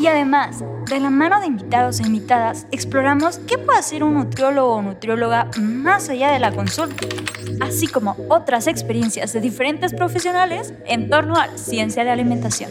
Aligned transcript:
Y 0.00 0.06
además, 0.06 0.64
de 0.88 0.98
la 0.98 1.10
mano 1.10 1.40
de 1.40 1.46
invitados 1.46 2.00
e 2.00 2.04
invitadas, 2.04 2.66
exploramos 2.70 3.38
qué 3.46 3.58
puede 3.58 3.78
hacer 3.78 4.02
un 4.02 4.14
nutriólogo 4.14 4.76
o 4.76 4.82
nutrióloga 4.82 5.50
más 5.60 6.08
allá 6.08 6.32
de 6.32 6.38
la 6.38 6.52
consulta, 6.52 7.06
así 7.60 7.86
como 7.86 8.16
otras 8.30 8.66
experiencias 8.66 9.34
de 9.34 9.42
diferentes 9.42 9.92
profesionales 9.92 10.72
en 10.86 11.10
torno 11.10 11.36
a 11.36 11.48
la 11.48 11.58
ciencia 11.58 12.02
de 12.02 12.08
alimentación. 12.08 12.70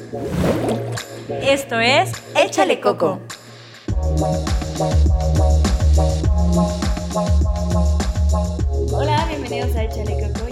Esto 1.44 1.80
es 1.80 2.12
Échale 2.36 2.80
Coco. 2.82 3.20
Hola, 8.92 9.26
bienvenidos 9.28 9.76
a 9.76 9.84
Échale 9.84 10.18
Coco, 10.34 10.49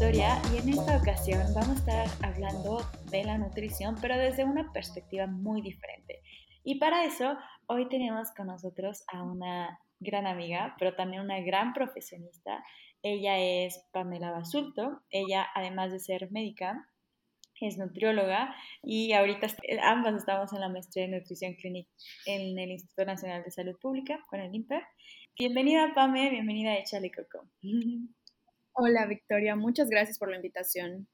Victoria 0.00 0.40
y 0.54 0.56
en 0.56 0.70
esta 0.70 0.96
ocasión 0.96 1.42
vamos 1.54 1.86
a 1.86 2.04
estar 2.04 2.26
hablando 2.26 2.80
de 3.10 3.22
la 3.22 3.36
nutrición, 3.36 3.96
pero 4.00 4.16
desde 4.16 4.46
una 4.46 4.72
perspectiva 4.72 5.26
muy 5.26 5.60
diferente. 5.60 6.22
Y 6.64 6.78
para 6.78 7.04
eso, 7.04 7.36
hoy 7.66 7.86
tenemos 7.90 8.30
con 8.34 8.46
nosotros 8.46 9.04
a 9.12 9.22
una 9.22 9.78
gran 9.98 10.26
amiga, 10.26 10.74
pero 10.78 10.94
también 10.94 11.20
una 11.20 11.40
gran 11.40 11.74
profesionista. 11.74 12.64
Ella 13.02 13.36
es 13.38 13.86
Pamela 13.92 14.30
Basulto. 14.30 15.02
Ella, 15.10 15.46
además 15.54 15.92
de 15.92 16.00
ser 16.00 16.32
médica, 16.32 16.88
es 17.60 17.76
nutrióloga 17.76 18.56
y 18.82 19.12
ahorita 19.12 19.48
ambas 19.82 20.14
estamos 20.14 20.50
en 20.54 20.60
la 20.60 20.70
maestría 20.70 21.08
de 21.08 21.18
nutrición 21.18 21.52
clínica 21.56 21.90
en 22.24 22.58
el 22.58 22.70
Instituto 22.70 23.04
Nacional 23.04 23.42
de 23.44 23.50
Salud 23.50 23.76
Pública 23.78 24.18
con 24.30 24.40
el 24.40 24.54
INPE. 24.54 24.80
Bienvenida, 25.38 25.92
Pame, 25.94 26.30
bienvenida 26.30 26.70
a 26.70 26.76
Échale 26.76 27.10
Coco. 27.10 27.46
Hola, 28.82 29.04
Victoria, 29.04 29.56
muchas 29.56 29.90
gracias 29.90 30.18
por 30.18 30.30
la 30.30 30.36
invitación. 30.36 31.06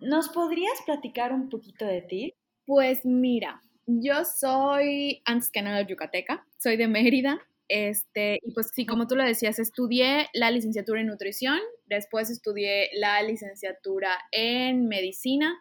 ¿Nos 0.00 0.28
podrías 0.28 0.82
platicar 0.84 1.32
un 1.32 1.48
poquito 1.48 1.86
de 1.86 2.02
ti? 2.02 2.34
Pues 2.66 3.06
mira, 3.06 3.62
yo 3.86 4.26
soy, 4.26 5.22
antes 5.24 5.50
que 5.50 5.62
nada, 5.62 5.80
yucateca, 5.80 6.46
soy 6.58 6.76
de 6.76 6.88
Mérida, 6.88 7.40
este, 7.68 8.38
y 8.42 8.52
pues 8.52 8.72
sí, 8.74 8.84
como 8.84 9.06
tú 9.06 9.16
lo 9.16 9.24
decías, 9.24 9.58
estudié 9.58 10.26
la 10.34 10.50
licenciatura 10.50 11.00
en 11.00 11.06
nutrición, 11.06 11.58
después 11.86 12.28
estudié 12.28 12.90
la 12.92 13.22
licenciatura 13.22 14.18
en 14.30 14.86
medicina. 14.86 15.58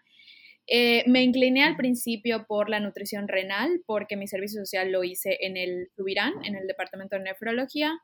Eh, 0.67 1.05
me 1.07 1.23
incliné 1.23 1.63
al 1.63 1.77
principio 1.77 2.47
por 2.49 2.69
la 2.69 2.81
nutrición 2.81 3.29
renal, 3.29 3.81
porque 3.85 4.17
mi 4.17 4.27
servicio 4.27 4.59
social 4.59 4.91
lo 4.91 5.05
hice 5.05 5.37
en 5.39 5.55
el 5.55 5.87
Subirán, 5.95 6.33
en 6.43 6.57
el 6.57 6.67
departamento 6.67 7.15
de 7.15 7.23
nefrología. 7.23 7.97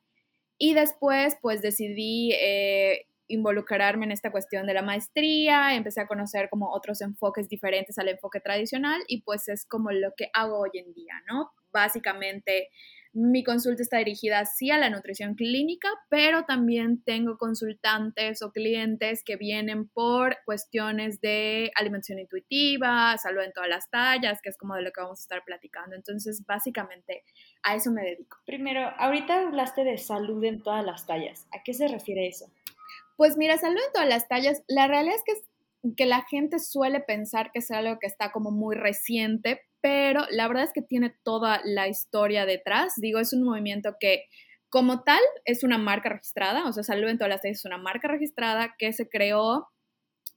Y 0.58 0.74
después, 0.74 1.36
pues 1.42 1.62
decidí 1.62 2.32
eh, 2.32 3.08
involucrarme 3.28 4.06
en 4.06 4.12
esta 4.12 4.32
cuestión 4.32 4.68
de 4.68 4.74
la 4.74 4.82
maestría, 4.82 5.76
empecé 5.76 6.02
a 6.02 6.08
conocer 6.08 6.50
como 6.50 6.72
otros 6.72 7.02
enfoques 7.02 7.50
diferentes 7.50 7.98
al 7.98 8.10
enfoque 8.10 8.40
tradicional 8.40 9.02
y 9.08 9.22
pues 9.22 9.48
es 9.48 9.66
como 9.66 9.92
lo 9.92 10.14
que 10.16 10.30
hago 10.34 10.60
hoy 10.60 10.72
en 10.74 10.94
día, 10.94 11.14
¿no? 11.28 11.52
Básicamente 11.72 12.70
mi 13.18 13.46
consulta 13.46 13.82
está 13.82 13.98
dirigida 14.00 14.46
sí 14.46 14.72
a 14.72 14.78
la 14.78 14.90
nutrición 14.90 15.36
clínica, 15.36 15.88
pero 16.10 16.44
también 16.44 17.02
tengo 17.02 17.38
consultantes 17.38 18.42
o 18.42 18.52
clientes 18.52 19.24
que 19.24 19.38
vienen 19.38 19.88
por 19.88 20.36
cuestiones 20.44 21.22
de 21.22 21.72
alimentación 21.76 22.20
intuitiva, 22.20 23.18
salud 23.18 23.42
en 23.42 23.54
todas 23.54 23.70
las 23.70 23.90
tallas, 23.90 24.42
que 24.42 24.50
es 24.50 24.58
como 24.58 24.76
de 24.76 24.82
lo 24.82 24.92
que 24.92 25.00
vamos 25.00 25.22
a 25.22 25.24
estar 25.24 25.44
platicando. 25.46 25.96
Entonces, 25.96 26.44
básicamente 26.46 27.24
a 27.64 27.76
eso 27.76 27.90
me 27.90 28.04
dedico. 28.04 28.38
Primero, 28.46 28.82
ahorita 28.98 29.48
hablaste 29.48 29.86
de 29.86 29.98
salud 29.98 30.44
en 30.44 30.62
todas 30.62 30.86
las 30.86 31.06
tallas. 31.06 31.48
¿A 31.54 31.64
qué 31.64 31.74
se 31.74 31.88
refiere 31.88 32.28
eso? 32.28 32.52
Pues 33.18 33.38
mira, 33.38 33.58
salud 33.58 33.78
en 33.78 33.94
todas 33.94 34.10
las 34.10 34.28
tallas, 34.28 34.64
la 34.68 34.88
realidad 34.88 35.16
es 35.16 35.24
que, 35.26 35.94
que 35.96 36.06
la 36.06 36.24
gente 36.24 36.60
suele 36.60 37.00
pensar 37.00 37.52
que 37.52 37.60
es 37.60 37.72
algo 37.72 37.98
que 38.00 38.08
está 38.08 38.32
como 38.32 38.52
muy 38.52 38.76
reciente, 38.76 39.62
pero 39.82 40.26
la 40.32 40.48
verdad 40.48 40.66
es 40.66 40.74
que 40.74 40.82
tiene 40.82 41.16
toda 41.24 41.62
la 41.64 41.88
historia 41.88 42.46
detrás. 42.46 42.94
Digo, 42.98 43.20
es 43.20 43.34
un 43.34 43.44
movimiento 43.44 43.96
que 44.00 44.26
como 44.70 45.04
tal 45.04 45.22
es 45.46 45.64
una 45.64 45.78
marca 45.78 46.10
registrada, 46.10 46.68
o 46.68 46.74
sea, 46.74 46.84
Salud 46.84 47.08
en 47.08 47.18
todas 47.18 47.30
las 47.30 47.42
tallas 47.42 47.60
es 47.60 47.66
una 47.66 47.78
marca 47.78 48.08
registrada 48.10 48.76
que 48.78 48.92
se 48.92 49.08
creó 49.08 49.70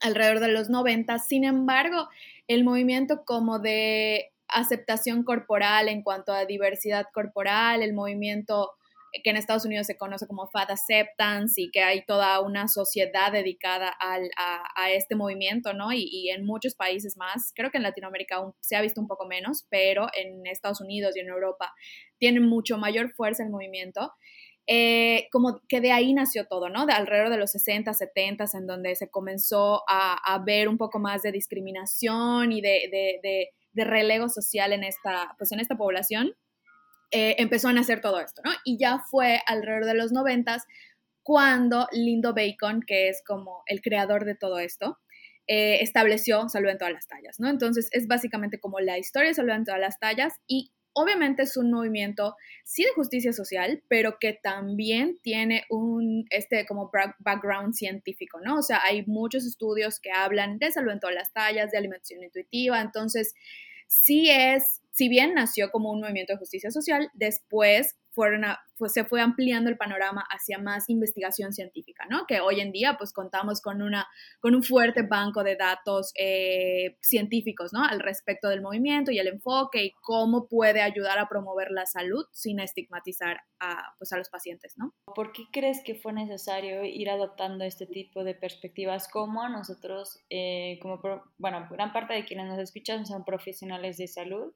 alrededor 0.00 0.40
de 0.40 0.48
los 0.48 0.70
90. 0.70 1.18
Sin 1.18 1.44
embargo, 1.44 2.08
el 2.46 2.62
movimiento 2.64 3.24
como 3.24 3.58
de 3.58 4.32
aceptación 4.46 5.24
corporal 5.24 5.88
en 5.88 6.02
cuanto 6.02 6.32
a 6.32 6.44
diversidad 6.46 7.06
corporal, 7.12 7.82
el 7.82 7.94
movimiento 7.94 8.72
que 9.12 9.30
en 9.30 9.36
Estados 9.36 9.64
Unidos 9.64 9.86
se 9.86 9.96
conoce 9.96 10.26
como 10.26 10.48
Fat 10.48 10.70
Acceptance 10.70 11.60
y 11.60 11.70
que 11.70 11.82
hay 11.82 12.04
toda 12.04 12.40
una 12.40 12.68
sociedad 12.68 13.32
dedicada 13.32 13.88
al, 13.88 14.30
a, 14.36 14.90
este 14.92 15.14
movimiento, 15.14 15.72
¿no? 15.72 15.92
Y, 15.92 16.30
en 16.30 16.44
muchos 16.44 16.74
países 16.74 17.16
más, 17.16 17.52
creo 17.54 17.70
que 17.70 17.78
en 17.78 17.82
Latinoamérica 17.84 18.36
se 18.60 18.76
ha 18.76 18.82
visto 18.82 19.00
un 19.00 19.06
poco 19.06 19.26
menos, 19.26 19.66
pero 19.70 20.08
en 20.14 20.46
Estados 20.46 20.80
Unidos 20.80 21.16
y 21.16 21.20
en 21.20 21.28
Europa 21.28 21.72
tiene 22.18 22.40
mucho 22.40 22.78
mayor 22.78 23.10
fuerza 23.12 23.44
el 23.44 23.50
movimiento. 23.50 24.12
Eh, 24.66 25.28
como 25.32 25.60
que 25.66 25.80
de 25.80 25.92
ahí 25.92 26.12
nació 26.12 26.46
todo, 26.46 26.68
¿no? 26.68 26.84
De 26.84 26.92
alrededor 26.92 27.30
de 27.30 27.38
los 27.38 27.52
60, 27.52 27.94
70, 27.94 28.44
en 28.52 28.66
donde 28.66 28.94
se 28.96 29.10
comenzó 29.10 29.82
a, 29.88 30.14
a 30.14 30.38
ver 30.44 30.68
un 30.68 30.76
poco 30.76 30.98
más 30.98 31.22
de 31.22 31.32
discriminación 31.32 32.52
y 32.52 32.60
de, 32.60 32.88
de, 32.90 33.20
de, 33.22 33.48
de 33.72 33.84
relego 33.84 34.28
social 34.28 34.74
en 34.74 34.84
esta, 34.84 35.34
pues 35.38 35.52
en 35.52 35.60
esta 35.60 35.76
población 35.76 36.34
eh, 37.10 37.36
empezó 37.38 37.68
a 37.68 37.72
nacer 37.72 38.00
todo 38.00 38.20
esto, 38.20 38.42
¿no? 38.44 38.50
Y 38.64 38.78
ya 38.78 38.98
fue 38.98 39.40
alrededor 39.46 39.86
de 39.86 39.94
los 39.94 40.12
noventas 40.12 40.64
cuando 41.22 41.88
Lindo 41.92 42.34
Bacon, 42.34 42.82
que 42.86 43.08
es 43.08 43.22
como 43.26 43.62
el 43.66 43.80
creador 43.80 44.24
de 44.24 44.34
todo 44.34 44.58
esto, 44.58 44.98
eh, 45.46 45.82
estableció 45.82 46.48
salud 46.48 46.68
en 46.68 46.78
todas 46.78 46.92
las 46.92 47.06
tallas, 47.06 47.40
¿no? 47.40 47.48
Entonces 47.48 47.88
es 47.92 48.06
básicamente 48.06 48.60
como 48.60 48.80
la 48.80 48.98
historia 48.98 49.28
de 49.28 49.34
salud 49.34 49.52
en 49.52 49.64
todas 49.64 49.80
las 49.80 49.98
tallas 49.98 50.34
y 50.46 50.72
obviamente 50.92 51.44
es 51.44 51.56
un 51.56 51.70
movimiento 51.70 52.36
sí 52.64 52.82
de 52.84 52.92
justicia 52.94 53.32
social, 53.32 53.82
pero 53.88 54.18
que 54.18 54.32
también 54.34 55.18
tiene 55.22 55.64
un 55.70 56.26
este 56.30 56.66
como 56.66 56.90
background 57.20 57.74
científico, 57.74 58.40
¿no? 58.42 58.58
O 58.58 58.62
sea, 58.62 58.80
hay 58.84 59.06
muchos 59.06 59.46
estudios 59.46 60.00
que 60.00 60.10
hablan 60.10 60.58
de 60.58 60.70
salud 60.70 60.92
en 60.92 61.00
todas 61.00 61.14
las 61.14 61.32
tallas, 61.32 61.70
de 61.70 61.78
alimentación 61.78 62.22
intuitiva, 62.22 62.80
entonces 62.80 63.34
sí 63.86 64.28
es 64.30 64.77
si 64.98 65.08
bien 65.08 65.34
nació 65.34 65.70
como 65.70 65.92
un 65.92 66.00
movimiento 66.00 66.32
de 66.32 66.38
justicia 66.38 66.72
social, 66.72 67.08
después 67.14 67.96
fueron 68.10 68.42
pues 68.76 68.92
se 68.92 69.04
fue 69.04 69.20
ampliando 69.20 69.70
el 69.70 69.76
panorama 69.76 70.24
hacia 70.28 70.58
más 70.58 70.88
investigación 70.88 71.52
científica, 71.52 72.04
¿no? 72.10 72.26
Que 72.26 72.40
hoy 72.40 72.60
en 72.60 72.72
día 72.72 72.96
pues 72.98 73.12
contamos 73.12 73.60
con, 73.60 73.80
una, 73.80 74.08
con 74.40 74.56
un 74.56 74.62
fuerte 74.64 75.02
banco 75.02 75.44
de 75.44 75.54
datos 75.54 76.12
eh, 76.18 76.96
científicos, 77.00 77.72
¿no? 77.72 77.84
Al 77.84 78.00
respecto 78.00 78.48
del 78.48 78.60
movimiento 78.60 79.12
y 79.12 79.20
el 79.20 79.28
enfoque 79.28 79.84
y 79.84 79.92
cómo 80.00 80.48
puede 80.48 80.80
ayudar 80.80 81.18
a 81.18 81.28
promover 81.28 81.70
la 81.70 81.86
salud 81.86 82.24
sin 82.32 82.58
estigmatizar 82.58 83.40
a, 83.60 83.94
pues, 83.98 84.12
a 84.12 84.16
los 84.16 84.28
pacientes, 84.30 84.74
¿no? 84.76 84.92
¿Por 85.14 85.32
qué 85.32 85.44
crees 85.52 85.80
que 85.84 85.94
fue 85.94 86.12
necesario 86.12 86.84
ir 86.84 87.10
adoptando 87.10 87.64
este 87.64 87.86
tipo 87.86 88.24
de 88.24 88.34
perspectivas? 88.34 89.08
como 89.12 89.48
nosotros, 89.48 90.18
eh, 90.30 90.78
como, 90.80 91.00
bueno, 91.36 91.66
gran 91.70 91.92
parte 91.92 92.14
de 92.14 92.24
quienes 92.24 92.46
nos 92.46 92.58
escuchan 92.58 93.06
son 93.06 93.24
profesionales 93.24 93.96
de 93.98 94.08
salud, 94.08 94.52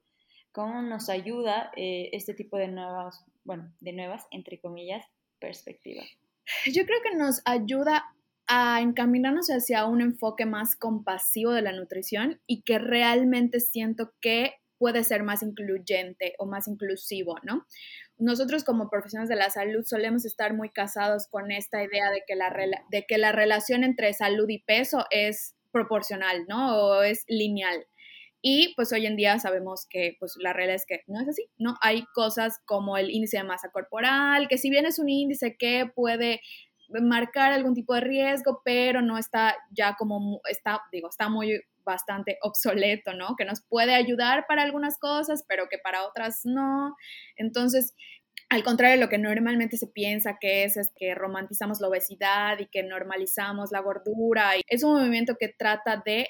cómo 0.53 0.81
nos 0.81 1.09
ayuda 1.09 1.71
eh, 1.75 2.09
este 2.13 2.33
tipo 2.33 2.57
de 2.57 2.69
nuevas, 2.69 3.25
bueno, 3.43 3.73
de 3.81 3.91
nuevas, 3.91 4.25
entre 4.31 4.61
comillas, 4.61 5.05
perspectivas. 5.39 6.05
Yo 6.71 6.85
creo 6.85 7.01
que 7.01 7.17
nos 7.17 7.41
ayuda 7.43 8.05
a 8.47 8.81
encaminarnos 8.81 9.47
hacia 9.47 9.85
un 9.85 10.01
enfoque 10.01 10.45
más 10.45 10.75
compasivo 10.75 11.51
de 11.51 11.61
la 11.61 11.71
nutrición 11.71 12.39
y 12.45 12.61
que 12.61 12.77
realmente 12.77 13.59
siento 13.59 14.13
que 14.21 14.53
puede 14.77 15.03
ser 15.03 15.23
más 15.23 15.43
incluyente 15.43 16.35
o 16.37 16.45
más 16.45 16.67
inclusivo, 16.67 17.37
¿no? 17.43 17.65
Nosotros 18.17 18.63
como 18.63 18.89
profesionales 18.89 19.29
de 19.29 19.37
la 19.37 19.49
salud 19.49 19.83
solemos 19.85 20.25
estar 20.25 20.53
muy 20.53 20.69
casados 20.69 21.27
con 21.27 21.51
esta 21.51 21.83
idea 21.83 22.11
de 22.11 22.23
que 22.27 22.35
la, 22.35 22.53
de 22.89 23.05
que 23.07 23.17
la 23.17 23.31
relación 23.31 23.83
entre 23.83 24.13
salud 24.13 24.47
y 24.49 24.59
peso 24.59 25.05
es 25.09 25.55
proporcional, 25.71 26.45
¿no? 26.47 26.77
O 26.77 27.01
es 27.01 27.23
lineal. 27.27 27.87
Y 28.45 28.73
pues 28.75 28.91
hoy 28.91 29.05
en 29.05 29.15
día 29.15 29.39
sabemos 29.39 29.87
que 29.89 30.17
pues 30.19 30.35
la 30.37 30.51
realidad 30.51 30.75
es 30.75 30.85
que 30.85 31.01
no 31.07 31.21
es 31.21 31.29
así, 31.29 31.49
¿no? 31.57 31.75
Hay 31.79 32.03
cosas 32.13 32.59
como 32.65 32.97
el 32.97 33.09
índice 33.09 33.37
de 33.37 33.45
masa 33.45 33.69
corporal, 33.71 34.49
que 34.49 34.57
si 34.57 34.69
bien 34.69 34.85
es 34.85 34.99
un 34.99 35.07
índice 35.07 35.55
que 35.57 35.89
puede 35.95 36.41
marcar 36.89 37.53
algún 37.53 37.73
tipo 37.73 37.93
de 37.95 38.01
riesgo, 38.01 38.61
pero 38.65 39.01
no 39.01 39.17
está 39.17 39.55
ya 39.71 39.95
como, 39.95 40.41
está, 40.49 40.81
digo, 40.91 41.07
está 41.07 41.29
muy 41.29 41.61
bastante 41.85 42.37
obsoleto, 42.41 43.13
¿no? 43.13 43.35
Que 43.37 43.45
nos 43.45 43.61
puede 43.61 43.95
ayudar 43.95 44.45
para 44.45 44.63
algunas 44.63 44.97
cosas, 44.97 45.45
pero 45.47 45.69
que 45.69 45.77
para 45.77 46.05
otras 46.05 46.41
no. 46.43 46.97
Entonces, 47.37 47.95
al 48.49 48.65
contrario 48.65 48.97
de 48.97 49.01
lo 49.05 49.09
que 49.09 49.17
normalmente 49.19 49.77
se 49.77 49.87
piensa 49.87 50.37
que 50.37 50.65
es, 50.65 50.75
es 50.75 50.91
que 50.93 51.15
romantizamos 51.15 51.79
la 51.79 51.87
obesidad 51.87 52.59
y 52.59 52.67
que 52.67 52.83
normalizamos 52.83 53.71
la 53.71 53.79
gordura. 53.79 54.51
Es 54.67 54.83
un 54.83 54.95
movimiento 54.95 55.37
que 55.39 55.47
trata 55.47 56.03
de 56.05 56.27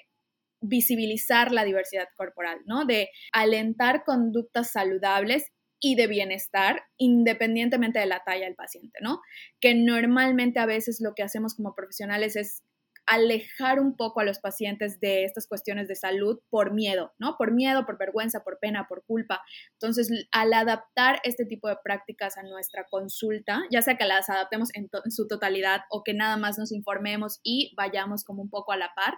visibilizar 0.64 1.52
la 1.52 1.66
diversidad 1.66 2.08
corporal, 2.16 2.60
¿no? 2.66 2.86
De 2.86 3.10
alentar 3.32 4.04
conductas 4.04 4.72
saludables 4.72 5.52
y 5.80 5.96
de 5.96 6.08
bienestar 6.08 6.84
independientemente 6.98 8.00
de 8.00 8.06
la 8.06 8.24
talla 8.24 8.46
del 8.46 8.56
paciente, 8.56 9.00
¿no? 9.02 9.22
Que 9.60 9.76
normalmente 9.76 10.60
a 10.60 10.66
veces 10.66 11.00
lo 11.02 11.14
que 11.14 11.24
hacemos 11.24 11.56
como 11.56 11.76
profesionales 11.76 12.36
es 12.36 12.64
alejar 13.06 13.80
un 13.80 13.96
poco 13.96 14.22
a 14.22 14.24
los 14.24 14.40
pacientes 14.40 15.00
de 15.00 15.26
estas 15.26 15.48
cuestiones 15.48 15.88
de 15.88 15.96
salud 15.96 16.40
por 16.50 16.74
miedo, 16.74 17.14
¿no? 17.20 17.36
Por 17.38 17.52
miedo, 17.52 17.86
por 17.86 17.98
vergüenza, 17.98 18.44
por 18.44 18.60
pena, 18.60 18.88
por 18.88 19.04
culpa. 19.06 19.42
Entonces, 19.74 20.10
al 20.32 20.54
adaptar 20.54 21.20
este 21.24 21.46
tipo 21.46 21.68
de 21.68 21.78
prácticas 21.84 22.38
a 22.38 22.44
nuestra 22.44 22.86
consulta, 22.90 23.64
ya 23.72 23.82
sea 23.82 23.98
que 23.98 24.06
las 24.06 24.30
adaptemos 24.30 24.70
en, 24.74 24.90
su 25.12 25.28
totalidad 25.28 25.82
o 25.90 26.04
que 26.04 26.14
nada 26.14 26.38
más 26.38 26.58
nos 26.58 26.72
informemos 26.72 27.40
y 27.44 27.74
vayamos 27.76 28.24
como 28.24 28.42
un 28.42 28.50
poco 28.50 28.72
a 28.72 28.78
la 28.78 28.94
par, 28.96 29.16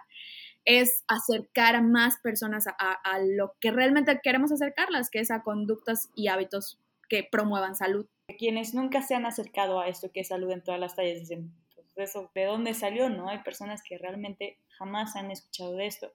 es 0.66 1.04
acercar 1.08 1.76
a 1.76 1.80
más 1.80 2.18
personas 2.22 2.66
a, 2.66 2.72
a 2.92 3.18
lo 3.20 3.54
que 3.60 3.70
realmente 3.70 4.20
queremos 4.22 4.52
acercarlas, 4.52 5.08
que 5.08 5.20
es 5.20 5.30
a 5.30 5.42
conductas 5.42 6.10
y 6.14 6.28
hábitos 6.28 6.78
que 7.08 7.26
promuevan 7.30 7.74
salud. 7.74 8.06
Quienes 8.38 8.74
nunca 8.74 9.00
se 9.00 9.14
han 9.14 9.24
acercado 9.24 9.80
a 9.80 9.88
esto 9.88 10.10
que 10.12 10.20
es 10.20 10.28
salud 10.28 10.50
en 10.50 10.62
todas 10.62 10.80
las 10.80 10.96
tallas 10.96 11.20
dicen, 11.20 11.54
eso, 12.02 12.30
de 12.34 12.44
dónde 12.44 12.74
salió, 12.74 13.08
¿no? 13.08 13.28
Hay 13.28 13.38
personas 13.38 13.82
que 13.82 13.98
realmente 13.98 14.58
jamás 14.78 15.16
han 15.16 15.30
escuchado 15.30 15.76
de 15.76 15.86
esto. 15.86 16.12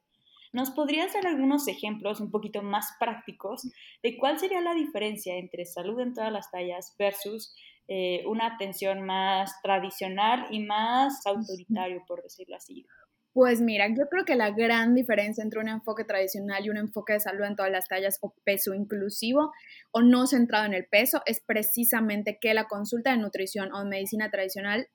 ¿Nos 0.53 0.71
podrías 0.71 1.13
dar 1.13 1.27
algunos 1.27 1.67
ejemplos 1.67 2.19
un 2.19 2.29
poquito 2.29 2.61
más 2.61 2.95
prácticos 2.99 3.63
de 4.03 4.17
cuál 4.17 4.37
sería 4.37 4.59
la 4.59 4.73
diferencia 4.73 5.37
entre 5.37 5.65
salud 5.65 5.99
en 6.01 6.13
todas 6.13 6.31
las 6.31 6.51
tallas 6.51 6.93
versus 6.99 7.55
eh, 7.87 8.23
una 8.27 8.47
atención 8.47 9.01
más 9.05 9.61
tradicional 9.61 10.47
y 10.51 10.59
más 10.59 11.25
autoritario, 11.25 12.03
por 12.05 12.21
decirlo 12.21 12.57
así? 12.57 12.85
Pues 13.33 13.61
mira, 13.61 13.87
yo 13.87 14.07
creo 14.09 14.25
que 14.25 14.35
la 14.35 14.51
gran 14.51 14.93
diferencia 14.93 15.41
entre 15.41 15.61
un 15.61 15.69
enfoque 15.69 16.03
tradicional 16.03 16.65
y 16.65 16.69
un 16.69 16.77
enfoque 16.77 17.13
de 17.13 17.21
salud 17.21 17.45
en 17.45 17.55
todas 17.55 17.71
las 17.71 17.87
tallas 17.87 18.17
o 18.21 18.35
peso 18.43 18.73
inclusivo 18.73 19.53
o 19.91 20.01
no 20.01 20.27
centrado 20.27 20.65
en 20.65 20.73
el 20.73 20.85
peso 20.85 21.21
es 21.25 21.41
precisamente 21.45 22.37
que 22.41 22.53
la 22.53 22.65
consulta 22.65 23.11
de 23.11 23.17
nutrición 23.17 23.73
o 23.73 23.85
medicina 23.85 24.29
tradicional 24.29 24.87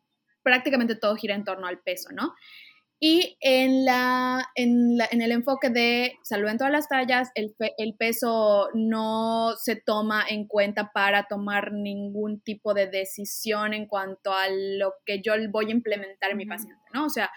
prácticamente 0.43 0.97
todo 0.97 1.17
gira 1.17 1.35
en 1.35 1.45
torno 1.45 1.67
al 1.67 1.81
peso, 1.81 2.11
¿no? 2.13 2.35
Y 2.99 3.37
en, 3.41 3.85
la, 3.85 4.47
en, 4.55 4.99
el 5.11 5.33
enfoque 5.33 5.69
de 5.69 6.15
salud 6.23 6.49
en 6.49 6.57
todas 6.57 6.73
las 6.73 6.89
tallas, 6.89 7.31
el, 7.35 7.55
peso 7.99 8.69
no 8.73 9.53
se 9.59 9.77
toma 9.77 10.25
en 10.27 10.47
cuenta 10.47 10.93
para 10.95 11.25
tomar 11.25 11.73
ningún 11.73 12.41
tipo 12.41 12.73
de 12.73 12.87
decisión 12.87 13.75
en 13.75 13.87
cuanto 13.87 14.33
a 14.33 14.49
lo 14.49 14.95
que 15.05 15.21
yo 15.21 15.35
voy 15.51 15.67
a 15.67 15.73
implementar 15.73 16.31
en 16.31 16.39
mi 16.39 16.47
paciente, 16.47 16.81
¿no? 16.95 17.05
O 17.05 17.11
sea, 17.11 17.31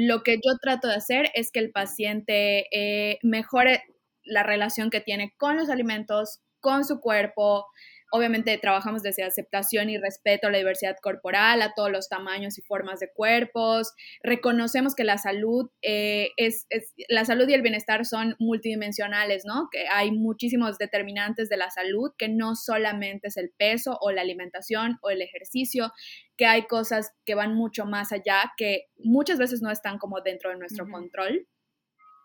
lo 0.00 0.22
que 0.22 0.36
yo 0.36 0.56
trato 0.62 0.86
de 0.86 0.94
hacer 0.94 1.32
es 1.34 1.50
que 1.50 1.58
el 1.58 1.72
paciente 1.72 2.66
eh, 2.70 3.18
mejore 3.24 3.82
la 4.22 4.44
relación 4.44 4.90
que 4.90 5.00
tiene 5.00 5.34
con 5.36 5.56
los 5.56 5.70
alimentos, 5.70 6.38
con 6.60 6.84
su 6.84 7.00
cuerpo, 7.00 7.66
Obviamente 8.10 8.56
trabajamos 8.58 9.02
desde 9.02 9.22
aceptación 9.22 9.90
y 9.90 9.98
respeto 9.98 10.46
a 10.46 10.50
la 10.50 10.58
diversidad 10.58 10.96
corporal, 11.02 11.60
a 11.62 11.74
todos 11.74 11.90
los 11.90 12.08
tamaños 12.08 12.58
y 12.58 12.62
formas 12.62 13.00
de 13.00 13.10
cuerpos. 13.12 13.92
Reconocemos 14.22 14.94
que 14.94 15.04
la 15.04 15.18
salud 15.18 15.70
eh, 15.82 16.30
es, 16.36 16.66
la 17.08 17.24
salud 17.24 17.48
y 17.48 17.54
el 17.54 17.62
bienestar 17.62 18.06
son 18.06 18.34
multidimensionales, 18.38 19.44
¿no? 19.44 19.68
Que 19.70 19.88
hay 19.88 20.10
muchísimos 20.10 20.78
determinantes 20.78 21.48
de 21.48 21.56
la 21.56 21.70
salud, 21.70 22.12
que 22.16 22.28
no 22.28 22.54
solamente 22.54 23.28
es 23.28 23.36
el 23.36 23.50
peso 23.56 23.98
o 24.00 24.10
la 24.10 24.22
alimentación 24.22 24.98
o 25.02 25.10
el 25.10 25.20
ejercicio, 25.20 25.92
que 26.36 26.46
hay 26.46 26.62
cosas 26.66 27.12
que 27.24 27.34
van 27.34 27.54
mucho 27.54 27.84
más 27.84 28.12
allá, 28.12 28.52
que 28.56 28.86
muchas 28.96 29.38
veces 29.38 29.60
no 29.60 29.70
están 29.70 29.98
como 29.98 30.20
dentro 30.20 30.50
de 30.50 30.56
nuestro 30.56 30.88
control 30.88 31.46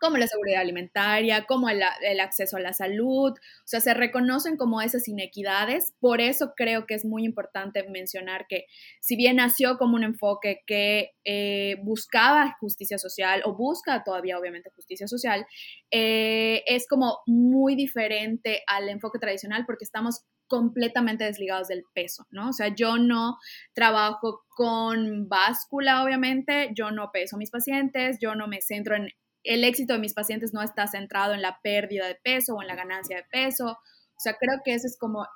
como 0.03 0.17
la 0.17 0.27
seguridad 0.27 0.59
alimentaria, 0.59 1.45
como 1.45 1.69
el, 1.69 1.81
acceso 2.19 2.57
a 2.57 2.59
la 2.59 2.73
salud, 2.73 3.31
o 3.31 3.65
sea, 3.65 3.79
se 3.79 3.93
reconocen 3.93 4.57
como 4.57 4.81
esas 4.81 5.07
inequidades. 5.07 5.93
Por 6.01 6.19
eso 6.19 6.53
creo 6.57 6.85
que 6.85 6.95
es 6.95 7.05
muy 7.05 7.23
importante 7.23 7.87
mencionar 7.89 8.45
que 8.47 8.65
si 8.99 9.15
bien 9.15 9.37
nació 9.37 9.77
como 9.77 9.95
un 9.95 10.03
enfoque 10.03 10.61
que 10.67 11.11
eh, 11.23 11.77
buscaba 11.83 12.57
justicia 12.59 12.97
social 12.97 13.43
o 13.45 13.55
busca 13.55 14.03
todavía 14.03 14.37
obviamente 14.37 14.71
justicia 14.75 15.07
social, 15.07 15.45
eh, 15.89 16.63
es 16.67 16.85
como 16.87 17.19
muy 17.25 17.75
diferente 17.75 18.61
al 18.67 18.89
enfoque 18.89 19.19
tradicional 19.19 19.63
porque 19.65 19.85
estamos 19.85 20.25
completamente 20.47 21.23
desligados 21.23 21.69
del 21.69 21.83
peso, 21.93 22.27
¿no? 22.29 22.49
O 22.49 22.53
sea, 22.53 22.75
yo 22.75 22.97
no 22.97 23.37
trabajo 23.73 24.43
con 24.49 25.27
báscula, 25.27 26.03
obviamente, 26.03 26.71
yo 26.75 26.91
no 26.91 27.09
peso 27.11 27.37
a 27.37 27.39
mis 27.39 27.49
pacientes, 27.49 28.17
yo 28.21 28.35
no 28.35 28.47
me 28.47 28.61
centro 28.61 28.95
en 28.95 29.09
el 29.43 29.63
éxito 29.63 29.93
de 29.93 29.99
mis 29.99 30.13
pacientes 30.13 30.53
no 30.53 30.61
está 30.61 30.87
centrado 30.87 31.33
en 31.33 31.41
la 31.41 31.59
pérdida 31.61 32.07
de 32.07 32.15
peso 32.15 32.55
o 32.55 32.61
en 32.61 32.67
la 32.67 32.75
ganancia 32.75 33.17
de 33.17 33.23
peso. 33.23 33.65
O 33.67 34.19
sea, 34.19 34.35
creo 34.39 34.61
que 34.63 34.73
esa 34.73 34.87
es 34.87 34.97
como 34.97 35.27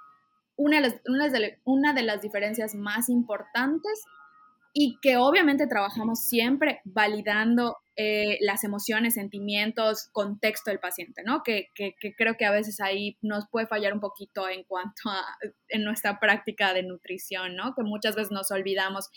una 0.56 0.77
de 0.77 0.89
las, 0.89 1.01
una 1.65 1.94
de, 1.94 2.04
las 2.04 2.21
diferencias 2.21 2.74
más 2.75 3.09
importantes 3.09 4.04
y 4.74 4.98
que 5.01 5.18
obviamente 5.18 5.68
trabajamos 5.68 6.25
siempre 6.25 6.81
validando 6.83 7.77
eh, 7.95 8.38
las 8.42 8.63
emociones, 8.63 9.15
sentimientos, 9.15 10.09
contexto 10.12 10.69
del 10.69 10.80
paciente, 10.80 11.24
¿no? 11.24 11.42
Que, 11.44 11.69
que, 11.74 11.95
creo 12.15 12.36
que 12.38 12.45
a 12.45 12.51
veces 12.51 12.80
ahí 12.80 13.18
nos 13.21 13.48
puede 13.50 13.65
fallar 13.65 13.94
un 13.94 14.00
poquito 14.00 14.48
en 14.50 14.63
cuanto 14.63 15.09
a 15.09 15.24
en 15.69 15.83
nuestra 15.83 16.19
práctica 16.19 16.74
de 16.74 16.83
nutrición, 16.83 17.56
¿no? 17.56 17.74
Que 17.75 17.83
muchas 17.83 18.15
veces 18.15 18.31
nos 18.31 18.51
olvidamos 18.51 19.09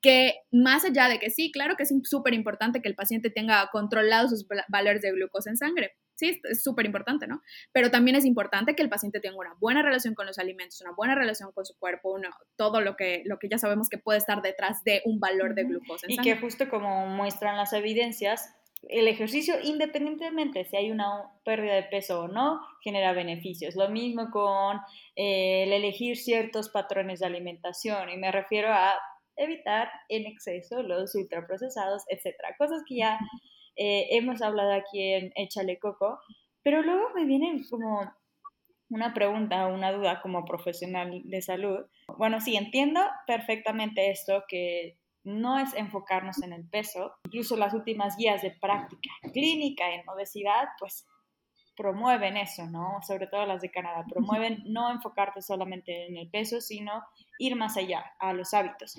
que 0.00 0.34
más 0.52 0.84
allá 0.84 1.08
de 1.08 1.18
que 1.18 1.30
sí, 1.30 1.50
claro 1.50 1.76
que 1.76 1.82
es 1.82 1.92
súper 2.04 2.34
importante 2.34 2.80
que 2.80 2.88
el 2.88 2.94
paciente 2.94 3.30
tenga 3.30 3.68
controlados 3.72 4.30
sus 4.30 4.46
valores 4.68 5.02
de 5.02 5.12
glucosa 5.12 5.50
en 5.50 5.56
sangre. 5.56 5.92
Sí, 6.14 6.40
es 6.50 6.64
súper 6.64 6.84
importante, 6.84 7.28
¿no? 7.28 7.42
Pero 7.72 7.92
también 7.92 8.16
es 8.16 8.24
importante 8.24 8.74
que 8.74 8.82
el 8.82 8.88
paciente 8.88 9.20
tenga 9.20 9.36
una 9.36 9.54
buena 9.60 9.82
relación 9.82 10.14
con 10.14 10.26
los 10.26 10.38
alimentos, 10.38 10.80
una 10.80 10.92
buena 10.92 11.14
relación 11.14 11.52
con 11.52 11.64
su 11.64 11.78
cuerpo, 11.78 12.16
todo 12.56 12.80
lo 12.80 12.96
que, 12.96 13.22
lo 13.24 13.38
que 13.38 13.48
ya 13.48 13.58
sabemos 13.58 13.88
que 13.88 13.98
puede 13.98 14.18
estar 14.18 14.42
detrás 14.42 14.82
de 14.82 15.00
un 15.04 15.20
valor 15.20 15.54
de 15.54 15.64
glucosa 15.64 16.06
en 16.06 16.16
sangre. 16.16 16.30
Y 16.30 16.34
que 16.34 16.40
justo 16.40 16.68
como 16.68 17.06
muestran 17.06 17.56
las 17.56 17.72
evidencias, 17.72 18.52
el 18.88 19.06
ejercicio, 19.06 19.54
independientemente 19.62 20.64
si 20.64 20.76
hay 20.76 20.90
una 20.90 21.30
pérdida 21.44 21.74
de 21.74 21.84
peso 21.84 22.22
o 22.22 22.28
no, 22.28 22.60
genera 22.82 23.12
beneficios. 23.12 23.76
Lo 23.76 23.88
mismo 23.88 24.30
con 24.30 24.78
eh, 25.14 25.64
el 25.64 25.72
elegir 25.72 26.16
ciertos 26.16 26.68
patrones 26.68 27.20
de 27.20 27.26
alimentación, 27.26 28.10
y 28.10 28.16
me 28.16 28.32
refiero 28.32 28.72
a 28.72 28.94
evitar 29.38 29.90
en 30.08 30.26
exceso 30.26 30.82
los 30.82 31.14
ultraprocesados, 31.14 32.04
etcétera. 32.08 32.54
Cosas 32.58 32.82
que 32.86 32.96
ya 32.96 33.18
eh, 33.76 34.08
hemos 34.10 34.42
hablado 34.42 34.72
aquí 34.72 35.12
en 35.12 35.32
Échale 35.36 35.78
Coco, 35.78 36.18
pero 36.62 36.82
luego 36.82 37.10
me 37.14 37.24
viene 37.24 37.62
como 37.70 38.12
una 38.90 39.14
pregunta, 39.14 39.66
una 39.66 39.92
duda 39.92 40.20
como 40.20 40.44
profesional 40.44 41.22
de 41.24 41.42
salud. 41.42 41.86
Bueno, 42.16 42.40
sí, 42.40 42.56
entiendo 42.56 43.00
perfectamente 43.26 44.10
esto 44.10 44.44
que 44.48 44.98
no 45.24 45.58
es 45.58 45.74
enfocarnos 45.74 46.42
en 46.42 46.52
el 46.52 46.68
peso, 46.68 47.12
incluso 47.24 47.56
las 47.56 47.74
últimas 47.74 48.16
guías 48.16 48.42
de 48.42 48.50
práctica 48.50 49.10
clínica 49.32 49.92
en 49.92 50.08
obesidad, 50.08 50.68
pues 50.78 51.06
promueven 51.76 52.36
eso, 52.36 52.66
¿no? 52.66 53.00
Sobre 53.06 53.28
todo 53.28 53.46
las 53.46 53.60
de 53.62 53.70
Canadá, 53.70 54.04
promueven 54.08 54.62
no 54.66 54.90
enfocarte 54.90 55.42
solamente 55.42 56.06
en 56.06 56.16
el 56.16 56.28
peso, 56.28 56.60
sino 56.60 57.04
ir 57.38 57.54
más 57.56 57.76
allá 57.76 58.04
a 58.18 58.32
los 58.32 58.52
hábitos. 58.52 58.98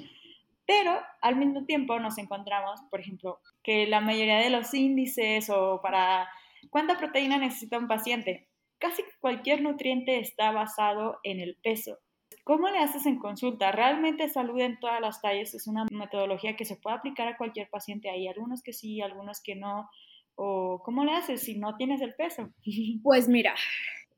Pero 0.69 1.01
al 1.21 1.35
mismo 1.35 1.65
tiempo 1.65 1.99
nos 1.99 2.19
encontramos, 2.19 2.79
por 2.91 2.99
ejemplo, 2.99 3.39
que 3.63 3.87
la 3.87 4.01
mayoría 4.01 4.37
de 4.37 4.51
los 4.51 4.71
índices 4.75 5.49
o 5.49 5.81
para 5.81 6.29
cuánta 6.69 6.95
proteína 6.95 7.39
necesita 7.39 7.79
un 7.79 7.87
paciente, 7.87 8.47
casi 8.77 9.01
cualquier 9.19 9.63
nutriente 9.63 10.19
está 10.19 10.51
basado 10.51 11.17
en 11.23 11.39
el 11.39 11.57
peso. 11.63 11.97
¿Cómo 12.43 12.69
le 12.69 12.77
haces 12.77 13.07
en 13.07 13.17
consulta? 13.17 13.71
¿Realmente 13.71 14.29
salud 14.29 14.59
en 14.59 14.79
todas 14.79 15.01
las 15.01 15.23
tallas 15.23 15.55
es 15.55 15.65
una 15.65 15.85
metodología 15.89 16.55
que 16.55 16.65
se 16.65 16.75
puede 16.75 16.97
aplicar 16.97 17.27
a 17.27 17.37
cualquier 17.37 17.67
paciente? 17.71 18.11
Hay 18.11 18.27
algunos 18.27 18.61
que 18.61 18.73
sí, 18.73 19.01
algunos 19.01 19.41
que 19.41 19.55
no. 19.55 19.89
¿O 20.35 20.83
cómo 20.85 21.03
le 21.03 21.13
haces 21.13 21.41
si 21.41 21.57
no 21.57 21.77
tienes 21.77 21.99
el 22.01 22.13
peso? 22.13 22.53
Pues 23.01 23.27
mira, 23.27 23.55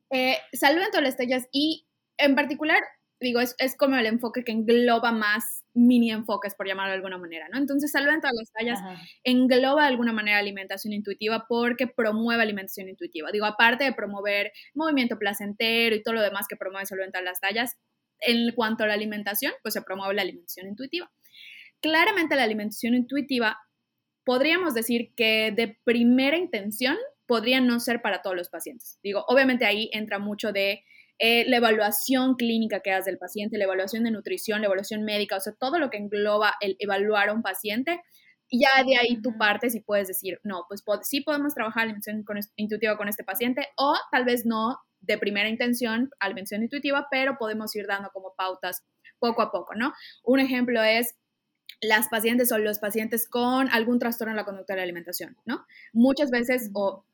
eh, 0.10 0.36
salud 0.52 0.82
en 0.82 0.92
todas 0.92 1.06
las 1.06 1.16
tallas 1.16 1.48
y 1.54 1.88
en 2.18 2.36
particular 2.36 2.84
digo, 3.22 3.40
es, 3.40 3.56
es, 3.60 3.78
como 3.78 3.96
el 3.96 4.08
enfoque 4.08 4.44
que 4.44 4.52
engloba 4.52 5.12
más 5.12 5.61
mini 5.74 6.12
enfoques, 6.12 6.56
por 6.56 6.68
llamarlo 6.68 6.92
de 6.92 6.96
alguna 6.98 7.18
manera, 7.18 7.48
¿no? 7.50 7.58
Entonces, 7.58 7.92
Salud 7.92 8.10
en 8.10 8.22
todas 8.22 8.36
las 8.36 8.52
tallas 8.52 8.80
engloba 9.24 9.84
de 9.84 9.88
alguna 9.88 10.14
manera 10.14 10.38
alimentación 10.38 10.94
intuitiva 10.94 11.46
porque 11.48 11.88
promueve 11.88 12.44
alimentación 12.44 12.90
intuitiva. 12.90 13.32
Digo, 13.32 13.46
aparte 13.46 13.84
de 13.84 13.94
promover 13.94 14.52
movimiento 14.74 15.18
placentero 15.18 15.96
y 15.96 16.04
todo 16.04 16.16
lo 16.16 16.22
demás 16.22 16.48
que 16.48 16.56
promueve 16.56 16.86
Salud 16.86 17.04
en 17.04 17.12
todas 17.12 17.26
las 17.26 17.40
tallas, 17.40 17.78
en 18.20 18.52
cuanto 18.54 18.84
a 18.84 18.88
la 18.88 18.94
alimentación, 18.94 19.54
pues 19.64 19.74
se 19.74 19.82
promueve 19.82 20.14
la 20.14 20.22
alimentación 20.22 20.68
intuitiva. 20.68 21.12
Claramente 21.82 22.36
la 22.36 22.44
alimentación 22.44 22.94
intuitiva, 22.94 23.58
podríamos 24.24 24.74
decir 24.74 25.14
que 25.16 25.52
de 25.56 25.80
primera 25.84 26.38
intención 26.38 26.98
podría 27.26 27.62
no 27.62 27.80
ser 27.80 28.02
para 28.02 28.22
todos 28.22 28.36
los 28.36 28.50
pacientes. 28.50 29.00
Digo, 29.02 29.24
obviamente 29.28 29.66
ahí 29.66 29.90
entra 29.94 30.20
mucho 30.20 30.52
de 30.52 30.84
eh, 31.24 31.46
la 31.48 31.58
evaluación 31.58 32.34
clínica 32.34 32.80
que 32.80 32.92
hace 32.92 33.12
del 33.12 33.20
paciente, 33.20 33.60
la 33.60 33.66
evaluación 33.66 34.04
de 34.04 34.10
nutrición, 34.10 34.62
la 34.62 34.66
evaluación 34.66 35.04
médica, 35.04 35.38
o 35.38 35.40
sea, 35.40 35.54
todo 35.54 35.78
lo 35.78 35.92
que 35.92 35.98
engloba 35.98 36.56
el 36.62 36.76
evaluar 36.80 37.30
a 37.30 37.34
un 37.34 37.44
paciente 37.44 38.02
Y 38.50 38.62
ya 38.62 38.84
de 38.84 38.98
ahí 38.98 39.22
tú 39.22 39.38
partes 39.38 39.76
y 39.76 39.82
puedes 39.82 40.08
decir, 40.08 40.40
no, 40.44 40.66
pues 40.68 40.84
sí 41.04 41.22
podemos 41.22 41.54
trabajar 41.54 41.84
alimentación 41.84 42.26
intuitiva 42.56 42.98
con 42.98 43.08
este 43.08 43.24
paciente 43.24 43.68
o 43.78 43.94
tal 44.12 44.26
vez 44.26 44.48
no 44.48 44.80
de 45.00 45.20
primera 45.20 45.48
intención 45.48 46.10
alimentación 46.20 46.64
intuitiva, 46.64 47.08
pero 47.12 47.38
podemos 47.38 47.76
ir 47.76 47.86
dando 47.86 48.10
como 48.12 48.34
pautas 48.36 48.84
poco 49.20 49.44
a 49.44 49.52
poco, 49.52 49.76
¿no? 49.76 49.94
Un 50.24 50.40
ejemplo 50.40 50.82
es 50.82 51.16
las 51.82 52.08
pacientes 52.10 52.52
o 52.52 52.58
los 52.58 52.80
pacientes 52.80 53.30
con 53.30 53.70
algún 53.70 54.00
trastorno 54.00 54.32
en 54.32 54.38
la 54.38 54.46
conducta 54.46 54.74
de 54.74 54.78
la 54.78 54.84
alimentación, 54.84 55.38
¿no? 55.46 55.66
Muchas 55.94 56.32
veces 56.32 56.72
o 56.74 57.06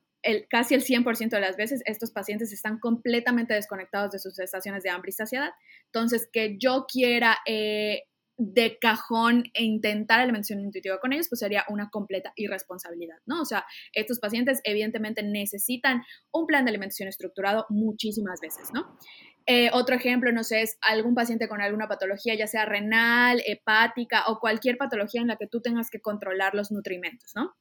casi 0.49 0.75
el 0.75 0.83
100% 0.83 1.29
de 1.29 1.39
las 1.39 1.57
veces 1.57 1.81
estos 1.85 2.11
pacientes 2.11 2.51
están 2.51 2.79
completamente 2.79 3.53
desconectados 3.53 4.11
de 4.11 4.19
sus 4.19 4.37
estaciones 4.39 4.83
de 4.83 4.89
hambre 4.89 5.09
y 5.09 5.13
saciedad. 5.13 5.51
Entonces, 5.85 6.29
que 6.31 6.57
yo 6.57 6.85
quiera 6.91 7.37
eh, 7.45 8.03
de 8.37 8.77
cajón 8.79 9.45
e 9.53 9.63
intentar 9.63 10.19
alimentación 10.19 10.59
intuitiva 10.59 10.99
con 10.99 11.11
ellos, 11.11 11.27
pues 11.27 11.39
sería 11.39 11.65
una 11.69 11.89
completa 11.89 12.33
irresponsabilidad, 12.35 13.17
¿no? 13.25 13.41
O 13.41 13.45
sea, 13.45 13.65
estos 13.93 14.19
pacientes 14.19 14.61
evidentemente 14.63 15.23
necesitan 15.23 16.03
un 16.31 16.45
plan 16.45 16.63
de 16.63 16.69
alimentación 16.69 17.09
estructurado 17.09 17.65
muchísimas 17.69 18.39
veces, 18.39 18.71
¿no? 18.73 18.95
Eh, 19.47 19.69
otro 19.73 19.95
ejemplo, 19.95 20.31
no 20.31 20.43
sé, 20.43 20.61
es 20.61 20.77
algún 20.81 21.15
paciente 21.15 21.47
con 21.47 21.61
alguna 21.61 21.87
patología, 21.87 22.35
ya 22.35 22.47
sea 22.47 22.65
renal, 22.65 23.41
hepática 23.45 24.25
o 24.27 24.39
cualquier 24.39 24.77
patología 24.77 25.21
en 25.21 25.27
la 25.27 25.37
que 25.37 25.47
tú 25.47 25.61
tengas 25.61 25.89
que 25.89 26.01
controlar 26.01 26.53
los 26.53 26.71
nutrimentos, 26.71 27.31
¿no? 27.33 27.55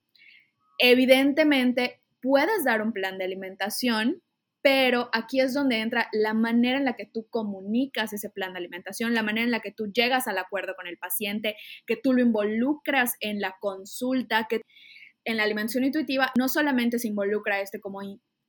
Evidentemente, 0.78 2.02
puedes 2.26 2.64
dar 2.64 2.82
un 2.82 2.92
plan 2.92 3.18
de 3.18 3.24
alimentación, 3.24 4.20
pero 4.60 5.10
aquí 5.12 5.38
es 5.38 5.54
donde 5.54 5.78
entra 5.78 6.08
la 6.12 6.34
manera 6.34 6.76
en 6.76 6.84
la 6.84 6.96
que 6.96 7.06
tú 7.06 7.28
comunicas 7.30 8.12
ese 8.12 8.30
plan 8.30 8.52
de 8.52 8.58
alimentación, 8.58 9.14
la 9.14 9.22
manera 9.22 9.44
en 9.44 9.52
la 9.52 9.60
que 9.60 9.70
tú 9.70 9.92
llegas 9.92 10.26
al 10.26 10.38
acuerdo 10.38 10.74
con 10.74 10.88
el 10.88 10.98
paciente, 10.98 11.54
que 11.86 11.96
tú 11.96 12.12
lo 12.12 12.20
involucras 12.20 13.14
en 13.20 13.40
la 13.40 13.54
consulta, 13.60 14.48
que 14.50 14.62
en 15.24 15.36
la 15.36 15.44
alimentación 15.44 15.84
intuitiva 15.84 16.32
no 16.36 16.48
solamente 16.48 16.98
se 16.98 17.06
involucra 17.06 17.60
este 17.60 17.78
como 17.78 18.00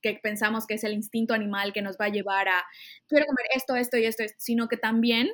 que 0.02 0.20
pensamos 0.24 0.66
que 0.66 0.74
es 0.74 0.84
el 0.84 0.94
instinto 0.94 1.36
animal 1.36 1.72
que 1.72 1.84
nos 1.84 1.98
va 1.98 2.06
a 2.06 2.10
llevar 2.12 2.48
a 2.48 2.64
quiero 3.08 3.28
comer 3.28 3.46
esto, 3.56 3.76
esto 3.76 3.98
y 3.98 4.06
esto, 4.06 4.24
sino 4.40 4.68
que 4.68 4.78
también 4.78 5.30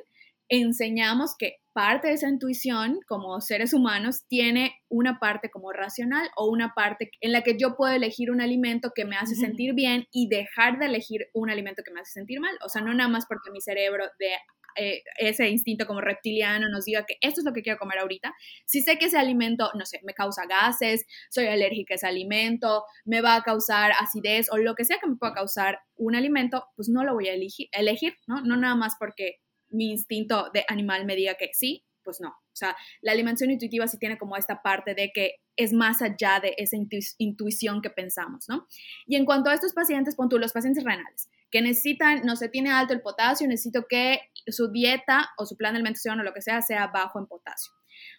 enseñamos 0.48 1.34
que 1.38 1.56
parte 1.72 2.08
de 2.08 2.14
esa 2.14 2.28
intuición 2.28 3.00
como 3.08 3.40
seres 3.40 3.74
humanos 3.74 4.24
tiene 4.28 4.76
una 4.88 5.18
parte 5.18 5.50
como 5.50 5.72
racional 5.72 6.28
o 6.36 6.48
una 6.48 6.72
parte 6.74 7.10
en 7.20 7.32
la 7.32 7.42
que 7.42 7.56
yo 7.58 7.76
puedo 7.76 7.92
elegir 7.92 8.30
un 8.30 8.40
alimento 8.40 8.92
que 8.94 9.04
me 9.04 9.16
hace 9.16 9.34
sentir 9.34 9.74
bien 9.74 10.06
y 10.12 10.28
dejar 10.28 10.78
de 10.78 10.86
elegir 10.86 11.26
un 11.34 11.50
alimento 11.50 11.82
que 11.84 11.92
me 11.92 12.00
hace 12.00 12.12
sentir 12.12 12.40
mal. 12.40 12.56
O 12.64 12.68
sea, 12.68 12.80
no 12.80 12.94
nada 12.94 13.08
más 13.08 13.26
porque 13.26 13.50
mi 13.50 13.60
cerebro 13.60 14.04
de 14.20 14.36
eh, 14.76 15.02
ese 15.18 15.48
instinto 15.48 15.86
como 15.86 16.00
reptiliano 16.00 16.68
nos 16.68 16.84
diga 16.84 17.04
que 17.06 17.16
esto 17.20 17.40
es 17.40 17.44
lo 17.44 17.52
que 17.52 17.62
quiero 17.62 17.78
comer 17.78 17.98
ahorita, 17.98 18.34
si 18.66 18.82
sé 18.82 18.98
que 18.98 19.06
ese 19.06 19.18
alimento, 19.18 19.70
no 19.74 19.86
sé, 19.86 20.00
me 20.04 20.14
causa 20.14 20.46
gases, 20.46 21.06
soy 21.30 21.46
alérgica 21.46 21.94
a 21.94 21.96
ese 21.96 22.06
alimento, 22.08 22.84
me 23.04 23.20
va 23.20 23.36
a 23.36 23.42
causar 23.42 23.92
acidez 24.00 24.50
o 24.50 24.56
lo 24.56 24.74
que 24.74 24.84
sea 24.84 24.98
que 24.98 25.08
me 25.08 25.16
pueda 25.16 25.32
causar 25.32 25.78
un 25.96 26.16
alimento, 26.16 26.64
pues 26.74 26.88
no 26.88 27.04
lo 27.04 27.14
voy 27.14 27.28
a 27.28 27.34
elegir, 27.34 27.68
elegir 27.70 28.16
¿no? 28.26 28.40
No 28.40 28.56
nada 28.56 28.74
más 28.74 28.94
porque 28.98 29.36
mi 29.74 29.90
instinto 29.90 30.50
de 30.54 30.64
animal 30.68 31.04
me 31.04 31.16
diga 31.16 31.34
que 31.34 31.50
sí, 31.52 31.84
pues 32.04 32.20
no. 32.20 32.28
O 32.28 32.56
sea, 32.56 32.76
la 33.02 33.12
alimentación 33.12 33.50
intuitiva 33.50 33.88
sí 33.88 33.98
tiene 33.98 34.16
como 34.16 34.36
esta 34.36 34.62
parte 34.62 34.94
de 34.94 35.10
que 35.12 35.36
es 35.56 35.72
más 35.72 36.02
allá 36.02 36.40
de 36.40 36.54
esa 36.56 36.76
intuición 37.18 37.82
que 37.82 37.90
pensamos, 37.90 38.48
¿no? 38.48 38.66
Y 39.06 39.16
en 39.16 39.24
cuanto 39.24 39.50
a 39.50 39.54
estos 39.54 39.72
pacientes, 39.72 40.14
pon 40.14 40.28
los 40.30 40.52
pacientes 40.52 40.84
renales, 40.84 41.28
que 41.50 41.62
necesitan, 41.62 42.22
no 42.24 42.36
se 42.36 42.48
tiene 42.48 42.70
alto 42.70 42.92
el 42.92 43.00
potasio, 43.00 43.48
necesito 43.48 43.86
que 43.88 44.20
su 44.46 44.70
dieta 44.70 45.30
o 45.38 45.46
su 45.46 45.56
plan 45.56 45.72
de 45.72 45.78
alimentación 45.78 46.20
o 46.20 46.22
lo 46.22 46.32
que 46.32 46.42
sea 46.42 46.62
sea 46.62 46.88
bajo 46.88 47.18
en 47.18 47.26
potasio. 47.26 47.72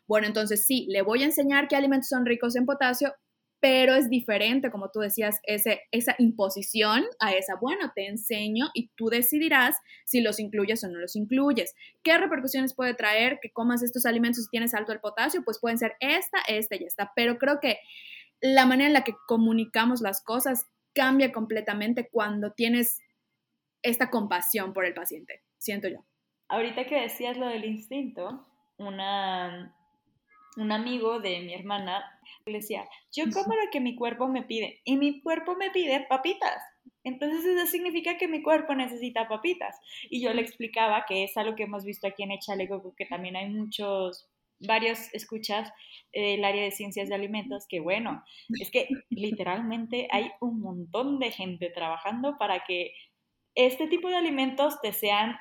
Bueno, 0.08 0.28
entonces 0.28 0.66
sí, 0.66 0.86
le 0.90 1.02
voy 1.02 1.24
a 1.24 1.26
enseñar 1.26 1.68
qué 1.68 1.76
alimentos 1.76 2.10
son 2.10 2.26
ricos 2.26 2.56
en 2.56 2.66
potasio, 2.66 3.14
pero 3.60 3.96
es 3.96 4.10
diferente, 4.10 4.70
como 4.70 4.92
tú 4.92 5.00
decías, 5.00 5.40
ese, 5.44 5.82
esa 5.92 6.16
imposición 6.20 7.04
a 7.20 7.34
esa, 7.34 7.56
bueno, 7.56 7.92
te 7.96 8.08
enseño 8.08 8.68
y 8.74 8.90
tú 8.96 9.08
decidirás 9.08 9.78
si 10.06 10.22
los 10.22 10.40
incluyes 10.40 10.84
o 10.84 10.90
no 10.90 11.00
los 11.00 11.16
incluyes. 11.16 11.74
¿Qué 12.04 12.18
repercusiones 12.18 12.76
puede 12.76 12.94
traer 12.94 13.40
que 13.42 13.52
comas 13.52 13.82
estos 13.82 14.06
alimentos 14.06 14.44
si 14.44 14.50
tienes 14.50 14.74
alto 14.74 14.92
el 14.92 15.00
potasio? 15.00 15.44
Pues 15.44 15.60
pueden 15.60 15.78
ser 15.78 15.96
esta, 16.00 16.40
esta 16.48 16.76
y 16.76 16.84
esta, 16.84 17.12
pero 17.16 17.38
creo 17.38 17.60
que 17.60 17.80
la 18.42 18.66
manera 18.66 18.88
en 18.88 18.94
la 18.94 19.04
que 19.04 19.16
comunicamos 19.28 20.02
las 20.02 20.24
cosas 20.24 20.66
cambia 20.94 21.32
completamente 21.32 22.10
cuando 22.12 22.52
tienes 22.52 23.00
esta 23.82 24.10
compasión 24.10 24.74
por 24.74 24.86
el 24.86 24.94
paciente, 24.94 25.42
siento 25.58 25.88
yo. 25.88 26.06
Ahorita 26.48 26.86
que 26.86 27.02
decías 27.02 27.38
lo 27.38 27.48
del 27.48 27.66
instinto, 27.66 28.46
una 28.78 29.76
un 30.58 30.72
amigo 30.72 31.20
de 31.20 31.42
mi 31.42 31.54
hermana 31.54 32.15
le 32.46 32.60
decía, 32.60 32.88
yo 33.12 33.26
como 33.34 33.56
lo 33.56 33.72
que 33.72 33.80
mi 33.80 33.96
cuerpo 33.96 34.28
me 34.28 34.44
pide 34.44 34.82
y 34.86 34.98
mi 34.98 35.22
cuerpo 35.22 35.56
me 35.56 35.72
pide 35.72 36.06
papitas. 36.08 36.62
Entonces 37.04 37.44
eso 37.44 37.66
significa 37.66 38.18
que 38.18 38.28
mi 38.28 38.44
cuerpo 38.44 38.76
necesita 38.76 39.28
papitas. 39.28 39.76
Y 40.10 40.22
yo 40.22 40.34
le 40.34 40.42
explicaba 40.42 41.06
que 41.08 41.24
es 41.24 41.36
algo 41.38 41.56
que 41.56 41.64
hemos 41.64 41.84
visto 41.84 42.08
aquí 42.08 42.24
en 42.24 42.32
Echaleco, 42.32 42.94
que 42.96 43.06
también 43.06 43.36
hay 43.36 43.50
muchos, 43.50 44.30
varios 44.60 45.12
escuchas 45.14 45.72
del 46.14 46.44
área 46.46 46.64
de 46.64 46.72
ciencias 46.72 47.10
de 47.10 47.16
alimentos, 47.16 47.66
que 47.68 47.80
bueno, 47.80 48.24
es 48.60 48.70
que 48.70 48.90
literalmente 49.10 50.08
hay 50.12 50.32
un 50.40 50.60
montón 50.60 51.20
de 51.20 51.32
gente 51.32 51.72
trabajando 51.72 52.38
para 52.38 52.64
que 52.64 52.94
este 53.56 53.88
tipo 53.88 54.10
de 54.10 54.18
alimentos 54.18 54.80
te 54.82 54.94
sean 54.94 55.36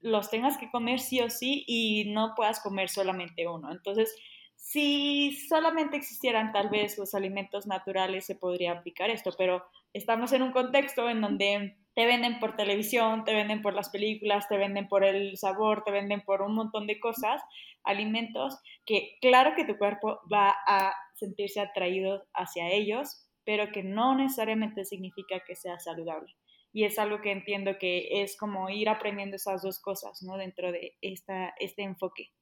los 0.00 0.30
tengas 0.30 0.56
que 0.58 0.70
comer 0.70 1.00
sí 1.00 1.20
o 1.20 1.30
sí 1.30 1.64
y 1.66 2.12
no 2.12 2.34
puedas 2.36 2.60
comer 2.60 2.88
solamente 2.88 3.48
uno. 3.48 3.72
Entonces, 3.72 4.14
si 4.58 5.32
solamente 5.48 5.96
existieran 5.96 6.52
tal 6.52 6.68
vez 6.68 6.98
los 6.98 7.14
alimentos 7.14 7.66
naturales 7.66 8.26
se 8.26 8.34
podría 8.34 8.72
aplicar 8.72 9.08
esto, 9.08 9.30
pero 9.38 9.64
estamos 9.92 10.32
en 10.32 10.42
un 10.42 10.50
contexto 10.50 11.08
en 11.08 11.20
donde 11.20 11.76
te 11.94 12.06
venden 12.06 12.40
por 12.40 12.56
televisión, 12.56 13.24
te 13.24 13.34
venden 13.34 13.62
por 13.62 13.72
las 13.72 13.88
películas, 13.88 14.48
te 14.48 14.58
venden 14.58 14.88
por 14.88 15.04
el 15.04 15.38
sabor, 15.38 15.84
te 15.84 15.92
venden 15.92 16.22
por 16.22 16.42
un 16.42 16.56
montón 16.56 16.88
de 16.88 16.98
cosas, 16.98 17.40
alimentos 17.84 18.58
que 18.84 19.16
claro 19.20 19.54
que 19.56 19.64
tu 19.64 19.78
cuerpo 19.78 20.18
va 20.30 20.54
a 20.66 20.92
sentirse 21.14 21.60
atraído 21.60 22.26
hacia 22.34 22.68
ellos, 22.68 23.28
pero 23.44 23.70
que 23.72 23.84
no 23.84 24.16
necesariamente 24.16 24.84
significa 24.84 25.40
que 25.46 25.54
sea 25.54 25.78
saludable. 25.78 26.34
Y 26.72 26.84
es 26.84 26.98
algo 26.98 27.22
que 27.22 27.30
entiendo 27.30 27.78
que 27.78 28.22
es 28.22 28.36
como 28.36 28.68
ir 28.70 28.88
aprendiendo 28.88 29.36
esas 29.36 29.62
dos 29.62 29.80
cosas, 29.80 30.20
¿no? 30.22 30.36
Dentro 30.36 30.72
de 30.72 30.96
esta, 31.00 31.54
este 31.58 31.82
enfoque. 31.82 32.32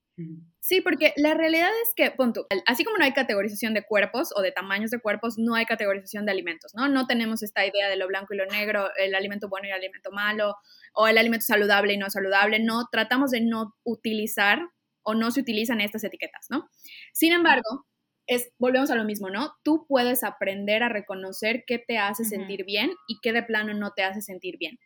Sí, 0.61 0.81
porque 0.81 1.13
la 1.17 1.35
realidad 1.35 1.71
es 1.83 1.93
que, 1.95 2.11
punto, 2.11 2.47
así 2.67 2.85
como 2.85 2.97
no 2.97 3.05
hay 3.05 3.13
categorización 3.13 3.75
de 3.75 3.85
cuerpos 3.85 4.31
o 4.35 4.41
de 4.41 4.51
tamaños 4.51 4.91
de 4.91 4.99
cuerpos, 4.99 5.35
no 5.37 5.55
hay 5.55 5.67
categorización 5.67 6.25
de 6.25 6.33
alimentos, 6.33 6.73
¿no? 6.75 6.89
No 6.89 7.07
tenemos 7.07 7.43
esta 7.43 7.67
idea 7.67 7.89
de 7.89 7.97
lo 7.97 8.09
blanco 8.09 8.33
y 8.33 8.39
lo 8.39 8.47
negro, 8.47 8.89
el 8.97 9.15
alimento 9.15 9.49
bueno 9.49 9.69
y 9.69 9.71
el 9.71 9.77
alimento 9.77 10.11
malo, 10.11 10.57
o 10.95 11.07
el 11.07 11.19
alimento 11.19 11.45
saludable 11.45 11.93
y 11.93 11.99
no 11.99 12.09
saludable, 12.11 12.59
no, 12.61 12.89
tratamos 12.91 13.31
de 13.31 13.43
no 13.43 13.75
utilizar 13.85 14.61
o 15.03 15.15
no 15.15 15.31
se 15.31 15.41
utilizan 15.41 15.81
estas 15.81 16.03
etiquetas, 16.03 16.47
¿no? 16.51 16.69
Sin 17.13 17.33
embargo, 17.33 17.87
es, 18.27 18.51
volvemos 18.59 18.91
a 18.91 18.97
lo 18.97 19.05
mismo, 19.05 19.31
¿no? 19.31 19.53
Tú 19.63 19.87
puedes 19.89 20.25
aprender 20.25 20.83
a 20.83 20.89
reconocer 20.89 21.65
qué 21.67 21.79
te 21.79 21.99
hace 21.99 22.25
sentir 22.25 22.65
bien 22.65 22.91
y 23.07 23.19
qué 23.21 23.33
de 23.33 23.43
plano 23.43 23.75
no 23.75 23.93
te 23.93 24.03
hace 24.03 24.21
sentir 24.21 24.59
bien. 24.59 24.79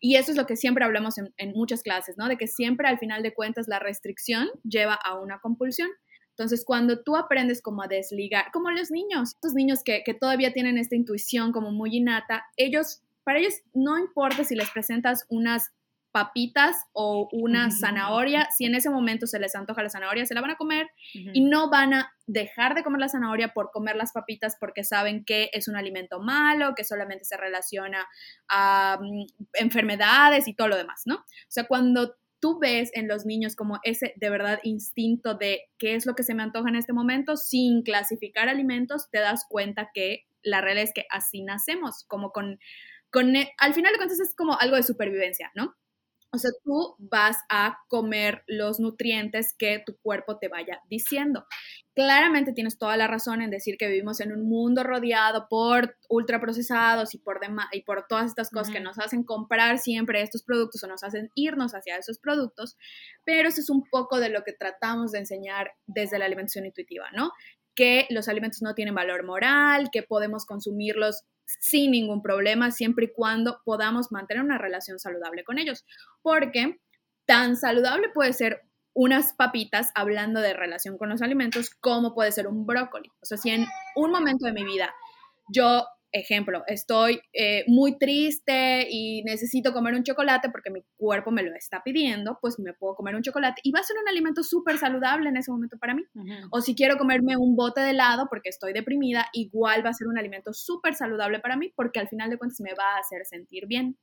Y 0.00 0.16
eso 0.16 0.32
es 0.32 0.36
lo 0.36 0.46
que 0.46 0.56
siempre 0.56 0.84
hablamos 0.84 1.14
en, 1.18 1.52
muchas 1.52 1.82
clases, 1.82 2.16
¿no? 2.18 2.28
De 2.28 2.36
que 2.36 2.46
siempre 2.46 2.88
al 2.88 2.98
final 2.98 3.22
de 3.22 3.34
cuentas 3.34 3.68
la 3.68 3.78
restricción 3.78 4.48
lleva 4.64 4.94
a 4.94 5.18
una 5.18 5.38
compulsión. 5.40 5.88
Entonces, 6.30 6.64
cuando 6.64 7.02
tú 7.02 7.16
aprendes 7.16 7.62
como 7.62 7.82
a 7.82 7.88
desligar, 7.88 8.46
como 8.52 8.70
los 8.70 8.90
niños, 8.90 9.34
estos 9.34 9.54
niños 9.54 9.82
que, 9.84 10.02
que 10.04 10.14
todavía 10.14 10.52
tienen 10.52 10.78
esta 10.78 10.94
intuición 10.94 11.52
como 11.52 11.72
muy 11.72 11.96
innata, 11.96 12.44
ellos, 12.56 13.02
para 13.24 13.40
ellos 13.40 13.54
no 13.74 13.98
importa 13.98 14.44
si 14.44 14.54
les 14.54 14.70
presentas 14.70 15.24
unas 15.28 15.70
papitas 16.12 16.76
o 16.92 17.28
una 17.32 17.70
zanahoria, 17.70 18.48
si 18.56 18.64
en 18.64 18.74
ese 18.74 18.90
momento 18.90 19.26
se 19.26 19.38
les 19.38 19.54
antoja 19.54 19.82
la 19.82 19.90
zanahoria, 19.90 20.26
se 20.26 20.34
la 20.34 20.40
van 20.40 20.50
a 20.50 20.56
comer 20.56 20.88
y 21.12 21.42
no 21.42 21.70
van 21.70 21.94
a 21.94 22.12
dejar 22.26 22.74
de 22.74 22.82
comer 22.82 23.00
la 23.00 23.08
zanahoria 23.08 23.48
por 23.48 23.70
comer 23.70 23.96
las 23.96 24.12
papitas 24.12 24.56
porque 24.58 24.84
saben 24.84 25.24
que 25.24 25.50
es 25.52 25.68
un 25.68 25.76
alimento 25.76 26.20
malo, 26.20 26.74
que 26.74 26.84
solamente 26.84 27.24
se 27.24 27.36
relaciona 27.36 28.06
a 28.48 28.98
mm, 29.00 29.26
enfermedades 29.54 30.48
y 30.48 30.54
todo 30.54 30.68
lo 30.68 30.76
demás, 30.76 31.02
¿no? 31.04 31.16
O 31.16 31.50
sea, 31.50 31.64
cuando 31.64 32.16
tú 32.40 32.58
ves 32.58 32.90
en 32.94 33.08
los 33.08 33.26
niños 33.26 33.56
como 33.56 33.78
ese 33.82 34.14
de 34.16 34.30
verdad 34.30 34.60
instinto 34.62 35.34
de 35.34 35.62
qué 35.78 35.94
es 35.94 36.06
lo 36.06 36.14
que 36.14 36.22
se 36.22 36.34
me 36.34 36.42
antoja 36.42 36.68
en 36.68 36.76
este 36.76 36.92
momento, 36.92 37.36
sin 37.36 37.82
clasificar 37.82 38.48
alimentos, 38.48 39.10
te 39.10 39.18
das 39.18 39.44
cuenta 39.48 39.90
que 39.92 40.24
la 40.42 40.60
realidad 40.60 40.84
es 40.84 40.94
que 40.94 41.06
así 41.10 41.42
nacemos, 41.42 42.04
como 42.06 42.30
con, 42.30 42.58
con 43.10 43.34
e, 43.36 43.52
al 43.58 43.74
final 43.74 43.92
de 43.92 43.98
cuentas 43.98 44.20
es 44.20 44.34
como 44.34 44.58
algo 44.58 44.76
de 44.76 44.82
supervivencia, 44.82 45.50
¿no? 45.54 45.74
O 46.30 46.38
sea, 46.38 46.50
tú 46.62 46.94
vas 46.98 47.38
a 47.48 47.78
comer 47.88 48.44
los 48.46 48.80
nutrientes 48.80 49.54
que 49.56 49.82
tu 49.84 49.96
cuerpo 49.96 50.38
te 50.38 50.48
vaya 50.48 50.80
diciendo. 50.90 51.46
Claramente 51.94 52.52
tienes 52.52 52.78
toda 52.78 52.96
la 52.98 53.06
razón 53.06 53.40
en 53.40 53.50
decir 53.50 53.76
que 53.78 53.88
vivimos 53.88 54.20
en 54.20 54.32
un 54.32 54.46
mundo 54.46 54.84
rodeado 54.84 55.46
por 55.48 55.96
ultraprocesados 56.08 57.14
y 57.14 57.18
por, 57.18 57.40
y 57.72 57.82
por 57.82 58.06
todas 58.08 58.26
estas 58.26 58.50
cosas 58.50 58.72
que 58.72 58.80
nos 58.80 58.98
hacen 58.98 59.24
comprar 59.24 59.78
siempre 59.78 60.20
estos 60.20 60.42
productos 60.44 60.82
o 60.84 60.86
nos 60.86 61.02
hacen 61.02 61.30
irnos 61.34 61.72
hacia 61.72 61.96
esos 61.96 62.18
productos, 62.18 62.76
pero 63.24 63.48
eso 63.48 63.60
es 63.60 63.70
un 63.70 63.84
poco 63.90 64.20
de 64.20 64.28
lo 64.28 64.44
que 64.44 64.52
tratamos 64.52 65.12
de 65.12 65.20
enseñar 65.20 65.72
desde 65.86 66.18
la 66.18 66.26
alimentación 66.26 66.66
intuitiva, 66.66 67.10
¿no? 67.12 67.32
Que 67.78 68.08
los 68.10 68.26
alimentos 68.26 68.60
no 68.60 68.74
tienen 68.74 68.96
valor 68.96 69.24
moral, 69.24 69.90
que 69.92 70.02
podemos 70.02 70.44
consumirlos 70.46 71.22
sin 71.60 71.92
ningún 71.92 72.22
problema, 72.22 72.72
siempre 72.72 73.04
y 73.04 73.12
cuando 73.12 73.60
podamos 73.64 74.10
mantener 74.10 74.42
una 74.42 74.58
relación 74.58 74.98
saludable 74.98 75.44
con 75.44 75.58
ellos. 75.58 75.84
Porque 76.20 76.80
tan 77.24 77.56
saludable 77.56 78.08
puede 78.12 78.32
ser 78.32 78.62
unas 78.94 79.32
papitas 79.32 79.92
hablando 79.94 80.40
de 80.40 80.54
relación 80.54 80.98
con 80.98 81.08
los 81.08 81.22
alimentos 81.22 81.70
como 81.70 82.16
puede 82.16 82.32
ser 82.32 82.48
un 82.48 82.66
brócoli. 82.66 83.10
O 83.22 83.26
sea, 83.26 83.38
si 83.38 83.50
en 83.50 83.64
un 83.94 84.10
momento 84.10 84.44
de 84.46 84.52
mi 84.52 84.64
vida 84.64 84.92
yo 85.48 85.86
ejemplo, 86.12 86.62
estoy 86.66 87.20
eh, 87.32 87.64
muy 87.66 87.98
triste 87.98 88.86
y 88.90 89.22
necesito 89.24 89.72
comer 89.72 89.94
un 89.94 90.02
chocolate 90.02 90.48
porque 90.50 90.70
mi 90.70 90.82
cuerpo 90.96 91.30
me 91.30 91.42
lo 91.42 91.54
está 91.54 91.82
pidiendo, 91.82 92.38
pues 92.40 92.58
me 92.58 92.72
puedo 92.72 92.94
comer 92.94 93.14
un 93.14 93.22
chocolate 93.22 93.60
y 93.64 93.72
va 93.72 93.80
a 93.80 93.84
ser 93.84 93.96
un 94.00 94.08
alimento 94.08 94.42
súper 94.42 94.78
saludable 94.78 95.28
en 95.28 95.36
ese 95.36 95.50
momento 95.50 95.78
para 95.78 95.94
mí. 95.94 96.02
O 96.50 96.60
si 96.60 96.74
quiero 96.74 96.96
comerme 96.96 97.36
un 97.36 97.56
bote 97.56 97.80
de 97.80 97.90
helado 97.90 98.26
porque 98.30 98.48
estoy 98.48 98.72
deprimida, 98.72 99.26
igual 99.32 99.84
va 99.84 99.90
a 99.90 99.94
ser 99.94 100.08
un 100.08 100.18
alimento 100.18 100.52
súper 100.52 100.94
saludable 100.94 101.40
para 101.40 101.56
mí 101.56 101.72
porque 101.74 102.00
al 102.00 102.08
final 102.08 102.30
de 102.30 102.38
cuentas 102.38 102.60
me 102.60 102.74
va 102.74 102.96
a 102.96 103.00
hacer 103.00 103.24
sentir 103.24 103.66
bien. 103.66 103.98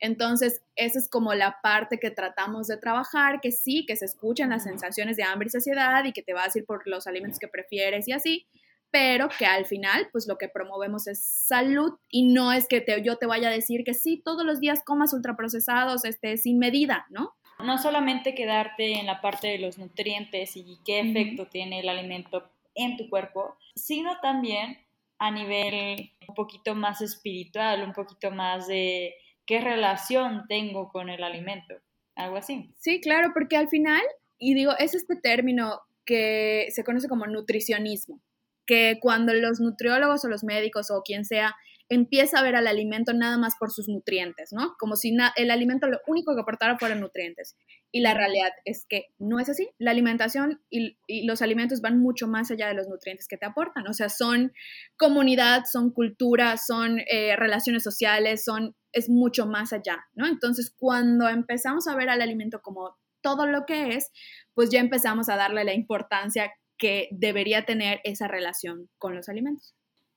Entonces, 0.00 0.62
esa 0.74 0.98
es 0.98 1.08
como 1.08 1.34
la 1.34 1.60
parte 1.62 1.98
que 1.98 2.10
tratamos 2.10 2.66
de 2.66 2.76
trabajar, 2.76 3.40
que 3.40 3.52
sí, 3.52 3.86
que 3.86 3.96
se 3.96 4.04
escuchan 4.04 4.50
las 4.50 4.64
sensaciones 4.64 5.16
de 5.16 5.22
hambre 5.22 5.46
y 5.46 5.50
saciedad 5.50 6.04
y 6.04 6.12
que 6.12 6.22
te 6.22 6.34
vas 6.34 6.54
a 6.54 6.58
ir 6.58 6.64
por 6.64 6.86
los 6.86 7.06
alimentos 7.06 7.38
que 7.38 7.48
prefieres 7.48 8.08
y 8.08 8.12
así, 8.12 8.46
pero 8.94 9.28
que 9.28 9.44
al 9.44 9.66
final, 9.66 10.08
pues 10.12 10.28
lo 10.28 10.38
que 10.38 10.48
promovemos 10.48 11.08
es 11.08 11.20
salud 11.20 11.94
y 12.08 12.32
no 12.32 12.52
es 12.52 12.68
que 12.68 12.84
yo 13.02 13.16
te 13.16 13.26
vaya 13.26 13.48
a 13.48 13.50
decir 13.50 13.82
que 13.82 13.92
sí, 13.92 14.22
todos 14.24 14.46
los 14.46 14.60
días 14.60 14.84
comas 14.84 15.12
ultraprocesados, 15.12 16.04
este, 16.04 16.36
sin 16.36 16.60
medida, 16.60 17.04
¿no? 17.10 17.34
No 17.58 17.76
solamente 17.76 18.36
quedarte 18.36 19.00
en 19.00 19.06
la 19.06 19.20
parte 19.20 19.48
de 19.48 19.58
los 19.58 19.78
nutrientes 19.78 20.56
y 20.56 20.78
qué 20.84 21.00
efecto 21.00 21.48
tiene 21.48 21.80
el 21.80 21.88
alimento 21.88 22.48
en 22.76 22.96
tu 22.96 23.10
cuerpo, 23.10 23.56
sino 23.74 24.12
también 24.20 24.78
a 25.18 25.32
nivel 25.32 26.12
un 26.28 26.36
poquito 26.36 26.76
más 26.76 27.00
espiritual, 27.00 27.82
un 27.82 27.94
poquito 27.94 28.30
más 28.30 28.68
de 28.68 29.16
qué 29.44 29.60
relación 29.60 30.44
tengo 30.48 30.88
con 30.88 31.08
el 31.08 31.24
alimento, 31.24 31.74
algo 32.14 32.36
así. 32.36 32.70
Sí, 32.78 33.00
claro, 33.00 33.32
porque 33.34 33.56
al 33.56 33.66
final, 33.66 34.02
y 34.38 34.54
digo, 34.54 34.70
es 34.78 34.94
este 34.94 35.16
término 35.16 35.80
que 36.04 36.68
se 36.70 36.84
conoce 36.84 37.08
como 37.08 37.26
nutricionismo, 37.26 38.20
que 38.66 38.98
cuando 39.00 39.32
los 39.34 39.60
nutriólogos 39.60 40.24
o 40.24 40.28
los 40.28 40.44
médicos 40.44 40.90
o 40.90 41.02
quien 41.02 41.24
sea 41.24 41.54
empieza 41.88 42.38
a 42.38 42.42
ver 42.42 42.56
al 42.56 42.66
alimento 42.66 43.12
nada 43.12 43.36
más 43.38 43.54
por 43.58 43.70
sus 43.70 43.88
nutrientes, 43.88 44.52
¿no? 44.52 44.74
Como 44.78 44.96
si 44.96 45.14
el 45.36 45.50
alimento 45.50 45.86
lo 45.86 46.00
único 46.06 46.34
que 46.34 46.40
aportara 46.40 46.78
fueran 46.78 47.00
nutrientes. 47.00 47.56
Y 47.92 48.00
la 48.00 48.14
realidad 48.14 48.50
es 48.64 48.86
que 48.88 49.08
no 49.18 49.38
es 49.38 49.48
así. 49.48 49.68
La 49.78 49.90
alimentación 49.90 50.62
y, 50.70 50.96
los 51.26 51.42
alimentos 51.42 51.80
van 51.80 52.00
mucho 52.00 52.26
más 52.26 52.50
allá 52.50 52.68
de 52.68 52.74
los 52.74 52.88
nutrientes 52.88 53.28
que 53.28 53.36
te 53.36 53.46
aportan. 53.46 53.86
O 53.86 53.92
sea, 53.92 54.08
son 54.08 54.52
comunidad, 54.96 55.64
son 55.70 55.90
cultura, 55.92 56.56
son 56.56 57.00
eh, 57.00 57.36
relaciones 57.36 57.82
sociales, 57.82 58.44
son, 58.44 58.74
es 58.92 59.08
mucho 59.08 59.46
más 59.46 59.72
allá, 59.72 60.04
¿no? 60.14 60.26
Entonces, 60.26 60.74
cuando 60.76 61.28
empezamos 61.28 61.86
a 61.86 61.96
ver 61.96 62.08
al 62.08 62.22
alimento 62.22 62.60
como 62.62 62.96
todo 63.20 63.46
lo 63.46 63.64
que 63.66 63.94
es, 63.94 64.10
pues 64.54 64.70
ya 64.70 64.80
empezamos 64.80 65.28
a 65.28 65.36
darle 65.36 65.64
la 65.64 65.74
importancia 65.74 66.50
que 66.78 67.08
debería 67.12 67.64
tener 67.64 68.00
esa 68.04 68.28
relación 68.28 68.88
con 68.98 69.14
los 69.14 69.28
alimentos. 69.28 69.74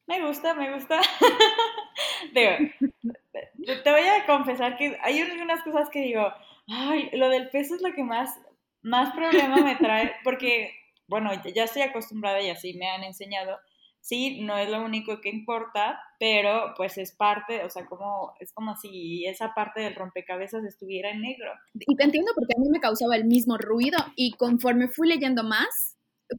Me 0.08 0.26
gusta, 0.26 0.54
me 0.54 0.74
gusta. 0.74 1.02
te 2.34 3.92
voy 3.92 4.08
a 4.08 4.26
confesar 4.26 4.78
que 4.78 4.98
hay 5.02 5.20
algunas 5.20 5.62
cosas 5.64 5.90
que 5.90 6.02
digo, 6.02 6.32
ay, 6.68 7.10
lo 7.14 7.30
del 7.30 7.50
peso 7.50 7.76
es 7.76 7.82
lo 7.82 7.94
que 7.94 8.04
más, 8.04 8.40
más 8.82 9.14
problema 9.14 9.58
me 9.58 9.76
trae, 9.78 10.14
porque, 10.24 10.72
bueno, 11.08 11.32
ya 11.54 11.66
estoy 11.66 11.82
acostumbrada 11.82 12.42
y 12.42 12.50
así 12.50 12.74
me 12.76 12.90
han 12.90 13.04
enseñado. 13.04 13.58
Sí, 14.00 14.40
no 14.42 14.58
es 14.58 14.70
lo 14.70 14.82
único 14.82 15.20
que 15.20 15.28
importa, 15.28 16.00
pero 16.18 16.74
pues 16.78 16.98
es 16.98 17.12
parte, 17.12 17.66
o 17.66 17.70
sea, 17.70 17.86
como, 17.88 18.34
es 18.40 18.54
como 18.54 18.78
si 18.78 19.26
esa 19.26 19.54
parte 19.54 19.82
del 19.82 19.96
rompecabezas 19.96 20.64
estuviera 20.64 21.12
en 21.12 21.22
negro. 21.22 21.52
Y 21.74 21.94
te 21.98 22.06
entiendo 22.06 22.32
porque 22.34 22.54
a 22.56 22.62
mí 22.62 22.70
me 22.70 22.80
causaba 22.80 23.18
el 23.18 23.26
mismo 23.26 23.58
ruido 23.58 23.98
y 24.16 24.32
conforme 24.38 24.88
fui 24.88 25.10
leyendo 25.10 25.44
más, 25.44 25.97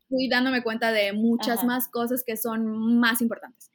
fui 0.08 0.28
dándome 0.28 0.62
cuenta 0.62 0.92
de 0.92 1.12
muchas 1.12 1.64
más 1.64 1.88
cosas 1.88 2.22
que 2.26 2.36
son 2.36 2.98
más 2.98 3.20
importantes. 3.20 3.70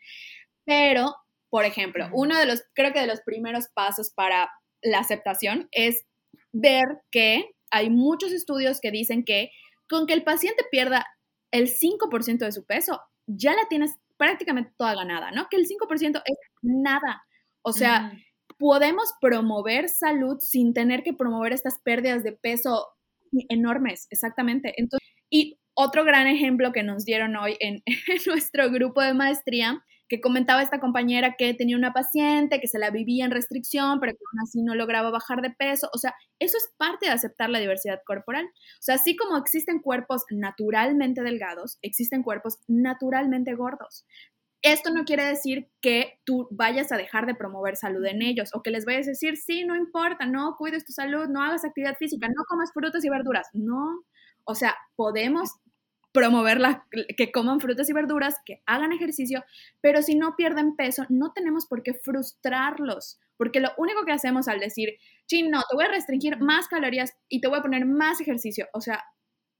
Pero, 0.66 1.16
por 1.50 1.66
ejemplo, 1.66 2.10
uno 2.14 2.38
de 2.38 2.46
los, 2.46 2.64
creo 2.74 2.94
que 2.94 3.02
de 3.02 3.08
los 3.08 3.22
primeros 3.22 3.68
pasos 3.74 4.12
para 4.16 4.50
la 4.82 5.00
aceptación 5.00 5.68
es 5.72 6.06
ver 6.52 7.02
que 7.12 7.52
hay 7.72 7.90
muchos 7.90 8.32
estudios 8.32 8.80
que 8.82 8.92
dicen 8.92 9.24
que 9.24 9.50
con 9.90 10.08
que 10.08 10.14
el 10.14 10.24
paciente 10.24 10.64
pierda 10.72 11.06
el 11.52 11.70
5% 11.70 12.40
de 12.40 12.52
su 12.52 12.66
peso, 12.66 13.02
ya 13.28 13.54
la 13.54 13.68
tienes 13.70 13.96
prácticamente 14.18 14.74
toda 14.78 14.96
ganada, 14.96 15.32
¿no? 15.32 15.48
Que 15.50 15.58
el 15.58 15.68
5% 15.68 16.22
es 16.26 16.38
nada. 16.62 17.24
O 17.62 17.74
sea, 17.74 18.12
podemos 18.58 19.14
promover 19.22 19.90
salud 19.90 20.38
sin 20.40 20.74
tener 20.74 21.04
que 21.04 21.14
promover 21.14 21.54
estas 21.54 21.80
pérdidas 21.84 22.24
de 22.24 22.34
peso 22.34 22.88
enormes, 23.50 24.08
exactamente. 24.10 24.74
Entonces, 24.78 25.08
y 25.30 25.60
otro 25.76 26.04
gran 26.04 26.28
ejemplo 26.28 26.72
que 26.72 26.84
nos 26.84 27.06
dieron 27.06 27.36
hoy 27.36 27.58
en, 27.60 27.84
nuestro 28.26 28.70
grupo 28.70 29.02
de 29.02 29.14
maestría, 29.14 29.84
que 30.10 30.22
comentaba 30.22 30.62
esta 30.62 30.80
compañera 30.80 31.36
que 31.38 31.54
tenía 31.54 31.78
una 31.78 31.94
paciente 31.94 32.60
que 32.60 32.68
se 32.68 32.78
la 32.78 32.92
vivía 32.92 33.26
en 33.26 33.32
restricción, 33.32 34.00
pero 34.00 34.12
que 34.12 34.20
aún 34.20 34.44
así 34.44 34.62
no 34.62 34.76
lograba 34.76 35.10
bajar 35.10 35.42
de 35.42 35.50
peso. 35.50 35.90
O 35.94 35.98
sea, 35.98 36.14
eso 36.40 36.58
es 36.58 36.72
parte 36.78 37.08
de 37.08 37.14
aceptar 37.14 37.50
la 37.50 37.60
diversidad 37.60 38.00
corporal. 38.06 38.46
O 38.46 38.82
sea, 38.82 38.96
así 38.96 39.16
como 39.16 39.38
existen 39.38 39.80
cuerpos 39.80 40.24
naturalmente 40.30 41.24
delgados, 41.24 41.80
existen 41.82 42.22
cuerpos 42.22 42.60
naturalmente 42.68 43.56
gordos. 43.56 44.06
Esto 44.62 44.92
no 44.92 45.04
quiere 45.04 45.26
decir 45.26 45.70
que 45.82 46.20
tú 46.26 46.48
vayas 46.52 46.92
a 46.92 46.98
dejar 46.98 47.26
de 47.26 47.36
promover 47.36 47.76
salud 47.76 48.06
en 48.06 48.22
ellos 48.22 48.50
o 48.54 48.62
que 48.62 48.72
les 48.72 48.86
vayas 48.86 49.08
a 49.08 49.12
decir, 49.12 49.36
sí, 49.36 49.66
no 49.66 49.76
importa, 49.76 50.26
no 50.26 50.56
cuides 50.58 50.86
tu 50.86 50.94
salud, 50.94 51.28
no 51.28 51.42
hagas 51.42 51.66
actividad 51.66 51.98
física, 51.98 52.28
no 52.28 52.44
comas 52.48 52.72
frutas 52.74 53.04
y 53.04 53.10
verduras. 53.10 53.48
No, 53.54 54.04
o 54.46 54.56
sea, 54.56 54.76
podemos 54.96 55.52
promover 56.14 56.60
que 57.18 57.32
coman 57.32 57.60
frutas 57.60 57.90
y 57.90 57.94
verduras, 57.94 58.36
que 58.46 58.62
hagan 58.66 58.94
ejercicio, 58.94 59.44
pero 59.82 60.02
si 60.02 60.16
no 60.16 60.36
pierden 60.36 60.76
peso, 60.76 61.06
no 61.10 61.34
tenemos 61.34 61.66
por 61.66 61.82
qué 61.82 61.96
frustrarlos, 61.96 63.20
porque 63.36 63.60
lo 63.60 63.70
único 63.78 64.06
que 64.06 64.12
hacemos 64.12 64.48
al 64.48 64.60
decir, 64.60 65.00
sí, 65.26 65.44
no, 65.44 65.62
te 65.70 65.76
voy 65.76 65.86
a 65.86 65.90
restringir 65.90 66.40
más 66.40 66.68
calorías 66.68 67.14
y 67.30 67.42
te 67.42 67.48
voy 67.48 67.60
a 67.60 67.64
poner 67.64 67.86
más 67.86 68.22
ejercicio, 68.22 68.68
o 68.74 68.82
sea, 68.82 69.04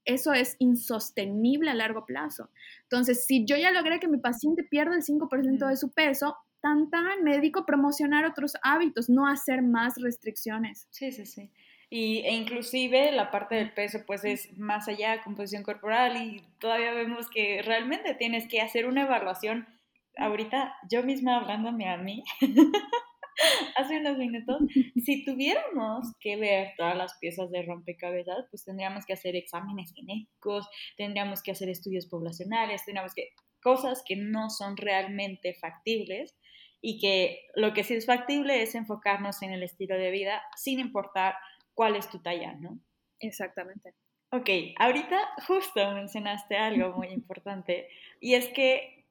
eso 0.04 0.32
es 0.32 0.56
insostenible 0.58 1.70
a 1.70 1.74
largo 1.74 2.04
plazo. 2.04 2.50
Entonces, 2.82 3.26
si 3.26 3.46
yo 3.46 3.56
ya 3.56 3.72
logré 3.72 4.00
que 4.00 4.08
mi 4.08 4.18
paciente 4.18 4.62
pierda 4.62 4.94
el 4.94 5.02
5% 5.02 5.66
de 5.66 5.76
su 5.76 5.92
peso, 5.92 6.36
tan 6.60 6.90
tan, 6.90 7.22
me 7.24 7.34
dedico 7.34 7.60
a 7.60 7.66
promocionar 7.66 8.24
otros 8.26 8.54
hábitos, 8.62 9.08
no 9.08 9.26
hacer 9.26 9.62
más 9.62 9.94
restricciones. 10.00 10.86
Sí, 10.90 11.10
sí, 11.10 11.26
sí. 11.26 11.50
Y, 11.96 12.22
e 12.26 12.32
inclusive 12.32 13.12
la 13.12 13.30
parte 13.30 13.54
del 13.54 13.72
peso 13.72 14.00
pues 14.04 14.24
es 14.24 14.58
más 14.58 14.88
allá 14.88 15.12
de 15.12 15.22
composición 15.22 15.62
corporal 15.62 16.16
y 16.20 16.42
todavía 16.58 16.92
vemos 16.92 17.30
que 17.30 17.62
realmente 17.62 18.14
tienes 18.14 18.48
que 18.48 18.60
hacer 18.60 18.86
una 18.86 19.02
evaluación. 19.02 19.68
Ahorita 20.16 20.74
yo 20.90 21.04
misma 21.04 21.36
hablándome 21.36 21.88
a 21.88 21.96
mí, 21.96 22.24
hace 23.76 24.00
unos 24.00 24.18
minutos, 24.18 24.60
si 25.04 25.24
tuviéramos 25.24 26.08
que 26.18 26.34
ver 26.34 26.72
todas 26.76 26.96
las 26.96 27.16
piezas 27.18 27.52
de 27.52 27.62
rompecabezas, 27.62 28.44
pues 28.50 28.64
tendríamos 28.64 29.06
que 29.06 29.12
hacer 29.12 29.36
exámenes 29.36 29.92
genéticos, 29.94 30.66
tendríamos 30.96 31.44
que 31.44 31.52
hacer 31.52 31.68
estudios 31.68 32.06
poblacionales, 32.06 32.84
tendríamos 32.84 33.14
que 33.14 33.28
cosas 33.62 34.02
que 34.04 34.16
no 34.16 34.50
son 34.50 34.76
realmente 34.76 35.54
factibles 35.54 36.34
y 36.82 36.98
que 36.98 37.46
lo 37.54 37.72
que 37.72 37.84
sí 37.84 37.94
es 37.94 38.04
factible 38.04 38.62
es 38.62 38.74
enfocarnos 38.74 39.42
en 39.42 39.52
el 39.52 39.62
estilo 39.62 39.96
de 39.96 40.10
vida 40.10 40.42
sin 40.56 40.80
importar 40.80 41.36
cuál 41.74 41.96
es 41.96 42.08
tu 42.08 42.20
talla, 42.20 42.54
¿no? 42.54 42.78
Exactamente. 43.20 43.94
Ok, 44.30 44.48
ahorita 44.78 45.16
justo 45.46 45.92
mencionaste 45.92 46.56
algo 46.56 46.96
muy 46.96 47.08
importante 47.12 47.88
y 48.20 48.34
es 48.34 48.48
que 48.48 49.04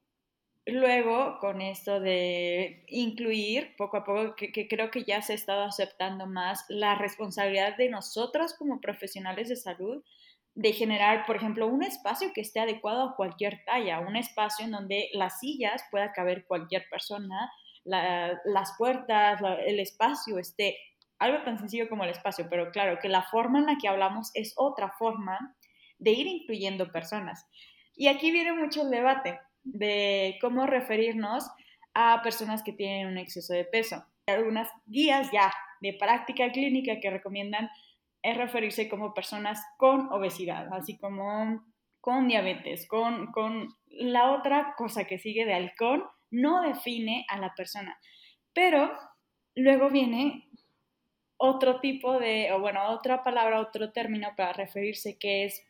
luego 0.66 1.38
con 1.40 1.60
esto 1.60 2.00
de 2.00 2.84
incluir 2.88 3.74
poco 3.76 3.98
a 3.98 4.04
poco, 4.04 4.34
que, 4.34 4.68
creo 4.68 4.90
que 4.90 5.04
ya 5.04 5.20
se 5.22 5.32
ha 5.32 5.36
estado 5.36 5.64
aceptando 5.64 6.26
más 6.26 6.64
la 6.68 6.94
responsabilidad 6.94 7.76
de 7.76 7.90
nosotros 7.90 8.54
como 8.54 8.80
profesionales 8.80 9.48
de 9.48 9.56
salud 9.56 10.02
de 10.54 10.72
generar, 10.72 11.26
por 11.26 11.36
ejemplo, 11.36 11.66
un 11.66 11.82
espacio 11.82 12.32
que 12.32 12.40
esté 12.40 12.60
adecuado 12.60 13.02
a 13.02 13.16
cualquier 13.16 13.64
talla, 13.64 13.98
un 14.00 14.14
espacio 14.14 14.64
en 14.64 14.70
donde 14.70 15.10
las 15.12 15.40
sillas 15.40 15.82
pueda 15.90 16.12
caber 16.12 16.46
cualquier 16.46 16.86
persona, 16.88 17.50
las 17.84 18.72
puertas, 18.78 19.40
el 19.66 19.80
espacio 19.80 20.38
esté 20.38 20.78
algo 21.18 21.42
tan 21.42 21.58
sencillo 21.58 21.88
como 21.88 22.04
el 22.04 22.10
espacio, 22.10 22.46
pero 22.50 22.70
claro, 22.70 22.98
que 23.00 23.08
la 23.08 23.22
forma 23.22 23.58
en 23.58 23.66
la 23.66 23.76
que 23.80 23.88
hablamos 23.88 24.30
es 24.34 24.54
otra 24.56 24.90
forma 24.98 25.56
de 25.98 26.10
ir 26.12 26.26
incluyendo 26.26 26.90
personas. 26.90 27.46
Y 27.96 28.08
aquí 28.08 28.30
viene 28.30 28.52
mucho 28.52 28.82
el 28.82 28.90
debate 28.90 29.38
de 29.62 30.36
cómo 30.40 30.66
referirnos 30.66 31.48
a 31.94 32.20
personas 32.22 32.62
que 32.62 32.72
tienen 32.72 33.06
un 33.06 33.18
exceso 33.18 33.54
de 33.54 33.64
peso. 33.64 34.04
Algunas 34.26 34.68
guías 34.86 35.30
ya 35.32 35.52
de 35.80 35.94
práctica 35.94 36.50
clínica 36.50 36.98
que 37.00 37.10
recomiendan 37.10 37.70
es 38.22 38.36
referirse 38.36 38.88
como 38.88 39.14
personas 39.14 39.62
con 39.76 40.12
obesidad, 40.12 40.72
así 40.72 40.96
como 40.98 41.62
con 42.00 42.26
diabetes, 42.26 42.86
con, 42.88 43.32
con 43.32 43.68
la 43.86 44.32
otra 44.32 44.74
cosa 44.76 45.04
que 45.04 45.18
sigue 45.18 45.44
de 45.44 45.54
halcón, 45.54 46.04
no 46.30 46.62
define 46.62 47.24
a 47.28 47.38
la 47.38 47.54
persona. 47.54 47.98
Pero 48.52 48.92
luego 49.54 49.90
viene 49.90 50.48
otro 51.44 51.80
tipo 51.80 52.18
de, 52.18 52.52
o 52.52 52.60
bueno, 52.60 52.90
otra 52.90 53.22
palabra, 53.22 53.60
otro 53.60 53.92
término 53.92 54.28
para 54.36 54.52
referirse 54.52 55.18
que 55.18 55.44
es 55.44 55.62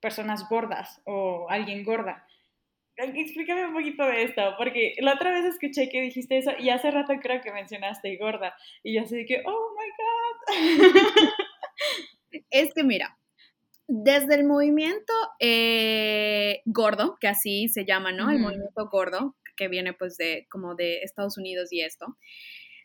personas 0.00 0.48
gordas 0.48 1.00
o 1.04 1.46
alguien 1.48 1.84
gorda. 1.84 2.26
Explícame 2.96 3.66
un 3.66 3.72
poquito 3.72 4.04
de 4.04 4.24
esto, 4.24 4.42
porque 4.58 4.94
la 4.98 5.14
otra 5.14 5.32
vez 5.32 5.44
escuché 5.46 5.88
que 5.88 6.02
dijiste 6.02 6.36
eso 6.36 6.52
y 6.58 6.68
hace 6.68 6.90
rato 6.90 7.14
creo 7.22 7.40
que 7.40 7.52
mencionaste 7.52 8.16
gorda 8.18 8.54
y 8.82 8.94
yo 8.94 9.02
así 9.02 9.16
de 9.16 9.24
que, 9.24 9.42
oh 9.46 9.76
my 9.78 9.88
god. 9.98 11.30
es 12.50 12.74
que 12.74 12.84
mira, 12.84 13.16
desde 13.86 14.34
el 14.34 14.44
movimiento 14.44 15.12
eh, 15.38 16.60
gordo, 16.66 17.16
que 17.20 17.28
así 17.28 17.68
se 17.68 17.84
llama, 17.84 18.12
¿no? 18.12 18.30
El 18.30 18.38
movimiento 18.38 18.88
gordo, 18.90 19.34
que 19.56 19.68
viene 19.68 19.94
pues 19.94 20.16
de 20.16 20.46
como 20.50 20.74
de 20.74 21.02
Estados 21.02 21.38
Unidos 21.38 21.72
y 21.72 21.80
esto 21.80 22.16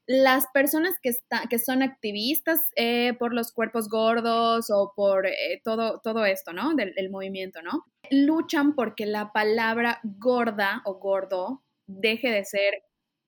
las 0.08 0.46
personas 0.54 0.96
que, 1.02 1.12
que 1.50 1.60
son 1.60 1.82
activistas 1.82 2.60
eh, 2.76 3.14
por 3.18 3.34
los 3.34 3.52
cuerpos 3.52 3.90
gordos 3.90 4.70
o 4.70 4.94
por 4.96 5.26
eh, 5.26 5.62
todo, 5.64 6.00
todo 6.04 6.26
esto, 6.26 6.54
¿no? 6.54 6.76
Del, 6.76 7.10
movimiento, 7.10 7.62
¿no? 7.62 7.86
Luchan 8.12 8.76
porque 8.76 9.06
la 9.06 9.32
palabra 9.32 10.00
gorda 10.04 10.82
o 10.86 11.00
gordo 11.00 11.64
deje 11.88 12.30
de 12.30 12.46
ser 12.46 12.84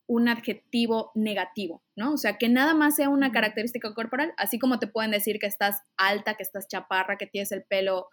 un 0.05 0.29
adjetivo 0.29 1.11
negativo, 1.15 1.83
¿no? 1.95 2.13
O 2.13 2.17
sea, 2.17 2.37
que 2.37 2.47
nada 2.47 2.73
más 2.73 2.95
sea 2.95 3.09
una 3.09 3.31
característica 3.31 3.93
corporal, 3.93 4.33
así 4.37 4.59
como 4.59 4.79
te 4.79 4.87
pueden 4.87 5.11
decir 5.11 5.39
que 5.39 5.47
estás 5.47 5.81
alta, 5.97 6.35
que 6.35 6.43
estás 6.43 6.67
chaparra, 6.67 7.17
que 7.17 7.27
tienes 7.27 7.51
el 7.51 7.63
pelo 7.63 8.07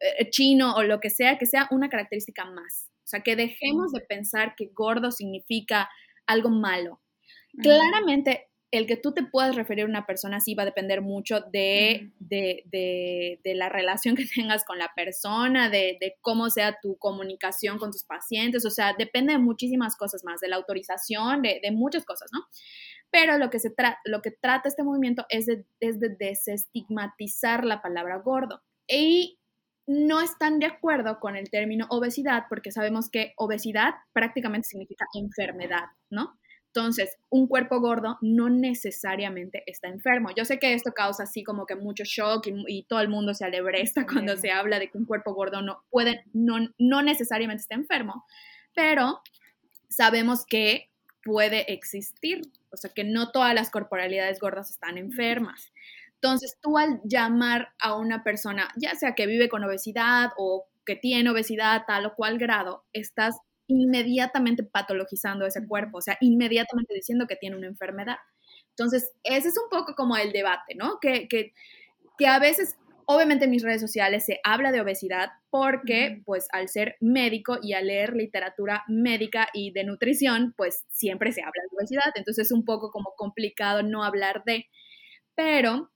eh, 0.00 0.30
chino 0.30 0.74
o 0.74 0.82
lo 0.82 1.00
que 1.00 1.10
sea, 1.10 1.38
que 1.38 1.46
sea 1.46 1.68
una 1.70 1.88
característica 1.88 2.44
más. 2.46 2.90
O 3.04 3.08
sea, 3.08 3.20
que 3.20 3.36
dejemos 3.36 3.92
de 3.92 4.00
pensar 4.00 4.54
que 4.56 4.70
gordo 4.74 5.12
significa 5.12 5.88
algo 6.26 6.50
malo, 6.50 7.00
Claramente, 7.62 8.48
el 8.70 8.86
que 8.86 8.96
tú 8.96 9.12
te 9.12 9.22
puedas 9.22 9.54
referir 9.54 9.84
a 9.84 9.88
una 9.88 10.06
persona 10.06 10.40
sí 10.40 10.54
va 10.54 10.62
a 10.64 10.66
depender 10.66 11.00
mucho 11.00 11.40
de, 11.40 12.12
la 13.44 13.68
relación 13.68 14.16
que 14.16 14.26
tengas 14.34 14.64
con 14.64 14.78
la 14.78 14.90
persona, 14.94 15.68
de, 15.68 16.16
cómo 16.20 16.50
sea 16.50 16.78
tu 16.80 16.96
comunicación 16.98 17.78
con 17.78 17.90
tus 17.90 18.04
pacientes, 18.04 18.64
o 18.64 18.70
sea, 18.70 18.94
depende 18.98 19.32
de 19.32 19.38
muchísimas 19.38 19.96
cosas 19.96 20.24
más, 20.24 20.40
de 20.40 20.48
la 20.48 20.56
autorización, 20.56 21.42
de, 21.42 21.70
muchas 21.72 22.04
cosas, 22.04 22.30
¿no? 22.32 22.40
Pero 23.10 23.38
lo 23.38 23.50
que, 23.50 23.60
se 23.60 23.72
lo 24.04 24.20
que 24.20 24.32
trata 24.32 24.68
este 24.68 24.82
movimiento 24.82 25.24
es 25.28 25.46
de, 25.46 25.64
es 25.80 26.00
de 26.00 26.10
desestigmatizar 26.10 27.64
la 27.64 27.80
palabra 27.80 28.18
gordo. 28.18 28.62
Y 28.88 29.38
no 29.86 30.20
están 30.20 30.58
de 30.58 30.66
acuerdo 30.66 31.20
con 31.20 31.36
el 31.36 31.48
término 31.48 31.86
obesidad 31.90 32.44
porque 32.48 32.72
sabemos 32.72 33.08
que 33.08 33.32
obesidad 33.36 33.94
prácticamente 34.12 34.68
significa 34.68 35.06
enfermedad, 35.14 35.84
¿no? 36.10 36.36
Entonces, 36.76 37.16
un 37.30 37.46
cuerpo 37.46 37.80
gordo 37.80 38.18
no 38.20 38.50
necesariamente 38.50 39.62
está 39.66 39.88
enfermo. 39.88 40.28
Yo 40.36 40.44
sé 40.44 40.58
que 40.58 40.74
esto 40.74 40.92
causa 40.92 41.22
así 41.22 41.42
como 41.42 41.64
que 41.64 41.74
mucho 41.74 42.04
shock 42.04 42.46
y, 42.48 42.82
todo 42.82 43.00
el 43.00 43.08
mundo 43.08 43.32
se 43.32 43.46
alebresta 43.46 44.06
cuando 44.06 44.36
se 44.36 44.50
habla 44.50 44.78
de 44.78 44.90
que 44.90 44.98
un 44.98 45.06
cuerpo 45.06 45.32
gordo 45.32 45.62
no 45.62 45.82
puede, 45.88 46.24
no, 46.34 46.58
no 46.78 47.00
necesariamente 47.00 47.62
está 47.62 47.76
enfermo, 47.76 48.26
pero 48.74 49.22
sabemos 49.88 50.44
que 50.44 50.90
puede 51.24 51.72
existir, 51.72 52.42
o 52.70 52.76
sea 52.76 52.90
que 52.94 53.04
no 53.04 53.30
todas 53.30 53.54
las 53.54 53.70
corporalidades 53.70 54.38
gordas 54.38 54.70
están 54.70 54.98
enfermas. 54.98 55.72
Entonces, 56.16 56.58
tú 56.60 56.76
al 56.76 57.00
llamar 57.04 57.70
a 57.80 57.96
una 57.96 58.22
persona, 58.22 58.68
ya 58.76 58.94
sea 58.96 59.14
que 59.14 59.26
vive 59.26 59.48
con 59.48 59.64
obesidad 59.64 60.32
o 60.36 60.66
que 60.84 60.94
tiene 60.94 61.30
obesidad 61.30 61.84
tal 61.86 62.04
o 62.04 62.14
cual 62.14 62.36
grado, 62.36 62.84
estás 62.92 63.36
inmediatamente 63.68 64.62
patologizando 64.62 65.46
ese 65.46 65.66
cuerpo, 65.66 65.98
o 65.98 66.02
sea, 66.02 66.16
inmediatamente 66.20 66.94
diciendo 66.94 67.26
que 67.26 67.36
tiene 67.36 67.56
una 67.56 67.66
enfermedad. 67.66 68.16
Entonces, 68.70 69.12
ese 69.24 69.48
es 69.48 69.58
un 69.58 69.68
poco 69.70 69.94
como 69.94 70.16
el 70.16 70.32
debate, 70.32 70.74
¿no? 70.74 70.98
Que, 71.00 71.28
que, 71.28 71.52
que 72.18 72.26
a 72.26 72.38
veces, 72.38 72.76
obviamente 73.06 73.46
en 73.46 73.50
mis 73.50 73.62
redes 73.62 73.80
sociales 73.80 74.24
se 74.26 74.40
habla 74.44 74.72
de 74.72 74.80
obesidad 74.80 75.30
porque, 75.50 76.22
pues, 76.24 76.48
al 76.52 76.68
ser 76.68 76.96
médico 77.00 77.58
y 77.62 77.72
al 77.72 77.86
leer 77.86 78.14
literatura 78.14 78.84
médica 78.88 79.48
y 79.54 79.72
de 79.72 79.84
nutrición, 79.84 80.54
pues 80.56 80.84
siempre 80.90 81.32
se 81.32 81.42
habla 81.42 81.62
de 81.70 81.76
obesidad, 81.76 82.12
entonces 82.16 82.46
es 82.46 82.52
un 82.52 82.64
poco 82.64 82.90
como 82.90 83.14
complicado 83.16 83.82
no 83.82 84.04
hablar 84.04 84.42
de, 84.44 84.66
pero 85.34 85.90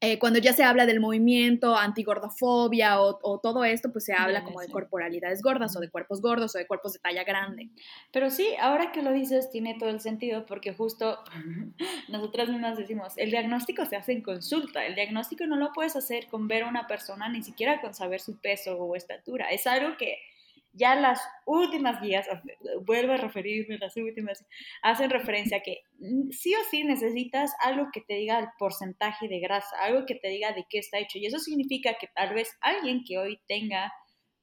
eh, 0.00 0.18
cuando 0.18 0.38
ya 0.38 0.52
se 0.52 0.62
habla 0.62 0.84
del 0.84 1.00
movimiento 1.00 1.74
antigordofobia 1.74 3.00
o, 3.00 3.18
o 3.22 3.40
todo 3.40 3.64
esto, 3.64 3.90
pues 3.92 4.04
se 4.04 4.12
habla 4.12 4.44
como 4.44 4.60
de 4.60 4.68
corporalidades 4.68 5.40
gordas 5.40 5.74
o 5.74 5.80
de 5.80 5.88
cuerpos 5.88 6.20
gordos 6.20 6.54
o 6.54 6.58
de 6.58 6.66
cuerpos 6.66 6.92
de 6.92 6.98
talla 6.98 7.24
grande. 7.24 7.70
Pero 8.12 8.28
sí, 8.28 8.46
ahora 8.60 8.92
que 8.92 9.00
lo 9.00 9.12
dices, 9.12 9.50
tiene 9.50 9.76
todo 9.78 9.88
el 9.88 10.00
sentido 10.00 10.44
porque 10.44 10.74
justo 10.74 11.18
nosotras 12.08 12.50
mismas 12.50 12.76
decimos, 12.76 13.14
el 13.16 13.30
diagnóstico 13.30 13.86
se 13.86 13.96
hace 13.96 14.12
en 14.12 14.22
consulta, 14.22 14.84
el 14.84 14.94
diagnóstico 14.94 15.46
no 15.46 15.56
lo 15.56 15.72
puedes 15.72 15.96
hacer 15.96 16.26
con 16.26 16.46
ver 16.46 16.64
a 16.64 16.68
una 16.68 16.86
persona, 16.86 17.30
ni 17.30 17.42
siquiera 17.42 17.80
con 17.80 17.94
saber 17.94 18.20
su 18.20 18.36
peso 18.36 18.76
o 18.76 18.96
estatura, 18.96 19.48
es 19.50 19.66
algo 19.66 19.96
que 19.96 20.18
ya 20.76 20.94
las 20.94 21.20
últimas 21.46 22.00
guías, 22.00 22.28
vuelvo 22.84 23.14
a 23.14 23.16
referirme 23.16 23.78
las 23.78 23.96
últimas, 23.96 24.44
hacen 24.82 25.10
referencia 25.10 25.56
a 25.56 25.60
que 25.60 25.82
sí 26.30 26.54
o 26.54 26.58
sí 26.70 26.84
necesitas 26.84 27.52
algo 27.62 27.88
que 27.92 28.00
te 28.00 28.14
diga 28.14 28.38
el 28.38 28.48
porcentaje 28.58 29.28
de 29.28 29.40
grasa, 29.40 29.76
algo 29.80 30.06
que 30.06 30.14
te 30.14 30.28
diga 30.28 30.52
de 30.52 30.66
qué 30.68 30.78
está 30.78 30.98
hecho. 30.98 31.18
Y 31.18 31.26
eso 31.26 31.38
significa 31.38 31.94
que 32.00 32.08
tal 32.14 32.34
vez 32.34 32.56
alguien 32.60 33.02
que 33.06 33.18
hoy 33.18 33.40
tenga 33.46 33.92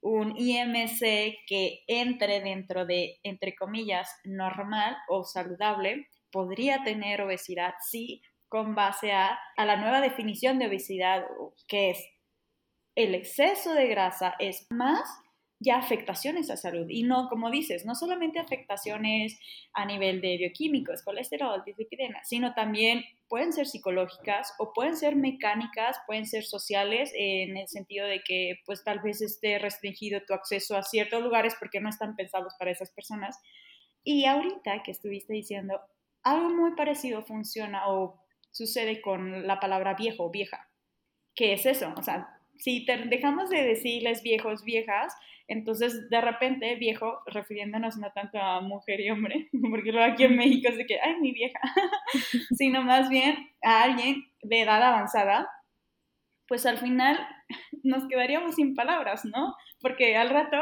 un 0.02 0.36
IMC 0.38 1.38
que 1.48 1.84
entre 1.88 2.42
dentro 2.42 2.86
de, 2.86 3.20
entre 3.24 3.56
comillas, 3.56 4.10
normal 4.24 4.98
o 5.08 5.24
saludable, 5.24 6.08
podría 6.32 6.84
tener 6.84 7.22
obesidad, 7.22 7.74
sí, 7.80 8.22
con 8.50 8.76
base 8.76 9.14
a, 9.14 9.40
a 9.56 9.66
la 9.66 9.78
nueva 9.78 10.02
definición 10.02 10.60
de 10.60 10.68
obesidad, 10.68 11.24
que 11.68 11.92
es 11.92 12.06
el 12.96 13.16
exceso 13.16 13.74
de 13.74 13.88
grasa 13.88 14.36
es 14.40 14.68
más 14.70 15.23
ya 15.64 15.78
afectaciones 15.78 16.50
a 16.50 16.58
salud. 16.58 16.86
Y 16.90 17.04
no, 17.04 17.30
como 17.30 17.50
dices, 17.50 17.86
no 17.86 17.96
solamente 17.96 18.40
afectaciones 18.40 19.40
a 19.74 19.86
nivel 19.86 20.20
de 20.22 20.38
bioquímicos, 20.38 21.04
colesterol, 21.04 21.64
dislipidemia, 21.66 22.22
sino 22.24 22.54
también 22.54 23.04
pueden 23.30 23.54
ser 23.54 23.66
psicológicas 23.66 24.54
o 24.60 24.74
pueden 24.74 24.98
ser 24.98 25.16
mecánicas, 25.16 25.98
pueden 26.06 26.26
ser 26.26 26.44
sociales, 26.44 27.12
en 27.16 27.56
el 27.58 27.68
sentido 27.68 28.06
de 28.06 28.22
que 28.24 28.60
pues 28.66 28.84
tal 28.84 29.00
vez 29.00 29.22
esté 29.22 29.58
restringido 29.58 30.22
tu 30.28 30.34
acceso 30.34 30.76
a 30.76 30.84
ciertos 30.84 31.24
lugares 31.24 31.56
porque 31.58 31.80
no 31.80 31.90
están 31.90 32.16
pensados 32.16 32.54
para 32.60 32.72
esas 32.72 32.92
personas. 32.92 33.40
Y 34.04 34.26
ahorita 34.26 34.84
que 34.84 34.92
estuviste 34.92 35.34
diciendo, 35.34 35.80
algo 36.24 36.50
muy 36.50 36.76
parecido 36.76 37.24
funciona 37.24 37.88
o 37.88 38.22
sucede 38.52 39.02
con 39.02 39.48
la 39.48 39.60
palabra 39.60 39.94
viejo 39.96 40.26
o 40.26 40.30
vieja. 40.30 40.70
¿Qué 41.36 41.54
es 41.54 41.66
eso? 41.66 41.94
O 41.98 42.04
sea, 42.04 42.43
si 42.58 42.86
dejamos 42.86 43.50
de 43.50 43.64
decirles 43.64 44.24
viejos, 44.24 44.64
viejas, 44.64 45.16
entonces, 45.48 46.10
de 46.10 46.22
repente, 46.22 46.76
viejo, 46.76 47.20
refiriéndonos 47.26 47.98
no 47.98 48.12
tanto 48.14 48.40
a 48.40 48.62
mujer 48.62 49.02
y 49.02 49.10
hombre, 49.10 49.50
porque 49.70 49.92
luego 49.92 50.12
aquí 50.12 50.24
en 50.24 50.38
México 50.38 50.70
es 50.70 50.78
de 50.78 50.86
que, 50.86 51.00
ay, 51.00 51.20
mi 51.20 51.32
vieja, 51.32 51.60
sino 52.58 52.82
más 52.82 53.10
bien 53.10 53.50
a 53.62 53.84
alguien 53.84 54.24
de 54.42 54.62
edad 54.62 54.82
avanzada, 54.82 55.50
pues 56.48 56.66
al 56.66 56.78
final 56.78 57.20
nos 57.84 58.08
quedaríamos 58.08 58.56
sin 58.56 58.74
palabras, 58.74 59.26
¿no? 59.26 59.54
Porque 59.82 60.16
al 60.16 60.30
rato 60.30 60.58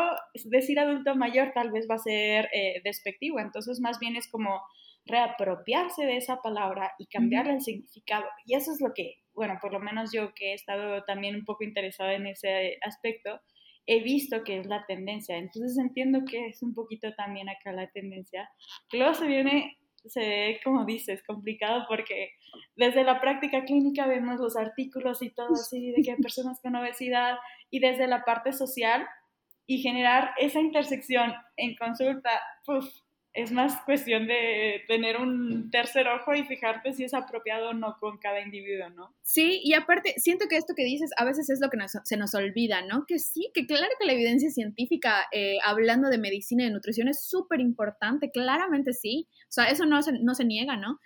decir 0.45 0.79
adulto 0.79 1.15
mayor 1.15 1.51
tal 1.53 1.71
vez 1.71 1.87
va 1.89 1.95
a 1.95 1.99
ser 1.99 2.49
eh, 2.53 2.81
despectivo, 2.83 3.39
entonces 3.39 3.79
más 3.79 3.99
bien 3.99 4.15
es 4.15 4.29
como 4.29 4.61
reapropiarse 5.05 6.05
de 6.05 6.17
esa 6.17 6.41
palabra 6.41 6.93
y 6.97 7.07
cambiarle 7.07 7.53
el 7.53 7.61
significado. 7.61 8.25
Y 8.45 8.55
eso 8.55 8.71
es 8.71 8.81
lo 8.81 8.93
que, 8.93 9.20
bueno, 9.33 9.57
por 9.61 9.71
lo 9.73 9.79
menos 9.79 10.11
yo 10.11 10.33
que 10.33 10.51
he 10.51 10.53
estado 10.53 11.03
también 11.03 11.35
un 11.35 11.45
poco 11.45 11.63
interesada 11.63 12.13
en 12.13 12.27
ese 12.27 12.77
aspecto, 12.81 13.41
he 13.85 14.01
visto 14.01 14.43
que 14.43 14.59
es 14.59 14.67
la 14.67 14.85
tendencia. 14.85 15.37
Entonces 15.37 15.77
entiendo 15.77 16.21
que 16.29 16.47
es 16.47 16.61
un 16.61 16.73
poquito 16.73 17.13
también 17.15 17.49
acá 17.49 17.71
la 17.71 17.89
tendencia. 17.91 18.49
Luego 18.91 19.13
se 19.13 19.27
viene, 19.27 19.77
se 20.05 20.19
ve, 20.19 20.59
como 20.63 20.85
dices, 20.85 21.23
complicado 21.23 21.85
porque 21.87 22.31
desde 22.75 23.03
la 23.03 23.19
práctica 23.19 23.63
clínica 23.65 24.07
vemos 24.07 24.39
los 24.39 24.55
artículos 24.55 25.21
y 25.21 25.31
todo 25.31 25.53
así 25.53 25.91
de 25.91 26.01
que 26.03 26.11
hay 26.11 26.17
personas 26.17 26.59
con 26.61 26.75
obesidad 26.75 27.37
y 27.69 27.79
desde 27.79 28.07
la 28.07 28.23
parte 28.23 28.53
social 28.53 29.07
y 29.65 29.81
generar 29.81 30.31
esa 30.37 30.59
intersección 30.59 31.33
en 31.55 31.75
consulta, 31.75 32.41
pues 32.65 33.03
es 33.33 33.51
más 33.51 33.81
cuestión 33.85 34.27
de 34.27 34.83
tener 34.87 35.17
un 35.17 35.71
tercer 35.71 36.07
ojo 36.07 36.33
y 36.33 36.43
fijarte 36.43 36.93
si 36.93 37.05
es 37.05 37.13
apropiado 37.13 37.69
o 37.69 37.73
no 37.73 37.95
con 37.99 38.17
cada 38.17 38.41
individuo, 38.41 38.89
¿no? 38.89 39.15
Sí, 39.23 39.61
y 39.63 39.73
aparte, 39.73 40.15
siento 40.17 40.47
que 40.49 40.57
esto 40.57 40.73
que 40.75 40.83
dices 40.83 41.11
a 41.17 41.23
veces 41.23 41.49
es 41.49 41.61
lo 41.61 41.69
que 41.69 41.77
se 42.03 42.17
nos 42.17 42.35
olvida, 42.35 42.81
¿no? 42.81 43.05
Que 43.07 43.19
sí, 43.19 43.49
que 43.53 43.65
claro 43.65 43.87
que 43.99 44.05
la 44.05 44.13
evidencia 44.13 44.49
científica, 44.49 45.27
eh, 45.31 45.57
hablando 45.63 46.09
de 46.09 46.17
medicina 46.17 46.63
y 46.63 46.65
de 46.67 46.73
nutrición, 46.73 47.07
es 47.07 47.23
súper 47.25 47.61
importante, 47.61 48.31
claramente 48.31 48.91
sí, 48.91 49.27
o 49.43 49.51
sea, 49.51 49.65
eso 49.69 49.85
no 49.85 50.01
se, 50.01 50.13
no 50.13 50.35
se 50.35 50.43
niega, 50.43 50.75
¿no? 50.75 50.99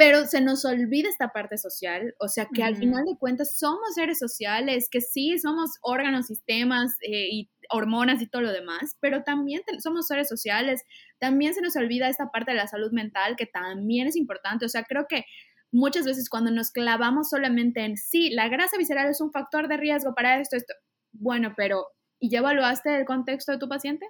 Pero 0.00 0.24
se 0.24 0.40
nos 0.40 0.64
olvida 0.64 1.10
esta 1.10 1.28
parte 1.28 1.58
social, 1.58 2.14
o 2.18 2.28
sea 2.28 2.48
que 2.50 2.62
al 2.62 2.74
final 2.74 3.04
de 3.04 3.18
cuentas 3.18 3.58
somos 3.58 3.92
seres 3.94 4.18
sociales, 4.18 4.88
que 4.90 5.02
sí 5.02 5.38
somos 5.38 5.72
órganos, 5.82 6.28
sistemas 6.28 6.96
eh, 7.02 7.28
y 7.30 7.50
hormonas 7.68 8.22
y 8.22 8.26
todo 8.26 8.40
lo 8.40 8.50
demás, 8.50 8.96
pero 9.00 9.24
también 9.24 9.60
somos 9.78 10.06
seres 10.06 10.26
sociales, 10.26 10.84
también 11.18 11.52
se 11.52 11.60
nos 11.60 11.76
olvida 11.76 12.08
esta 12.08 12.30
parte 12.30 12.52
de 12.52 12.56
la 12.56 12.66
salud 12.66 12.90
mental 12.92 13.36
que 13.36 13.44
también 13.44 14.06
es 14.06 14.16
importante, 14.16 14.64
o 14.64 14.70
sea, 14.70 14.84
creo 14.84 15.04
que 15.06 15.26
muchas 15.70 16.06
veces 16.06 16.30
cuando 16.30 16.50
nos 16.50 16.70
clavamos 16.70 17.28
solamente 17.28 17.84
en, 17.84 17.98
sí, 17.98 18.30
la 18.30 18.48
grasa 18.48 18.78
visceral 18.78 19.06
es 19.10 19.20
un 19.20 19.32
factor 19.32 19.68
de 19.68 19.76
riesgo 19.76 20.14
para 20.14 20.40
esto, 20.40 20.56
esto, 20.56 20.72
bueno, 21.12 21.52
pero 21.58 21.84
¿y 22.18 22.30
ya 22.30 22.38
evaluaste 22.38 22.96
el 22.96 23.04
contexto 23.04 23.52
de 23.52 23.58
tu 23.58 23.68
paciente? 23.68 24.06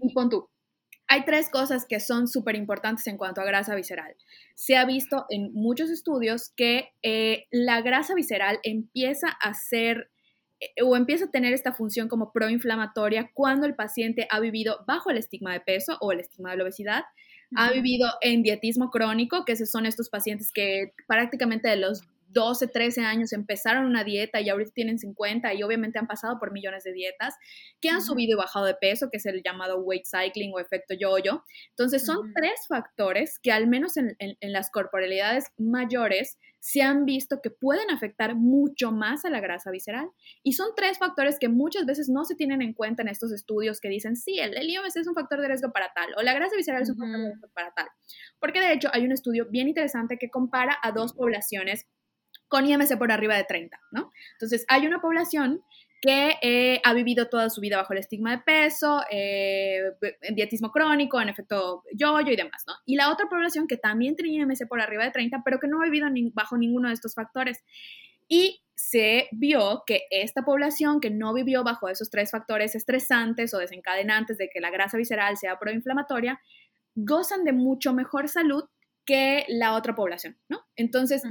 Y 0.00 0.14
pon 0.14 0.30
tú, 0.30 0.48
hay 1.08 1.24
tres 1.24 1.48
cosas 1.50 1.86
que 1.86 2.00
son 2.00 2.28
súper 2.28 2.54
importantes 2.54 3.06
en 3.06 3.16
cuanto 3.16 3.40
a 3.40 3.44
grasa 3.44 3.74
visceral. 3.74 4.14
Se 4.54 4.76
ha 4.76 4.84
visto 4.84 5.24
en 5.30 5.52
muchos 5.54 5.90
estudios 5.90 6.52
que 6.54 6.90
eh, 7.02 7.46
la 7.50 7.80
grasa 7.80 8.14
visceral 8.14 8.60
empieza 8.62 9.28
a 9.28 9.54
ser 9.54 10.10
eh, 10.60 10.82
o 10.84 10.96
empieza 10.96 11.24
a 11.24 11.30
tener 11.30 11.54
esta 11.54 11.72
función 11.72 12.08
como 12.08 12.30
proinflamatoria 12.32 13.30
cuando 13.32 13.66
el 13.66 13.74
paciente 13.74 14.28
ha 14.30 14.38
vivido 14.38 14.84
bajo 14.86 15.10
el 15.10 15.16
estigma 15.16 15.52
de 15.54 15.60
peso 15.60 15.96
o 16.00 16.12
el 16.12 16.20
estigma 16.20 16.50
de 16.50 16.58
la 16.58 16.64
obesidad, 16.64 17.04
ha 17.56 17.72
vivido 17.72 18.10
en 18.20 18.42
dietismo 18.42 18.90
crónico, 18.90 19.46
que 19.46 19.56
son 19.56 19.86
estos 19.86 20.10
pacientes 20.10 20.52
que 20.52 20.92
prácticamente 21.06 21.68
de 21.68 21.76
los 21.76 22.02
12, 22.28 22.68
13 22.68 23.02
años 23.02 23.32
empezaron 23.32 23.86
una 23.86 24.04
dieta 24.04 24.40
y 24.40 24.48
ahorita 24.48 24.70
tienen 24.74 24.98
50 24.98 25.54
y 25.54 25.62
obviamente 25.62 25.98
han 25.98 26.06
pasado 26.06 26.38
por 26.38 26.52
millones 26.52 26.84
de 26.84 26.92
dietas, 26.92 27.34
que 27.80 27.88
han 27.88 28.02
subido 28.02 28.32
y 28.32 28.36
bajado 28.36 28.66
de 28.66 28.74
peso, 28.74 29.08
que 29.10 29.16
es 29.18 29.26
el 29.26 29.42
llamado 29.42 29.80
weight 29.80 30.04
cycling 30.06 30.52
o 30.54 30.60
efecto 30.60 30.94
yo-yo. 30.98 31.44
Entonces 31.70 32.04
son 32.04 32.32
tres 32.34 32.66
factores 32.68 33.38
que 33.38 33.52
al 33.52 33.66
menos 33.66 33.96
en, 33.96 34.16
las 34.40 34.70
corporalidades 34.70 35.46
mayores 35.56 36.38
se 36.60 36.82
han 36.82 37.04
visto 37.04 37.40
que 37.42 37.50
pueden 37.50 37.90
afectar 37.90 38.34
mucho 38.34 38.90
más 38.90 39.24
a 39.24 39.30
la 39.30 39.40
grasa 39.40 39.70
visceral. 39.70 40.10
Y 40.42 40.54
son 40.54 40.68
tres 40.76 40.98
factores 40.98 41.38
que 41.38 41.48
muchas 41.48 41.86
veces 41.86 42.08
no 42.08 42.24
se 42.24 42.34
tienen 42.34 42.62
en 42.62 42.74
cuenta 42.74 43.02
en 43.02 43.08
estos 43.08 43.32
estudios 43.32 43.80
que 43.80 43.88
dicen, 43.88 44.16
sí, 44.16 44.38
el, 44.40 44.56
el 44.56 44.68
IOMS 44.68 44.96
es 44.96 45.06
un 45.06 45.14
factor 45.14 45.40
de 45.40 45.48
riesgo 45.48 45.72
para 45.72 45.92
tal, 45.94 46.08
o 46.16 46.22
la 46.22 46.34
grasa 46.34 46.56
visceral 46.56 46.82
es 46.82 46.90
un 46.90 46.96
factor 46.96 47.18
de 47.20 47.26
riesgo 47.28 47.48
para 47.54 47.72
tal. 47.72 47.86
Porque 48.40 48.60
de 48.60 48.72
hecho 48.72 48.88
hay 48.92 49.04
un 49.04 49.12
estudio 49.12 49.46
bien 49.50 49.68
interesante 49.68 50.18
que 50.18 50.30
compara 50.30 50.76
a 50.82 50.92
dos 50.92 51.12
poblaciones 51.14 51.86
con 52.48 52.66
IMC 52.66 52.98
por 52.98 53.12
arriba 53.12 53.36
de 53.36 53.44
30, 53.44 53.78
¿no? 53.92 54.10
Entonces, 54.32 54.64
hay 54.68 54.86
una 54.86 55.00
población 55.00 55.62
que 56.00 56.36
eh, 56.42 56.80
ha 56.84 56.94
vivido 56.94 57.28
toda 57.28 57.50
su 57.50 57.60
vida 57.60 57.76
bajo 57.76 57.92
el 57.92 57.98
estigma 57.98 58.30
de 58.30 58.38
peso, 58.38 59.02
eh, 59.10 59.82
en 60.22 60.34
dietismo 60.34 60.70
crónico, 60.70 61.20
en 61.20 61.28
efecto 61.28 61.82
yo-yo 61.92 62.32
y 62.32 62.36
demás, 62.36 62.62
¿no? 62.66 62.74
Y 62.86 62.94
la 62.94 63.10
otra 63.10 63.28
población 63.28 63.66
que 63.66 63.76
también 63.76 64.14
tiene 64.14 64.32
IMC 64.34 64.68
por 64.68 64.80
arriba 64.80 65.04
de 65.04 65.10
30, 65.10 65.42
pero 65.44 65.58
que 65.58 65.66
no 65.66 65.80
ha 65.80 65.84
vivido 65.84 66.08
bajo 66.34 66.56
ninguno 66.56 66.88
de 66.88 66.94
estos 66.94 67.14
factores. 67.14 67.64
Y 68.28 68.62
se 68.76 69.28
vio 69.32 69.82
que 69.86 70.02
esta 70.10 70.42
población 70.42 71.00
que 71.00 71.10
no 71.10 71.34
vivió 71.34 71.64
bajo 71.64 71.88
esos 71.88 72.10
tres 72.10 72.30
factores 72.30 72.76
estresantes 72.76 73.52
o 73.52 73.58
desencadenantes 73.58 74.38
de 74.38 74.48
que 74.48 74.60
la 74.60 74.70
grasa 74.70 74.96
visceral 74.96 75.36
sea 75.36 75.58
proinflamatoria, 75.58 76.40
gozan 76.94 77.42
de 77.42 77.52
mucho 77.52 77.92
mejor 77.92 78.28
salud 78.28 78.64
que 79.08 79.46
la 79.48 79.74
otra 79.74 79.94
población, 79.94 80.36
¿no? 80.50 80.60
Entonces, 80.76 81.22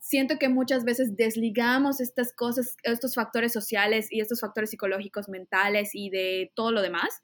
siento 0.00 0.38
que 0.38 0.50
muchas 0.50 0.84
veces 0.84 1.16
desligamos 1.16 1.98
estas 1.98 2.34
cosas, 2.34 2.76
estos 2.82 3.14
factores 3.14 3.54
sociales 3.54 4.08
y 4.10 4.20
estos 4.20 4.42
factores 4.42 4.68
psicológicos, 4.68 5.30
mentales 5.30 5.94
y 5.94 6.10
de 6.10 6.52
todo 6.54 6.72
lo 6.72 6.82
demás, 6.82 7.22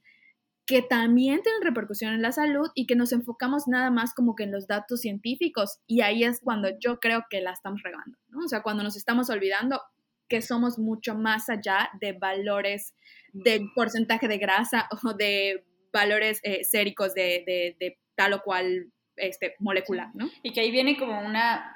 que 0.64 0.81
también 0.81 1.42
tienen 1.42 1.61
repercusión 1.61 2.14
en 2.14 2.23
la 2.23 2.33
salud 2.33 2.71
y 2.75 2.87
que 2.87 2.97
nos 2.97 3.12
enfocamos 3.12 3.68
nada 3.68 3.90
más 3.90 4.14
como 4.14 4.35
que 4.35 4.44
en 4.44 4.53
los 4.53 4.66
datos 4.66 5.03
científicos 5.03 5.81
y 5.87 6.01
ahí 6.01 6.25
es 6.25 6.40
cuando 6.40 6.71
yo 6.81 7.01
creo 7.01 7.27
que 7.29 7.42
la 7.42 7.53
estamos 7.53 7.83
regando, 7.83 8.16
¿no? 8.29 8.47
O 8.47 8.49
sea, 8.49 8.62
cuando 8.62 8.83
nos 8.83 8.97
estamos 8.97 9.29
olvidando 9.29 9.83
que 10.27 10.40
somos 10.40 10.79
mucho 10.79 11.14
más 11.16 11.51
allá 11.51 11.90
de 12.01 12.12
valores 12.14 12.94
de 13.35 13.68
porcentaje 13.75 14.27
de 14.27 14.38
grasa 14.38 14.88
o 15.05 15.12
de 15.12 15.66
valores 15.92 16.40
eh, 16.44 16.64
séricos 16.64 17.12
de, 17.12 17.44
de, 17.47 17.77
de 17.79 17.99
tal 18.14 18.33
o 18.33 18.42
cual 18.42 18.90
este, 19.21 19.55
molecular, 19.59 20.11
¿no? 20.15 20.29
Y 20.43 20.53
que 20.53 20.61
ahí 20.61 20.71
viene 20.71 20.97
como 20.97 21.21
una 21.21 21.75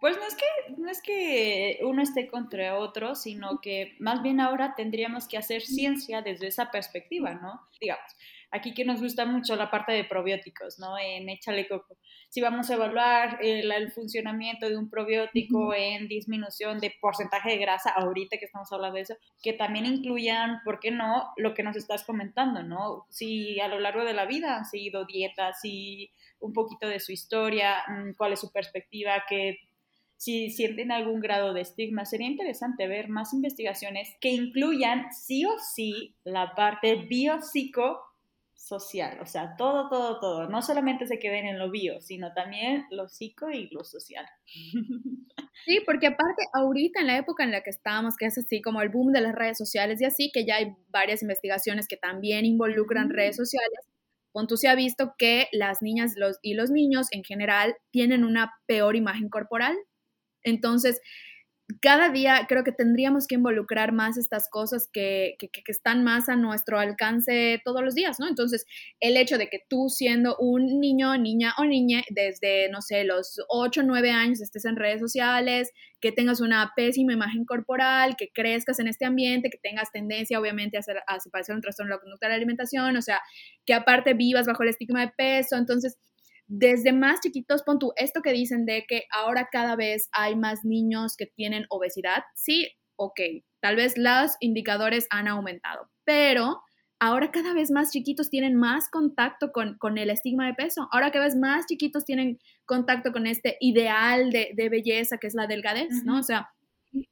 pues 0.00 0.16
no 0.16 0.24
es 0.26 0.34
que 0.34 0.74
no 0.78 0.90
es 0.90 1.02
que 1.02 1.78
uno 1.82 2.02
esté 2.02 2.28
contra 2.28 2.78
otro, 2.78 3.14
sino 3.14 3.60
que 3.60 3.94
más 3.98 4.22
bien 4.22 4.40
ahora 4.40 4.74
tendríamos 4.74 5.28
que 5.28 5.36
hacer 5.36 5.62
ciencia 5.62 6.22
desde 6.22 6.48
esa 6.48 6.70
perspectiva, 6.70 7.34
¿no? 7.34 7.60
Digamos, 7.80 8.16
aquí 8.50 8.74
que 8.74 8.84
nos 8.84 9.00
gusta 9.00 9.26
mucho 9.26 9.56
la 9.56 9.70
parte 9.70 9.92
de 9.92 10.04
probióticos, 10.04 10.78
¿no? 10.78 10.98
En 10.98 11.28
Échale 11.28 11.68
Coco. 11.68 11.96
Si 12.28 12.40
vamos 12.40 12.70
a 12.70 12.74
evaluar 12.74 13.38
el, 13.40 13.70
el 13.70 13.92
funcionamiento 13.92 14.68
de 14.68 14.76
un 14.76 14.90
probiótico 14.90 15.74
en 15.74 16.08
disminución 16.08 16.78
de 16.78 16.94
porcentaje 17.00 17.50
de 17.50 17.58
grasa, 17.58 17.90
ahorita 17.90 18.38
que 18.38 18.46
estamos 18.46 18.70
hablando 18.72 18.96
de 18.96 19.02
eso, 19.02 19.16
que 19.42 19.52
también 19.52 19.86
incluyan, 19.86 20.60
¿por 20.64 20.80
qué 20.80 20.90
no?, 20.90 21.30
lo 21.36 21.54
que 21.54 21.62
nos 21.62 21.76
estás 21.76 22.04
comentando, 22.04 22.62
¿no? 22.62 23.06
Si 23.10 23.60
a 23.60 23.68
lo 23.68 23.78
largo 23.78 24.04
de 24.04 24.14
la 24.14 24.26
vida 24.26 24.56
han 24.56 24.64
seguido 24.64 25.04
dietas, 25.04 25.60
si 25.60 26.10
un 26.40 26.52
poquito 26.52 26.88
de 26.88 27.00
su 27.00 27.12
historia, 27.12 27.82
mm, 27.86 28.14
cuál 28.16 28.32
es 28.32 28.40
su 28.40 28.50
perspectiva, 28.50 29.24
que 29.28 29.58
si 30.16 30.50
sienten 30.50 30.92
algún 30.92 31.20
grado 31.20 31.54
de 31.54 31.62
estigma, 31.62 32.04
sería 32.04 32.26
interesante 32.26 32.86
ver 32.86 33.08
más 33.08 33.32
investigaciones 33.32 34.14
que 34.20 34.28
incluyan 34.28 35.10
sí 35.12 35.46
o 35.46 35.58
sí 35.58 36.14
la 36.24 36.54
parte 36.54 37.06
biopsicosocial, 38.60 39.20
o 39.20 39.26
sea, 39.26 39.56
todo, 39.56 39.88
todo, 39.88 40.20
todo, 40.20 40.48
no 40.48 40.62
solamente 40.62 41.06
se 41.06 41.18
queden 41.18 41.46
en 41.46 41.58
lo 41.58 41.70
bio, 41.70 42.00
sino 42.00 42.32
también 42.32 42.86
lo 42.90 43.08
psico 43.08 43.50
y 43.50 43.68
lo 43.70 43.84
social. 43.84 44.26
Sí, 45.66 45.78
porque 45.84 46.06
aparte 46.06 46.42
ahorita 46.54 47.00
en 47.00 47.06
la 47.08 47.18
época 47.18 47.44
en 47.44 47.50
la 47.50 47.62
que 47.62 47.68
estamos, 47.68 48.16
que 48.16 48.24
es 48.24 48.38
así 48.38 48.62
como 48.62 48.80
el 48.80 48.88
boom 48.88 49.12
de 49.12 49.20
las 49.20 49.34
redes 49.34 49.58
sociales 49.58 50.00
y 50.00 50.06
así, 50.06 50.30
que 50.32 50.46
ya 50.46 50.56
hay 50.56 50.74
varias 50.88 51.20
investigaciones 51.20 51.86
que 51.86 51.98
también 51.98 52.46
involucran 52.46 53.10
redes 53.10 53.36
sociales, 53.36 53.78
Pontu 54.32 54.56
se 54.56 54.68
ha 54.68 54.74
visto 54.74 55.16
que 55.18 55.48
las 55.52 55.82
niñas 55.82 56.14
los, 56.16 56.38
y 56.40 56.54
los 56.54 56.70
niños 56.70 57.08
en 57.10 57.24
general 57.24 57.76
tienen 57.90 58.24
una 58.24 58.54
peor 58.66 58.96
imagen 58.96 59.28
corporal. 59.28 59.76
Entonces, 60.42 61.02
cada 61.80 62.10
día 62.10 62.46
creo 62.48 62.64
que 62.64 62.72
tendríamos 62.72 63.26
que 63.26 63.36
involucrar 63.36 63.92
más 63.92 64.16
estas 64.16 64.48
cosas 64.48 64.88
que, 64.92 65.36
que, 65.38 65.50
están 65.66 66.02
más 66.02 66.28
a 66.28 66.36
nuestro 66.36 66.78
alcance 66.78 67.60
todos 67.64 67.82
los 67.82 67.94
días, 67.94 68.18
¿no? 68.18 68.28
Entonces, 68.28 68.66
el 68.98 69.16
hecho 69.16 69.38
de 69.38 69.48
que 69.48 69.60
tú 69.68 69.88
siendo 69.88 70.36
un 70.38 70.80
niño, 70.80 71.16
niña 71.18 71.54
o 71.58 71.64
niña, 71.64 72.02
desde, 72.10 72.68
no 72.70 72.82
sé, 72.82 73.04
los 73.04 73.40
8 73.48 73.80
o 73.80 73.84
9 73.84 74.10
años 74.10 74.40
estés 74.40 74.64
en 74.64 74.76
redes 74.76 75.00
sociales, 75.00 75.70
que 76.00 76.12
tengas 76.12 76.40
una 76.40 76.72
pésima 76.74 77.12
imagen 77.12 77.44
corporal, 77.44 78.16
que 78.16 78.30
crezcas 78.32 78.78
en 78.80 78.88
este 78.88 79.04
ambiente, 79.04 79.50
que 79.50 79.58
tengas 79.58 79.92
tendencia, 79.92 80.40
obviamente, 80.40 80.76
a, 80.76 80.80
hacer, 80.80 80.98
a 80.98 81.18
padecer 81.30 81.54
un 81.54 81.60
trastorno 81.60 81.90
de 81.90 81.96
la 81.96 82.00
conducta 82.00 82.26
de 82.26 82.30
la 82.30 82.36
alimentación, 82.36 82.96
o 82.96 83.02
sea, 83.02 83.20
que 83.66 83.74
aparte 83.74 84.14
vivas 84.14 84.46
bajo 84.46 84.62
el 84.62 84.70
estigma 84.70 85.00
de 85.00 85.12
peso, 85.16 85.56
entonces 85.56 85.98
desde 86.52 86.92
más 86.92 87.20
chiquitos, 87.20 87.62
pon 87.62 87.78
tú, 87.78 87.92
esto 87.94 88.22
que 88.22 88.32
dicen 88.32 88.66
de 88.66 88.84
que 88.88 89.04
ahora 89.12 89.48
cada 89.52 89.76
vez 89.76 90.08
hay 90.10 90.34
más 90.34 90.64
niños 90.64 91.16
que 91.16 91.26
tienen 91.26 91.64
obesidad, 91.70 92.24
sí, 92.34 92.68
ok, 92.96 93.20
tal 93.60 93.76
vez 93.76 93.96
los 93.96 94.32
indicadores 94.40 95.06
han 95.10 95.28
aumentado, 95.28 95.88
pero 96.04 96.60
ahora 96.98 97.30
cada 97.30 97.54
vez 97.54 97.70
más 97.70 97.92
chiquitos 97.92 98.30
tienen 98.30 98.56
más 98.56 98.88
contacto 98.90 99.52
con, 99.52 99.78
con 99.78 99.96
el 99.96 100.10
estigma 100.10 100.48
de 100.48 100.54
peso, 100.54 100.88
ahora 100.90 101.12
cada 101.12 101.26
vez 101.26 101.36
más 101.36 101.66
chiquitos 101.66 102.04
tienen 102.04 102.40
contacto 102.66 103.12
con 103.12 103.28
este 103.28 103.56
ideal 103.60 104.30
de, 104.30 104.50
de 104.56 104.68
belleza 104.68 105.18
que 105.18 105.28
es 105.28 105.34
la 105.34 105.46
delgadez, 105.46 106.02
¿no? 106.04 106.18
O 106.18 106.24
sea, 106.24 106.50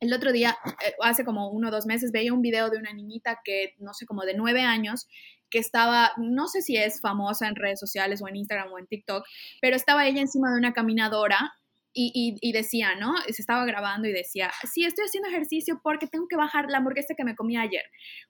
el 0.00 0.12
otro 0.12 0.32
día, 0.32 0.56
eh, 0.84 0.94
hace 1.00 1.24
como 1.24 1.48
uno 1.50 1.68
o 1.68 1.70
dos 1.70 1.86
meses, 1.86 2.10
veía 2.10 2.34
un 2.34 2.42
video 2.42 2.70
de 2.70 2.78
una 2.78 2.92
niñita 2.92 3.40
que, 3.44 3.74
no 3.78 3.94
sé, 3.94 4.04
como 4.04 4.24
de 4.24 4.34
nueve 4.34 4.62
años, 4.62 5.06
que 5.50 5.58
estaba, 5.58 6.12
no 6.16 6.48
sé 6.48 6.62
si 6.62 6.76
es 6.76 7.00
famosa 7.00 7.48
en 7.48 7.56
redes 7.56 7.80
sociales 7.80 8.22
o 8.22 8.28
en 8.28 8.36
Instagram 8.36 8.72
o 8.72 8.78
en 8.78 8.86
TikTok, 8.86 9.24
pero 9.60 9.76
estaba 9.76 10.06
ella 10.06 10.20
encima 10.20 10.50
de 10.50 10.58
una 10.58 10.72
caminadora 10.72 11.52
y, 11.92 12.38
y, 12.40 12.52
decía, 12.52 12.94
¿no? 12.94 13.14
Se 13.28 13.42
estaba 13.42 13.64
grabando 13.64 14.06
y 14.06 14.12
decía, 14.12 14.52
sí, 14.70 14.84
estoy 14.84 15.06
haciendo 15.06 15.30
ejercicio 15.30 15.80
porque 15.82 16.06
tengo 16.06 16.28
que 16.28 16.36
bajar 16.36 16.66
la 16.70 16.78
hamburguesa 16.78 17.14
que 17.16 17.24
me 17.24 17.34
comí 17.34 17.56
ayer. 17.56 17.82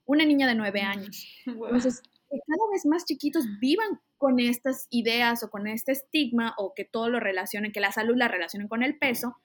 Una 0.07 0.25
niña 0.25 0.47
de 0.47 0.55
nueve 0.55 0.81
años. 0.81 1.27
Entonces, 1.47 2.01
que 2.31 2.39
cada 2.47 2.71
vez 2.73 2.87
más 2.87 3.05
chiquitos 3.05 3.45
vivan 3.61 4.01
con 4.17 4.41
estas 4.41 4.87
ideas 4.91 5.43
o 5.43 5.51
con 5.51 5.67
este 5.67 5.93
estigma 5.93 6.55
o 6.57 6.73
que 6.75 6.85
todo 6.85 7.11
lo 7.11 7.21
relacionen, 7.21 7.73
que 7.73 7.81
la 7.81 7.93
salud 7.93 8.17
la 8.17 8.29
relacionen 8.29 8.69
con 8.69 8.83
el 8.83 8.99
peso, 8.99 9.37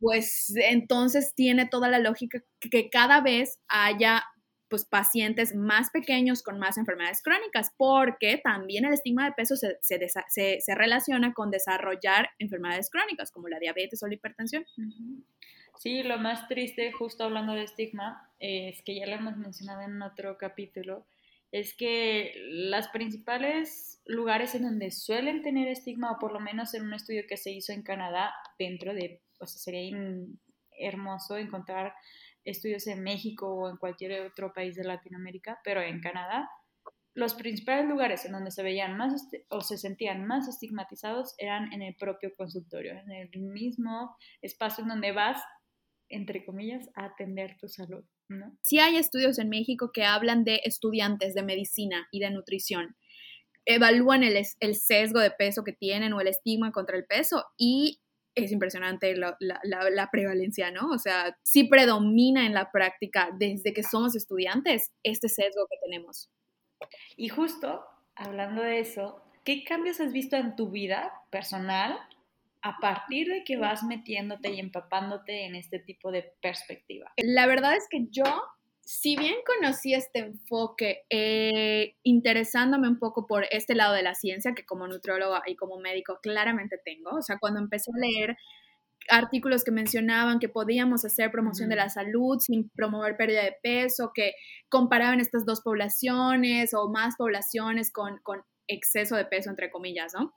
pues 0.00 0.52
entonces 0.56 1.34
tiene 1.34 1.66
toda 1.66 1.88
la 1.88 1.98
lógica 1.98 2.42
que 2.60 2.90
cada 2.90 3.20
vez 3.20 3.58
haya 3.68 4.24
pues 4.74 4.84
pacientes 4.84 5.54
más 5.54 5.90
pequeños 5.90 6.42
con 6.42 6.58
más 6.58 6.78
enfermedades 6.78 7.22
crónicas, 7.22 7.72
porque 7.76 8.40
también 8.42 8.84
el 8.84 8.92
estigma 8.92 9.24
de 9.24 9.30
peso 9.30 9.54
se, 9.54 9.78
se, 9.80 10.74
relaciona 10.74 11.32
con 11.32 11.52
desarrollar 11.52 12.30
enfermedades 12.40 12.90
crónicas 12.90 13.30
como 13.30 13.46
la 13.46 13.60
diabetes 13.60 14.02
o 14.02 14.08
la 14.08 14.14
hipertensión. 14.14 14.66
Sí, 15.78 16.02
lo 16.02 16.18
más 16.18 16.48
triste, 16.48 16.90
justo 16.90 17.22
hablando 17.22 17.52
de 17.52 17.62
estigma, 17.62 18.28
es 18.40 18.82
que 18.82 18.96
ya 18.96 19.06
lo 19.06 19.12
hemos 19.12 19.36
mencionado 19.36 19.82
en 19.82 20.02
otro 20.02 20.38
capítulo, 20.38 21.06
es 21.52 21.76
que 21.76 22.32
las 22.50 22.88
principales 22.88 24.02
lugares 24.06 24.56
en 24.56 24.64
donde 24.64 24.90
suelen 24.90 25.42
tener 25.42 25.68
estigma, 25.68 26.10
o 26.10 26.18
por 26.18 26.32
lo 26.32 26.40
menos 26.40 26.74
en 26.74 26.82
un 26.82 26.94
estudio 26.94 27.22
que 27.28 27.36
se 27.36 27.52
hizo 27.52 27.72
en 27.72 27.84
Canadá, 27.84 28.34
dentro 28.58 28.92
de, 28.92 29.22
o 29.38 29.46
sea, 29.46 29.60
sería 29.60 29.96
hermoso 30.76 31.36
encontrar 31.36 31.94
estudios 32.44 32.86
en 32.86 33.02
México 33.02 33.48
o 33.48 33.70
en 33.70 33.76
cualquier 33.76 34.22
otro 34.26 34.52
país 34.52 34.76
de 34.76 34.84
Latinoamérica, 34.84 35.60
pero 35.64 35.80
en 35.80 36.00
Canadá, 36.00 36.48
los 37.14 37.34
principales 37.34 37.86
lugares 37.86 38.24
en 38.24 38.32
donde 38.32 38.50
se 38.50 38.62
veían 38.62 38.96
más 38.96 39.28
o 39.48 39.60
se 39.60 39.78
sentían 39.78 40.26
más 40.26 40.48
estigmatizados 40.48 41.34
eran 41.38 41.72
en 41.72 41.82
el 41.82 41.94
propio 41.94 42.34
consultorio, 42.36 42.92
en 42.92 43.10
el 43.10 43.30
mismo 43.40 44.16
espacio 44.42 44.82
en 44.82 44.88
donde 44.88 45.12
vas, 45.12 45.40
entre 46.08 46.44
comillas, 46.44 46.90
a 46.96 47.06
atender 47.06 47.56
tu 47.56 47.68
salud. 47.68 48.04
¿no? 48.28 48.56
Sí 48.62 48.80
hay 48.80 48.96
estudios 48.96 49.38
en 49.38 49.48
México 49.48 49.90
que 49.92 50.04
hablan 50.04 50.42
de 50.44 50.60
estudiantes 50.64 51.34
de 51.34 51.44
medicina 51.44 52.08
y 52.10 52.18
de 52.18 52.30
nutrición. 52.30 52.96
Evalúan 53.64 54.24
el, 54.24 54.36
el 54.60 54.74
sesgo 54.74 55.20
de 55.20 55.30
peso 55.30 55.62
que 55.62 55.72
tienen 55.72 56.12
o 56.12 56.20
el 56.20 56.26
estigma 56.26 56.72
contra 56.72 56.96
el 56.96 57.06
peso 57.06 57.44
y 57.56 58.02
es 58.34 58.52
impresionante 58.52 59.16
la, 59.16 59.36
la, 59.40 59.60
la, 59.62 60.10
prevalencia, 60.10 60.70
¿no? 60.70 60.90
O 60.90 60.98
sea, 60.98 61.36
sí 61.42 61.64
predomina 61.64 62.46
en 62.46 62.54
la 62.54 62.70
práctica 62.70 63.30
desde 63.38 63.72
que 63.72 63.82
somos 63.82 64.16
estudiantes 64.16 64.92
este 65.02 65.28
sesgo 65.28 65.66
que 65.70 65.76
tenemos. 65.84 66.30
Y 67.16 67.28
justo 67.28 67.84
hablando 68.16 68.62
de 68.62 68.80
eso, 68.80 69.22
¿qué 69.44 69.64
cambios 69.64 70.00
has 70.00 70.12
visto 70.12 70.36
en 70.36 70.56
tu 70.56 70.70
vida 70.70 71.12
personal 71.30 71.98
a 72.62 72.78
partir 72.80 73.28
de 73.28 73.44
que 73.44 73.56
vas 73.56 73.82
metiéndote 73.82 74.50
y 74.50 74.60
empapándote 74.60 75.44
en 75.44 75.54
este 75.54 75.78
tipo 75.78 76.10
de 76.10 76.32
perspectiva? 76.40 77.12
La 77.16 77.46
verdad 77.46 77.76
es 77.76 77.86
que 77.88 78.06
yo, 78.10 78.24
si 78.84 79.16
bien 79.16 79.36
conocí 79.46 79.94
este 79.94 80.18
enfoque, 80.18 81.04
eh, 81.08 81.96
interesándome 82.02 82.88
un 82.88 82.98
poco 82.98 83.26
por 83.26 83.46
este 83.50 83.74
lado 83.74 83.94
de 83.94 84.02
la 84.02 84.14
ciencia, 84.14 84.54
que 84.54 84.66
como 84.66 84.86
nutrióloga 84.86 85.42
y 85.46 85.56
como 85.56 85.78
médico 85.78 86.18
claramente 86.22 86.78
tengo, 86.84 87.10
o 87.16 87.22
sea, 87.22 87.38
cuando 87.38 87.60
empecé 87.60 87.90
a 87.90 87.98
leer 87.98 88.36
artículos 89.10 89.64
que 89.64 89.70
mencionaban 89.70 90.38
que 90.38 90.48
podíamos 90.48 91.04
hacer 91.04 91.30
promoción 91.30 91.68
de 91.68 91.76
la 91.76 91.88
salud 91.88 92.38
sin 92.38 92.70
promover 92.70 93.16
pérdida 93.16 93.42
de 93.42 93.56
peso, 93.62 94.12
que 94.14 94.34
comparaban 94.68 95.20
estas 95.20 95.46
dos 95.46 95.62
poblaciones 95.62 96.74
o 96.74 96.90
más 96.90 97.16
poblaciones 97.16 97.90
con, 97.90 98.18
con 98.22 98.42
exceso 98.66 99.16
de 99.16 99.24
peso, 99.24 99.50
entre 99.50 99.70
comillas, 99.70 100.12
¿no? 100.14 100.34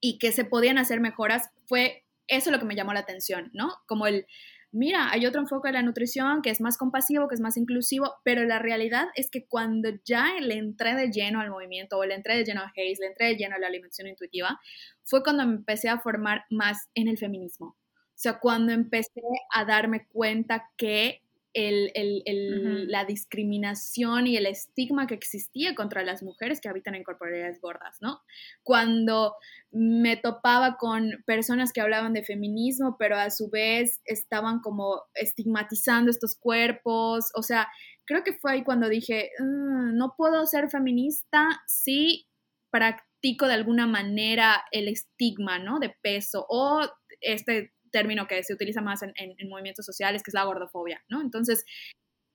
Y 0.00 0.18
que 0.18 0.32
se 0.32 0.44
podían 0.44 0.78
hacer 0.78 1.00
mejoras, 1.00 1.50
fue 1.66 2.04
eso 2.28 2.50
lo 2.50 2.58
que 2.58 2.66
me 2.66 2.76
llamó 2.76 2.92
la 2.92 3.00
atención, 3.00 3.50
¿no? 3.52 3.74
Como 3.86 4.06
el, 4.06 4.26
mira, 4.74 5.10
hay 5.10 5.24
otro 5.24 5.40
enfoque 5.40 5.68
de 5.68 5.74
la 5.74 5.82
nutrición 5.82 6.42
que 6.42 6.50
es 6.50 6.60
más 6.60 6.76
compasivo, 6.76 7.28
que 7.28 7.34
es 7.34 7.40
más 7.40 7.56
inclusivo, 7.56 8.16
pero 8.24 8.44
la 8.44 8.58
realidad 8.58 9.06
es 9.14 9.30
que 9.30 9.46
cuando 9.46 9.90
ya 10.04 10.26
le 10.40 10.54
entré 10.54 10.94
de 10.94 11.10
lleno 11.10 11.40
al 11.40 11.50
movimiento 11.50 11.96
o 11.96 12.04
le 12.04 12.14
entré 12.14 12.36
de 12.36 12.44
lleno 12.44 12.60
a 12.60 12.72
Hayes, 12.76 12.98
le 12.98 13.06
entré 13.06 13.28
de 13.28 13.36
lleno 13.36 13.56
a 13.56 13.58
la 13.58 13.68
alimentación 13.68 14.08
intuitiva, 14.08 14.60
fue 15.04 15.22
cuando 15.22 15.46
me 15.46 15.54
empecé 15.54 15.88
a 15.88 16.00
formar 16.00 16.44
más 16.50 16.88
en 16.94 17.08
el 17.08 17.18
feminismo. 17.18 17.76
O 18.14 18.16
sea, 18.16 18.38
cuando 18.38 18.72
empecé 18.72 19.22
a 19.52 19.64
darme 19.64 20.06
cuenta 20.06 20.70
que 20.76 21.23
el, 21.54 21.92
el, 21.94 22.88
la 22.88 23.04
discriminación 23.04 24.26
y 24.26 24.36
el 24.36 24.46
estigma 24.46 25.06
que 25.06 25.14
existía 25.14 25.74
contra 25.74 26.02
las 26.02 26.22
mujeres 26.22 26.60
que 26.60 26.68
habitan 26.68 26.94
en 26.94 27.04
corporalidades 27.04 27.60
gordas, 27.60 27.96
¿no? 28.00 28.20
Cuando 28.62 29.34
me 29.70 30.16
topaba 30.16 30.76
con 30.76 31.10
personas 31.26 31.72
que 31.72 31.80
hablaban 31.80 32.12
de 32.12 32.24
feminismo, 32.24 32.96
pero 32.98 33.16
a 33.16 33.30
su 33.30 33.50
vez 33.50 34.00
estaban 34.04 34.60
como 34.60 35.02
estigmatizando 35.14 36.10
estos 36.10 36.36
cuerpos, 36.36 37.30
o 37.34 37.42
sea, 37.42 37.68
creo 38.04 38.24
que 38.24 38.34
fue 38.34 38.52
ahí 38.52 38.64
cuando 38.64 38.88
dije, 38.88 39.30
mm, 39.38 39.96
no 39.96 40.14
puedo 40.16 40.46
ser 40.46 40.68
feminista 40.68 41.62
si 41.66 42.26
practico 42.70 43.46
de 43.46 43.54
alguna 43.54 43.86
manera 43.86 44.64
el 44.72 44.88
estigma, 44.88 45.58
¿no? 45.58 45.78
De 45.78 45.94
peso 46.02 46.44
o 46.48 46.82
este 47.20 47.72
término 47.94 48.26
que 48.26 48.42
se 48.42 48.52
utiliza 48.52 48.80
más 48.80 49.02
en, 49.02 49.48
movimientos 49.48 49.86
sociales, 49.86 50.24
que 50.24 50.30
es 50.30 50.34
la 50.34 50.42
gordofobia, 50.42 51.04
¿no? 51.08 51.20
Entonces, 51.20 51.64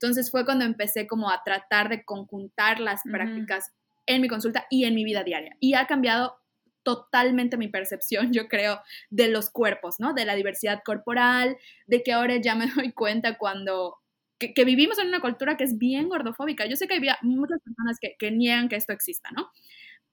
entonces 0.02 0.32
fue 0.32 0.45
cuando 0.45 0.63
empecé 0.63 1.06
como 1.06 1.30
a 1.30 1.43
tratar 1.43 1.89
de 1.89 2.06
conjuntar 2.06 2.80
las 2.80 3.02
prácticas 3.04 3.74
en 4.06 4.22
mi 4.22 4.30
consulta 4.30 4.65
y 4.69 4.86
en 4.86 4.95
mi 4.95 5.04
vida 5.04 5.26
diaria. 5.26 5.58
Y 5.60 5.74
ha 5.74 5.86
cambiado 5.86 6.38
totalmente 6.84 7.58
mi 7.58 7.67
percepción, 7.67 8.32
yo 8.32 8.48
creo, 8.48 8.80
de 9.10 9.28
los 9.28 9.50
cuerpos, 9.50 9.95
¿no? 10.00 10.13
De 10.13 10.24
la 10.24 10.36
diversidad 10.36 10.80
corporal, 10.86 11.58
de 11.88 12.04
que 12.04 12.13
ahora 12.13 12.38
ya 12.38 12.56
me 12.56 12.67
doy 12.76 12.93
cuenta 12.93 13.38
cuando... 13.38 13.98
Que, 14.39 14.63
vivimos 14.63 14.98
en 15.00 15.10
una 15.10 15.19
cultura 15.19 15.58
que 15.58 15.65
es 15.65 15.78
bien 15.78 16.08
gordofóbica. 16.08 16.65
Yo 16.65 16.78
sé 16.78 16.88
que 16.88 16.95
había 16.95 17.17
muchas 17.22 17.60
personas 17.62 17.98
que, 18.00 18.15
que 18.17 18.32
niegan 18.32 18.69
que 18.69 18.78
esto 18.78 18.93
exista, 18.93 19.30
¿no? 19.36 19.50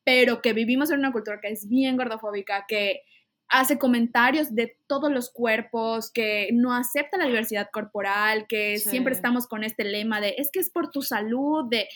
Pero 0.03 0.43
que 0.43 0.53
vivimos 0.53 0.91
en 0.91 0.99
una 0.99 1.13
cultura 1.13 1.39
que 1.41 1.51
es 1.53 1.69
bien 1.69 1.97
gordofóbica, 1.97 2.65
que, 2.67 3.03
hace 3.49 3.79
comentarios 3.79 4.55
de 4.55 4.77
todos 4.87 5.11
los 5.11 5.31
cuerpos, 5.31 6.11
que 6.11 6.49
no 6.53 6.75
acepta 6.75 7.19
la 7.19 7.27
diversidad 7.27 7.69
corporal, 7.73 8.47
que 8.49 8.79
siempre 8.79 9.15
estamos 9.15 9.47
con 9.47 9.65
este 9.65 9.85
lema 9.85 10.21
de 10.21 10.35
es 10.39 10.51
que 10.53 10.61
es 10.61 10.71
por 10.71 10.91
tu 10.91 11.03
salud, 11.03 11.65
de, 11.71 11.89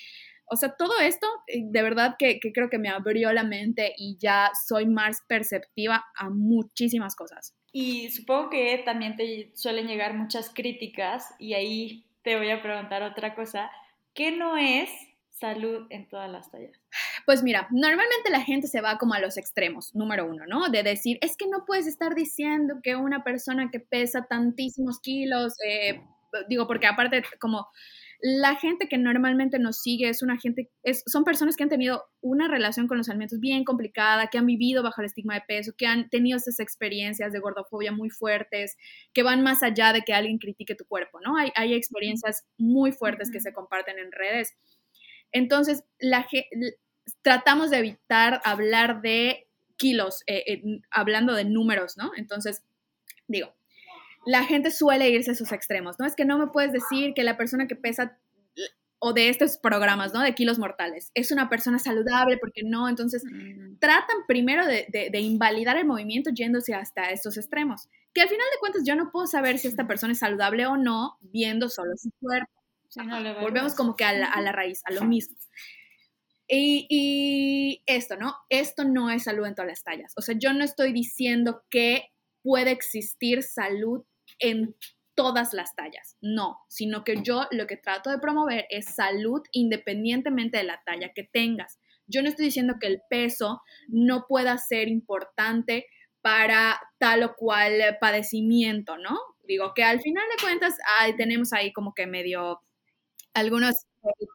o 0.46 0.56
sea, 0.56 0.74
todo 0.76 0.98
esto 1.00 1.26
eh, 1.46 1.62
de 1.64 1.82
verdad 1.82 2.16
que, 2.18 2.40
creo 2.40 2.68
que 2.68 2.78
me 2.78 2.88
abrió 2.88 3.32
la 3.32 3.44
mente 3.44 3.94
y 3.96 4.16
ya 4.18 4.50
soy 4.66 4.86
más 4.86 5.22
perceptiva 5.28 6.04
a 6.16 6.28
muchísimas 6.28 7.14
cosas. 7.14 7.54
Y 7.72 8.10
supongo 8.10 8.50
que 8.50 8.82
también 8.84 9.16
te 9.16 9.52
suelen 9.54 9.86
llegar 9.86 10.14
muchas 10.14 10.50
críticas 10.52 11.34
y 11.38 11.54
ahí 11.54 12.04
te 12.22 12.36
voy 12.36 12.50
a 12.50 12.62
preguntar 12.62 13.02
otra 13.02 13.34
cosa. 13.34 13.70
¿Qué 14.12 14.32
no 14.32 14.56
es 14.56 14.90
salud 15.30 15.86
en 15.90 16.08
todas 16.08 16.30
las 16.30 16.50
tallas? 16.50 16.76
Pues 17.26 17.42
mira, 17.42 17.68
normalmente 17.70 18.30
la 18.30 18.42
gente 18.42 18.66
se 18.66 18.80
va 18.80 18.98
como 18.98 19.14
a 19.14 19.20
los 19.20 19.36
extremos, 19.36 19.94
número 19.94 20.26
uno, 20.26 20.46
¿no? 20.46 20.68
De 20.68 20.82
decir, 20.82 21.18
es 21.20 21.36
que 21.36 21.46
no 21.46 21.64
puedes 21.66 21.86
estar 21.86 22.14
diciendo 22.14 22.80
que 22.82 22.96
una 22.96 23.24
persona 23.24 23.70
que 23.70 23.80
pesa 23.80 24.26
tantísimos 24.28 25.00
kilos, 25.00 25.54
eh, 25.66 26.00
digo, 26.48 26.66
porque 26.66 26.86
aparte 26.86 27.22
como 27.38 27.68
la 28.22 28.54
gente 28.56 28.86
que 28.86 28.98
normalmente 28.98 29.58
nos 29.58 29.80
sigue 29.80 30.08
es 30.08 30.22
una 30.22 30.36
gente, 30.36 30.70
es, 30.82 31.02
son 31.06 31.24
personas 31.24 31.56
que 31.56 31.62
han 31.62 31.70
tenido 31.70 32.04
una 32.20 32.48
relación 32.48 32.86
con 32.86 32.98
los 32.98 33.08
alimentos 33.08 33.40
bien 33.40 33.64
complicada, 33.64 34.26
que 34.26 34.36
han 34.36 34.44
vivido 34.44 34.82
bajo 34.82 35.00
el 35.00 35.06
estigma 35.06 35.34
de 35.34 35.42
peso, 35.46 35.72
que 35.76 35.86
han 35.86 36.10
tenido 36.10 36.36
esas 36.36 36.60
experiencias 36.60 37.32
de 37.32 37.40
gordofobia 37.40 37.92
muy 37.92 38.10
fuertes, 38.10 38.76
que 39.14 39.22
van 39.22 39.42
más 39.42 39.62
allá 39.62 39.92
de 39.92 40.02
que 40.02 40.12
alguien 40.12 40.38
critique 40.38 40.74
tu 40.74 40.84
cuerpo, 40.84 41.18
¿no? 41.24 41.36
Hay, 41.38 41.50
hay 41.54 41.72
experiencias 41.72 42.44
muy 42.58 42.92
fuertes 42.92 43.30
que 43.30 43.40
se 43.40 43.54
comparten 43.54 43.98
en 43.98 44.12
redes. 44.12 44.54
Entonces, 45.32 45.84
la, 45.98 46.26
tratamos 47.22 47.70
de 47.70 47.78
evitar 47.78 48.40
hablar 48.44 49.02
de 49.02 49.48
kilos, 49.76 50.22
eh, 50.26 50.62
hablando 50.90 51.34
de 51.34 51.44
números, 51.44 51.96
¿no? 51.96 52.12
Entonces, 52.16 52.62
digo, 53.28 53.54
la 54.26 54.44
gente 54.44 54.70
suele 54.70 55.08
irse 55.10 55.30
a 55.30 55.34
esos 55.34 55.52
extremos, 55.52 55.98
¿no? 55.98 56.06
Es 56.06 56.14
que 56.14 56.24
no 56.24 56.38
me 56.38 56.48
puedes 56.48 56.72
decir 56.72 57.14
que 57.14 57.24
la 57.24 57.36
persona 57.36 57.66
que 57.66 57.76
pesa 57.76 58.18
o 59.02 59.14
de 59.14 59.30
estos 59.30 59.56
programas, 59.56 60.12
¿no? 60.12 60.20
De 60.20 60.34
kilos 60.34 60.58
mortales. 60.58 61.10
Es 61.14 61.32
una 61.32 61.48
persona 61.48 61.78
saludable, 61.78 62.36
porque 62.36 62.62
no. 62.62 62.86
Entonces, 62.86 63.24
mm. 63.24 63.78
tratan 63.78 64.18
primero 64.28 64.66
de, 64.66 64.86
de, 64.90 65.20
invalidar 65.20 65.78
el 65.78 65.86
movimiento 65.86 66.30
yéndose 66.30 66.74
hasta 66.74 67.10
estos 67.10 67.38
extremos. 67.38 67.88
Que 68.12 68.20
al 68.20 68.28
final 68.28 68.46
de 68.52 68.58
cuentas 68.60 68.82
yo 68.84 68.94
no 68.96 69.10
puedo 69.10 69.26
saber 69.26 69.58
si 69.58 69.68
esta 69.68 69.86
persona 69.86 70.12
es 70.12 70.18
saludable 70.18 70.66
o 70.66 70.76
no 70.76 71.16
viendo 71.22 71.70
solo 71.70 71.96
su 71.96 72.10
cuerpo. 72.20 72.52
Volvemos 73.40 73.74
como 73.74 73.96
que 73.96 74.04
a 74.04 74.12
la, 74.12 74.26
a 74.26 74.40
la, 74.42 74.52
raíz, 74.52 74.82
a 74.84 74.92
lo 74.92 75.04
mismo. 75.04 75.34
Y, 76.52 77.82
esto, 77.86 78.16
¿no? 78.16 78.34
Esto 78.48 78.84
no 78.84 79.10
es 79.10 79.24
salud 79.24 79.46
en 79.46 79.54
todas 79.54 79.68
las 79.68 79.84
tallas. 79.84 80.12
O 80.16 80.22
sea, 80.22 80.34
yo 80.36 80.52
no 80.52 80.64
estoy 80.64 80.92
diciendo 80.92 81.62
que 81.70 82.10
puede 82.42 82.72
existir 82.72 83.42
salud 83.42 84.04
en 84.38 84.74
todas 85.14 85.52
las 85.52 85.74
tallas, 85.76 86.16
no, 86.20 86.60
sino 86.68 87.04
que 87.04 87.22
yo 87.22 87.46
lo 87.50 87.66
que 87.66 87.76
trato 87.76 88.10
de 88.10 88.18
promover 88.18 88.66
es 88.70 88.86
salud 88.94 89.42
independientemente 89.52 90.58
de 90.58 90.64
la 90.64 90.82
talla 90.84 91.12
que 91.14 91.24
tengas. 91.24 91.78
Yo 92.06 92.22
no 92.22 92.28
estoy 92.28 92.46
diciendo 92.46 92.76
que 92.80 92.86
el 92.86 93.02
peso 93.10 93.62
no 93.88 94.24
pueda 94.26 94.56
ser 94.56 94.88
importante 94.88 95.86
para 96.22 96.80
tal 96.98 97.22
o 97.22 97.34
cual 97.36 97.98
padecimiento, 98.00 98.96
¿no? 98.96 99.18
Digo 99.44 99.74
que 99.74 99.84
al 99.84 100.00
final 100.00 100.24
de 100.36 100.42
cuentas 100.42 100.76
tenemos 101.16 101.52
ahí 101.52 101.72
como 101.72 101.92
que 101.92 102.06
medio 102.06 102.62
algunos 103.34 103.74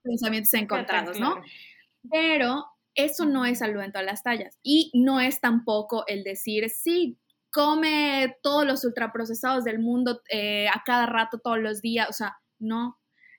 pensamientos 0.03 0.53
encontrados, 0.53 1.20
¿no? 1.20 1.41
Pero 2.12 2.66
eso 2.95 3.26
no 3.26 3.45
es 3.45 3.60
salud 3.60 3.82
en 3.82 3.91
todas 3.91 4.06
las 4.06 4.24
tallas. 4.24 4.58
Y 4.64 4.91
no 4.93 5.20
es 5.20 5.41
tampoco 5.41 6.06
el 6.08 6.24
decir, 6.24 6.70
sí, 6.70 7.20
come 7.51 8.38
todos 8.41 8.66
los 8.66 8.84
ultraprocesados 8.84 9.64
del 9.64 9.80
mundo 9.80 10.22
eh, 10.30 10.68
a 10.68 10.82
cada 10.86 11.06
rato, 11.06 11.39
todos 11.39 11.60
los 11.60 11.82
días. 11.82 12.10
O 12.10 12.14
sea, 12.14 12.38
no. 12.60 12.97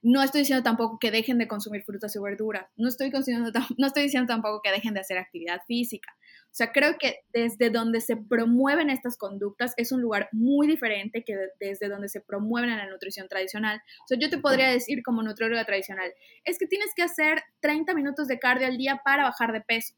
No 0.09 0.23
estoy 0.23 0.43
diciendo 0.43 0.63
tampoco 0.63 1.01
que 1.01 1.11
dejen 1.11 1.37
de 1.37 1.49
consumir 1.49 1.83
frutas 1.83 2.15
y 2.15 2.21
verduras. 2.21 2.65
No 2.77 2.89
estoy, 2.89 3.11
no 3.11 3.87
estoy 3.89 4.03
diciendo 4.05 4.29
tampoco 4.29 4.61
que 4.63 4.71
dejen 4.71 4.95
de 4.95 5.01
hacer 5.01 5.19
actividad 5.19 5.63
física. 5.67 6.15
O 6.45 6.55
sea, 6.55 6.71
creo 6.71 6.97
que 6.97 7.23
desde 7.33 7.71
donde 7.71 8.01
se 8.01 8.17
promueven 8.17 8.89
estas 8.89 9.19
conductas 9.19 9.75
es 9.77 9.91
un 9.91 10.01
lugar 10.01 10.29
muy 10.31 10.69
diferente 10.69 11.25
que 11.25 11.35
desde 11.59 11.89
donde 11.89 12.09
se 12.09 12.21
promueven 12.21 12.71
en 12.71 12.79
la 12.79 12.89
nutrición 12.89 13.27
tradicional. 13.27 13.83
O 14.05 14.07
sea, 14.07 14.17
yo 14.17 14.31
te 14.31 14.39
podría 14.39 14.69
decir 14.69 15.03
como 15.03 15.25
nutrióloga 15.25 15.65
tradicional, 15.65 16.13
es 16.45 16.57
que 16.61 16.69
tienes 16.69 16.93
que 16.95 17.03
hacer 17.03 17.43
30 17.59 17.93
minutos 17.93 18.29
de 18.29 18.39
cardio 18.39 18.69
al 18.69 18.77
día 18.77 19.01
para 19.05 19.25
bajar 19.25 19.53
de 19.53 19.61
peso. 19.61 19.97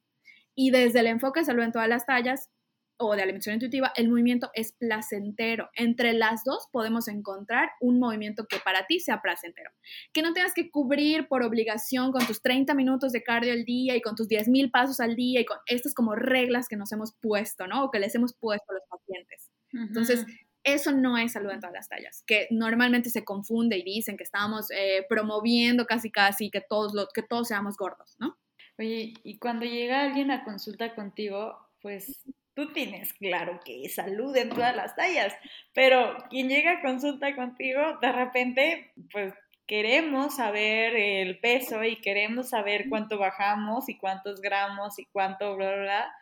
Y 0.55 0.71
desde 0.71 1.01
el 1.01 1.09
enfoque 1.09 1.41
de 1.41 1.47
salud 1.47 1.65
en 1.65 1.73
todas 1.73 1.89
las 1.89 2.07
tallas, 2.07 2.49
o 2.99 3.15
de 3.15 3.23
alimentación 3.23 3.55
intuitiva, 3.55 3.93
el 3.97 4.09
movimiento 4.09 4.51
es 4.55 4.73
placentero. 4.73 5.71
Entre 5.75 6.13
las 6.13 6.45
dos 6.45 6.69
podemos 6.73 7.09
encontrar 7.09 7.71
un 7.81 7.99
movimiento 7.99 8.47
que 8.47 8.59
para 8.59 8.87
ti 8.87 9.01
sea 9.01 9.23
placentero. 9.23 9.71
Que 10.13 10.23
no 10.23 10.33
tengas 10.33 10.53
que 10.53 10.71
cubrir 10.71 11.29
por 11.29 11.43
obligación 11.43 12.13
con 12.13 12.27
tus 12.27 12.43
30 12.43 12.75
minutos 12.75 13.13
de 13.13 13.23
cardio 13.23 13.53
al 13.53 13.65
día 13.65 13.97
y 13.97 14.03
con 14.03 14.17
tus 14.17 14.29
10.000 14.29 14.71
pasos 14.71 15.01
al 15.01 15.15
día 15.15 15.41
y 15.41 15.45
con 15.45 15.59
estas 15.67 15.95
como 15.95 16.15
reglas 16.15 16.69
que 16.69 16.77
nos 16.77 16.93
hemos 16.93 17.15
puesto, 17.21 17.67
¿no? 17.67 17.85
O 17.85 17.91
que 17.91 18.01
les 18.01 18.15
hemos 18.15 18.35
puesto 18.35 18.73
a 18.73 18.75
los 18.75 18.85
pacientes. 18.89 19.51
Entonces, 19.73 20.27
eso 20.65 20.93
no 20.93 21.17
es 21.17 21.33
salud 21.33 21.51
en 21.51 21.61
todas 21.61 21.75
las 21.75 21.89
tallas, 21.89 22.23
que 22.27 22.49
normalmente 22.51 23.11
se 23.11 23.25
confunde 23.25 23.79
y 23.79 23.85
dicen 23.85 24.17
que 24.17 24.25
estamos 24.25 24.71
eh, 24.71 25.05
promoviendo 25.09 25.87
casi 25.87 26.11
casi 26.11 26.51
que 26.51 26.61
todos, 26.61 26.95
lo, 26.95 27.09
que 27.15 27.23
todos 27.23 27.49
seamos 27.49 27.77
gordos, 27.77 28.17
¿no? 28.19 28.37
Oye, 28.79 29.15
y 29.25 29.39
cuando 29.39 29.65
llega 29.65 30.03
alguien 30.03 30.31
a 30.31 30.45
consulta 30.45 30.95
contigo, 30.95 31.59
pues 31.81 32.25
tú 32.59 32.73
tienes 32.73 33.13
claro 33.13 33.61
que 33.65 33.89
salud 33.89 34.37
en 34.37 34.49
todas 34.49 34.75
las 34.75 34.97
tallas, 34.97 35.33
pero 35.73 36.17
quien 36.29 36.49
llega 36.49 36.73
a 36.73 36.83
consulta 36.83 37.37
contigo, 37.37 37.81
de 38.03 38.11
repente, 38.11 38.93
pues 39.13 39.33
queremos 39.69 40.35
saber 40.35 40.97
el 40.97 41.39
peso 41.39 41.85
y 41.85 42.01
queremos 42.01 42.49
saber 42.49 42.87
cuánto 42.89 43.17
bajamos 43.17 43.89
y 43.89 43.97
cuántos 43.97 44.41
gramos 44.41 44.99
y 44.99 45.05
cuánto, 45.13 45.55
bla, 45.55 45.69
bla, 45.69 45.83
bla. 45.83 46.13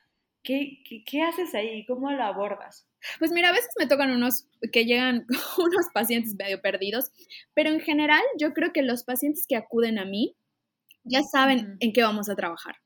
¿Qué, 0.43 0.83
qué, 0.87 1.03
qué 1.07 1.23
haces 1.23 1.55
ahí? 1.55 1.87
¿Cómo 1.87 2.11
lo 2.11 2.23
abordas? 2.23 2.87
Pues 3.19 3.33
mira, 3.33 3.49
a 3.49 3.53
veces 3.53 3.71
me 3.79 3.87
tocan 3.87 4.11
unos 4.11 4.47
que 4.75 4.85
llegan 4.85 5.25
unos 5.57 5.87
pacientes 5.95 6.37
medio 6.39 6.61
perdidos, 6.61 7.13
pero 7.55 7.71
en 7.71 7.81
general 7.81 8.23
yo 8.39 8.53
creo 8.53 8.75
que 8.75 8.83
los 8.83 9.05
pacientes 9.05 9.47
que 9.49 9.57
acuden 9.57 9.99
a 9.99 10.05
mí 10.05 10.37
ya 11.03 11.23
saben 11.23 11.79
en 11.81 11.95
qué 11.95 12.03
vamos 12.03 12.29
a 12.29 12.37
trabajar. 12.37 12.77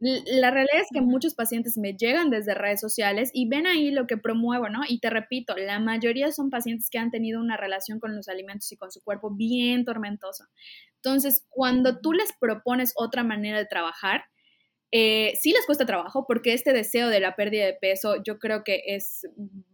La 0.00 0.50
realidad 0.50 0.80
es 0.80 0.88
que 0.92 1.02
muchos 1.02 1.34
pacientes 1.34 1.76
me 1.76 1.92
llegan 1.92 2.30
desde 2.30 2.54
redes 2.54 2.80
sociales 2.80 3.30
y 3.34 3.46
ven 3.48 3.66
ahí 3.66 3.90
lo 3.90 4.06
que 4.06 4.16
promuevo, 4.16 4.70
¿no? 4.70 4.80
Y 4.88 4.98
te 4.98 5.10
repito, 5.10 5.54
la 5.58 5.78
mayoría 5.78 6.32
son 6.32 6.48
pacientes 6.48 6.88
que 6.88 6.98
han 6.98 7.10
tenido 7.10 7.38
una 7.38 7.58
relación 7.58 8.00
con 8.00 8.16
los 8.16 8.28
alimentos 8.28 8.72
y 8.72 8.78
con 8.78 8.90
su 8.90 9.02
cuerpo 9.02 9.30
bien 9.30 9.84
tormentosa. 9.84 10.48
Entonces, 10.96 11.44
cuando 11.50 12.00
tú 12.00 12.14
les 12.14 12.32
propones 12.40 12.94
otra 12.96 13.24
manera 13.24 13.58
de 13.58 13.66
trabajar, 13.66 14.22
eh, 14.92 15.34
sí 15.40 15.52
les 15.52 15.66
cuesta 15.66 15.86
trabajo 15.86 16.24
porque 16.26 16.52
este 16.54 16.72
deseo 16.72 17.08
de 17.08 17.20
la 17.20 17.36
pérdida 17.36 17.66
de 17.66 17.74
peso 17.74 18.16
yo 18.24 18.38
creo 18.38 18.64
que 18.64 18.82
es 18.86 19.26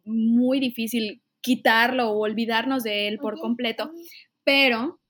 muy 0.05 0.61
difícil 0.61 1.23
quitarlo 1.41 2.11
o 2.11 2.19
olvidarnos 2.19 2.83
de 2.83 3.09
él 3.09 3.19
por 3.19 3.39
completo, 3.39 3.93
pero 4.45 5.01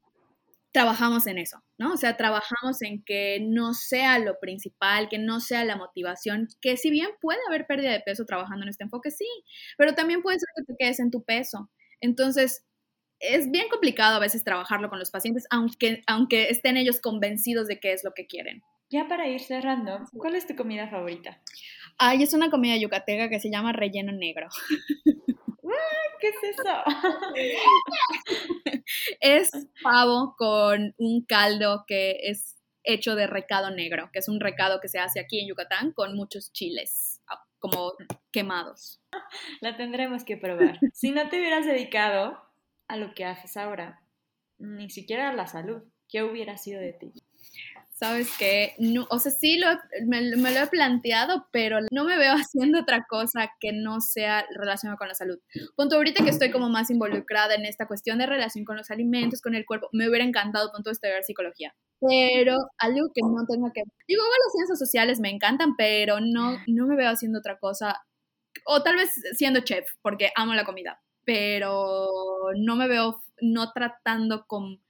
trabajamos 0.72 1.26
en 1.26 1.38
eso, 1.38 1.62
¿no? 1.79 1.93
O 1.93 1.97
sea, 1.97 2.16
trabajamos 2.16 2.81
en 2.83 3.03
que 3.03 3.39
no 3.41 3.74
sea 3.74 4.18
lo 4.18 4.39
principal, 4.39 5.09
que 5.09 5.18
no 5.18 5.41
sea 5.41 5.64
la 5.64 5.77
motivación, 5.77 6.49
que 6.61 6.77
si 6.77 6.91
bien 6.91 7.09
puede 7.20 7.41
haber 7.49 7.66
pérdida 7.66 7.93
de 7.93 8.01
peso 8.01 8.24
trabajando 8.24 8.64
en 8.64 8.70
este 8.70 8.85
enfoque, 8.85 9.11
sí, 9.11 9.29
pero 9.77 9.95
también 9.95 10.22
puede 10.22 10.39
ser 10.39 10.49
que 10.57 10.64
te 10.64 10.77
quedes 10.79 11.01
en 11.01 11.11
tu 11.11 11.22
peso. 11.24 11.70
Entonces, 12.01 12.64
es 13.20 13.51
bien 13.51 13.68
complicado 13.70 14.16
a 14.16 14.20
veces 14.20 14.45
trabajarlo 14.45 14.89
con 14.89 14.99
los 14.99 15.11
pacientes, 15.11 15.47
aunque, 15.51 16.03
aunque 16.07 16.51
estén 16.51 16.77
ellos 16.77 17.01
convencidos 17.01 17.66
de 17.66 17.81
qué 17.81 17.93
es 17.93 18.05
lo 18.05 18.12
que 18.12 18.27
quieren. 18.27 18.62
Ya 18.89 19.09
para 19.09 19.27
ir 19.27 19.41
cerrando, 19.41 19.99
¿cuál 20.16 20.37
es 20.37 20.47
tu 20.47 20.55
comida 20.55 20.89
favorita? 20.89 21.41
Ay, 21.99 22.22
es 22.22 22.35
una 22.35 22.51
comida 22.51 22.77
yucateca 22.77 23.29
que 23.29 23.41
se 23.41 23.51
llama 23.51 23.72
relleno 23.72 24.12
negro. 24.12 24.49
¿Qué 26.20 26.28
es 26.28 26.58
eso? 26.58 26.82
es 29.20 29.50
pavo 29.82 30.34
con 30.36 30.94
un 30.98 31.24
caldo 31.24 31.84
que 31.86 32.18
es 32.22 32.56
hecho 32.84 33.14
de 33.14 33.26
recado 33.26 33.70
negro, 33.70 34.10
que 34.12 34.20
es 34.20 34.28
un 34.28 34.40
recado 34.40 34.80
que 34.80 34.88
se 34.88 34.98
hace 34.98 35.20
aquí 35.20 35.40
en 35.40 35.48
Yucatán 35.48 35.92
con 35.92 36.16
muchos 36.16 36.52
chiles 36.52 37.20
ah, 37.28 37.44
como 37.58 37.94
quemados. 38.30 39.02
La 39.60 39.76
tendremos 39.76 40.24
que 40.24 40.36
probar. 40.36 40.78
Si 40.94 41.10
no 41.10 41.28
te 41.28 41.38
hubieras 41.38 41.66
dedicado 41.66 42.40
a 42.88 42.96
lo 42.96 43.14
que 43.14 43.24
haces 43.24 43.56
ahora, 43.56 44.00
ni 44.58 44.88
siquiera 44.90 45.30
a 45.30 45.34
la 45.34 45.46
salud, 45.46 45.82
¿qué 46.08 46.22
hubiera 46.22 46.56
sido 46.56 46.80
de 46.80 46.92
ti? 46.92 47.12
Sabes 47.97 48.28
que, 48.38 48.74
no, 48.78 49.07
o 49.11 49.18
sea, 49.18 49.32
sí 49.32 49.59
lo, 49.59 49.68
me, 50.07 50.20
lo 50.20 50.49
he 50.49 50.66
planteado, 50.66 51.47
pero 51.51 51.78
no 51.90 52.05
me 52.05 52.18
veo 52.18 52.32
haciendo 52.34 52.80
otra 52.80 53.07
cosa 53.09 53.51
que 53.59 53.72
no 53.72 54.01
sea 54.01 54.47
relacionada 54.55 54.99
con 54.99 55.09
la 55.09 55.14
salud. 55.14 55.38
Punto 55.76 55.97
ahorita 55.97 56.22
que 56.22 56.30
estoy 56.30 56.51
como 56.51 56.68
más 56.68 56.90
involucrada 56.90 57.55
en 57.55 57.64
esta 57.64 57.86
cuestión 57.86 58.18
de 58.18 58.26
relación 58.26 58.64
con 58.64 58.76
los 58.76 58.90
alimentos, 58.90 59.40
con 59.40 59.55
el 59.55 59.64
cuerpo, 59.64 59.88
me 59.92 60.09
hubiera 60.09 60.24
encantado 60.24 60.70
punto 60.72 60.90
estudiar 60.90 61.24
psicología. 61.24 61.74
Pero 62.01 62.57
algo 62.78 63.09
que 63.14 63.22
no 63.22 63.47
tenga 63.49 63.72
que... 63.72 63.82
Digo, 64.07 64.22
las 64.22 64.53
ciencias 64.53 64.78
sociales 64.78 65.18
me 65.18 65.30
encantan, 65.30 65.74
pero 65.76 66.18
no, 66.20 66.59
no 66.66 66.86
me 66.86 66.97
veo 66.97 67.09
haciendo 67.09 67.38
otra 67.38 67.59
cosa. 67.59 68.03
O 68.66 68.82
tal 68.82 68.97
vez 68.97 69.11
siendo 69.36 69.61
chef, 69.61 69.86
porque 70.03 70.30
amo 70.36 70.55
la 70.55 70.64
comida, 70.64 71.01
pero 71.24 72.09
no 72.59 72.76
me 72.76 72.88
veo 72.88 73.22
no 73.40 73.72
tratando 73.72 74.44
con 74.47 74.82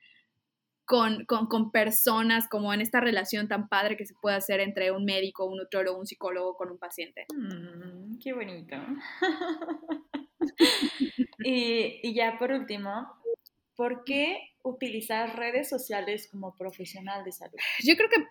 con, 0.86 1.26
con, 1.26 1.72
personas, 1.72 2.48
como 2.48 2.72
en 2.72 2.80
esta 2.80 3.00
relación 3.00 3.48
tan 3.48 3.68
padre 3.68 3.96
que 3.96 4.06
se 4.06 4.14
puede 4.14 4.36
hacer 4.36 4.60
entre 4.60 4.92
un 4.92 5.04
médico, 5.04 5.44
un 5.44 5.58
nutriólogo, 5.58 5.98
un 5.98 6.06
psicólogo 6.06 6.56
con 6.56 6.70
un 6.70 6.78
paciente. 6.78 7.26
Mm, 7.36 8.18
qué 8.22 8.32
bonito. 8.32 8.76
y, 11.44 12.00
y 12.02 12.14
ya 12.14 12.38
por 12.38 12.52
último, 12.52 13.08
¿por 13.74 14.04
qué 14.04 14.38
utilizar 14.62 15.36
redes 15.36 15.68
sociales 15.68 16.28
como 16.30 16.54
profesional 16.54 17.24
de 17.24 17.32
salud? 17.32 17.58
Yo 17.84 17.96
creo 17.96 18.08
que 18.08 18.24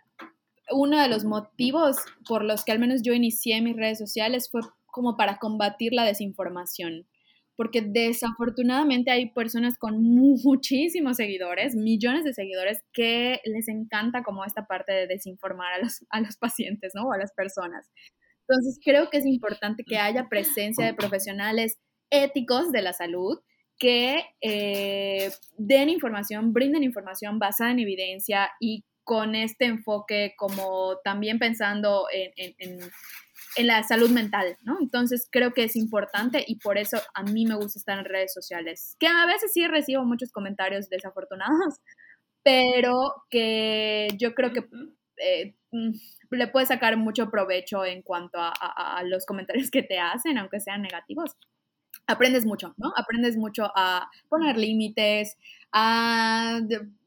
uno 0.71 0.99
de 0.99 1.09
los 1.09 1.25
motivos 1.25 1.97
por 2.27 2.43
los 2.43 2.63
que 2.63 2.71
al 2.71 2.79
menos 2.79 3.01
yo 3.03 3.13
inicié 3.13 3.61
mis 3.61 3.75
redes 3.75 3.99
sociales 3.99 4.49
fue 4.49 4.61
como 4.85 5.17
para 5.17 5.39
combatir 5.39 5.93
la 5.93 6.05
desinformación 6.05 7.05
porque 7.55 7.81
desafortunadamente 7.81 9.11
hay 9.11 9.29
personas 9.31 9.77
con 9.77 10.01
muchísimos 10.01 11.17
seguidores, 11.17 11.75
millones 11.75 12.23
de 12.25 12.33
seguidores, 12.33 12.83
que 12.91 13.39
les 13.45 13.67
encanta 13.67 14.23
como 14.23 14.43
esta 14.43 14.65
parte 14.67 14.91
de 14.91 15.07
desinformar 15.07 15.73
a 15.73 15.79
los, 15.79 16.05
a 16.09 16.19
los 16.19 16.37
pacientes, 16.37 16.93
¿no? 16.95 17.07
O 17.07 17.13
a 17.13 17.17
las 17.17 17.31
personas. 17.33 17.89
Entonces, 18.47 18.79
creo 18.83 19.09
que 19.09 19.17
es 19.17 19.25
importante 19.25 19.83
que 19.83 19.97
haya 19.97 20.27
presencia 20.29 20.85
de 20.85 20.93
profesionales 20.93 21.77
éticos 22.09 22.71
de 22.71 22.81
la 22.81 22.93
salud 22.93 23.39
que 23.77 24.23
eh, 24.41 25.31
den 25.57 25.89
información, 25.89 26.53
brinden 26.53 26.83
información 26.83 27.39
basada 27.39 27.71
en 27.71 27.79
evidencia 27.79 28.51
y 28.59 28.85
con 29.03 29.35
este 29.35 29.65
enfoque 29.65 30.33
como 30.37 30.97
también 31.03 31.39
pensando 31.39 32.07
en 32.11 32.55
en 32.57 32.79
la 33.57 33.83
salud 33.83 34.09
mental, 34.09 34.57
¿no? 34.61 34.77
Entonces 34.81 35.27
creo 35.31 35.53
que 35.53 35.63
es 35.63 35.75
importante 35.75 36.43
y 36.47 36.57
por 36.57 36.77
eso 36.77 36.97
a 37.13 37.23
mí 37.23 37.45
me 37.45 37.55
gusta 37.55 37.79
estar 37.79 37.97
en 37.97 38.05
redes 38.05 38.33
sociales, 38.33 38.95
que 38.99 39.07
a 39.07 39.25
veces 39.25 39.53
sí 39.53 39.67
recibo 39.67 40.03
muchos 40.03 40.31
comentarios 40.31 40.89
desafortunados, 40.89 41.75
pero 42.43 43.13
que 43.29 44.09
yo 44.17 44.35
creo 44.35 44.51
que 44.51 44.65
eh, 45.17 45.55
mm, 45.71 45.91
le 46.31 46.47
puedes 46.47 46.69
sacar 46.69 46.97
mucho 46.97 47.29
provecho 47.29 47.85
en 47.85 48.01
cuanto 48.01 48.37
a, 48.39 49.01
los 49.05 49.25
comentarios 49.25 49.71
que 49.71 49.83
te 49.83 49.99
hacen, 49.99 50.37
aunque 50.37 50.59
sean 50.59 50.81
negativos. 50.81 51.31
Aprendes 52.07 52.45
mucho, 52.45 52.73
¿no? 52.77 52.91
Aprendes 52.95 53.37
mucho 53.37 53.71
a 53.75 54.09
poner 54.29 54.57
límites, 54.57 55.37
a 55.71 56.59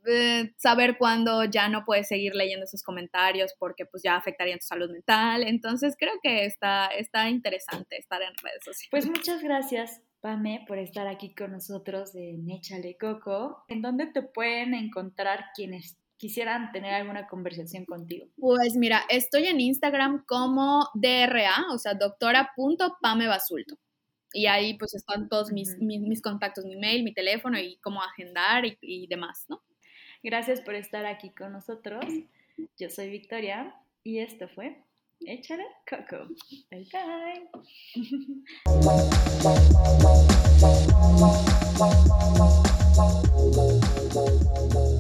eh, 0.09 0.53
saber 0.57 0.97
cuándo 0.99 1.45
ya 1.45 1.69
no 1.69 1.85
puedes 1.85 2.09
seguir 2.09 2.35
leyendo 2.35 2.65
esos 2.65 2.83
comentarios 2.83 3.55
porque 3.59 3.87
pues 3.87 4.03
ya 4.03 4.17
afectarían 4.17 4.59
tu 4.59 4.67
salud 4.67 4.91
mental. 4.91 5.43
Entonces 5.45 5.97
creo 5.99 6.15
que 6.23 6.45
está, 6.45 6.87
está 6.87 7.29
interesante 7.29 7.97
estar 7.97 8.23
en 8.23 8.35
redes 8.43 8.65
sociales. 8.65 8.89
Pues 8.91 9.07
muchas 9.07 9.43
gracias. 9.43 10.03
Pame, 10.21 10.65
por 10.67 10.79
estar 10.79 11.07
aquí 11.07 11.33
con 11.33 11.53
nosotros 11.53 12.15
en 12.17 12.51
Échale 12.51 12.97
Coco. 12.99 13.65
¿En 13.69 13.83
dónde 13.83 14.07
te 14.07 14.23
pueden 14.23 14.75
encontrar 14.75 15.45
quienes 15.55 15.97
quisieran 16.17 16.73
tener 16.73 16.93
alguna 16.93 17.29
conversación 17.29 17.85
contigo? 17.85 18.27
Pues 18.37 18.75
mira, 18.75 19.05
estoy 19.09 19.47
en 19.47 19.61
Instagram 19.61 20.25
como 20.27 20.89
DRA, 20.95 21.67
o 21.73 21.79
sea, 21.79 21.95
doctora.pamebasulto. 21.95 23.79
Y 24.33 24.47
ahí 24.47 24.77
pues 24.77 24.95
están 24.95 25.29
todos 25.29 25.53
mis, 25.53 25.79
mis, 25.79 26.21
contactos, 26.21 26.65
mi 26.65 26.77
mail, 26.77 27.05
mi 27.05 27.15
teléfono 27.15 27.59
y 27.59 27.79
cómo 27.79 28.03
agendar 28.03 28.67
y, 28.67 28.77
y 28.83 29.07
demás, 29.07 29.47
¿no? 29.49 29.63
Gracias 30.23 30.61
por 30.61 30.75
estar 30.75 31.07
aquí 31.07 31.31
con 31.31 31.53
nosotros. 31.53 32.05
Yo 32.79 32.91
soy 32.91 33.09
Victoria 33.11 33.75
y 34.05 34.19
esto 34.19 34.49
fue 34.49 34.77
Échale 35.21 35.65
Coco. 35.89 36.29
Bye 36.71 36.87
bye. 44.91 44.99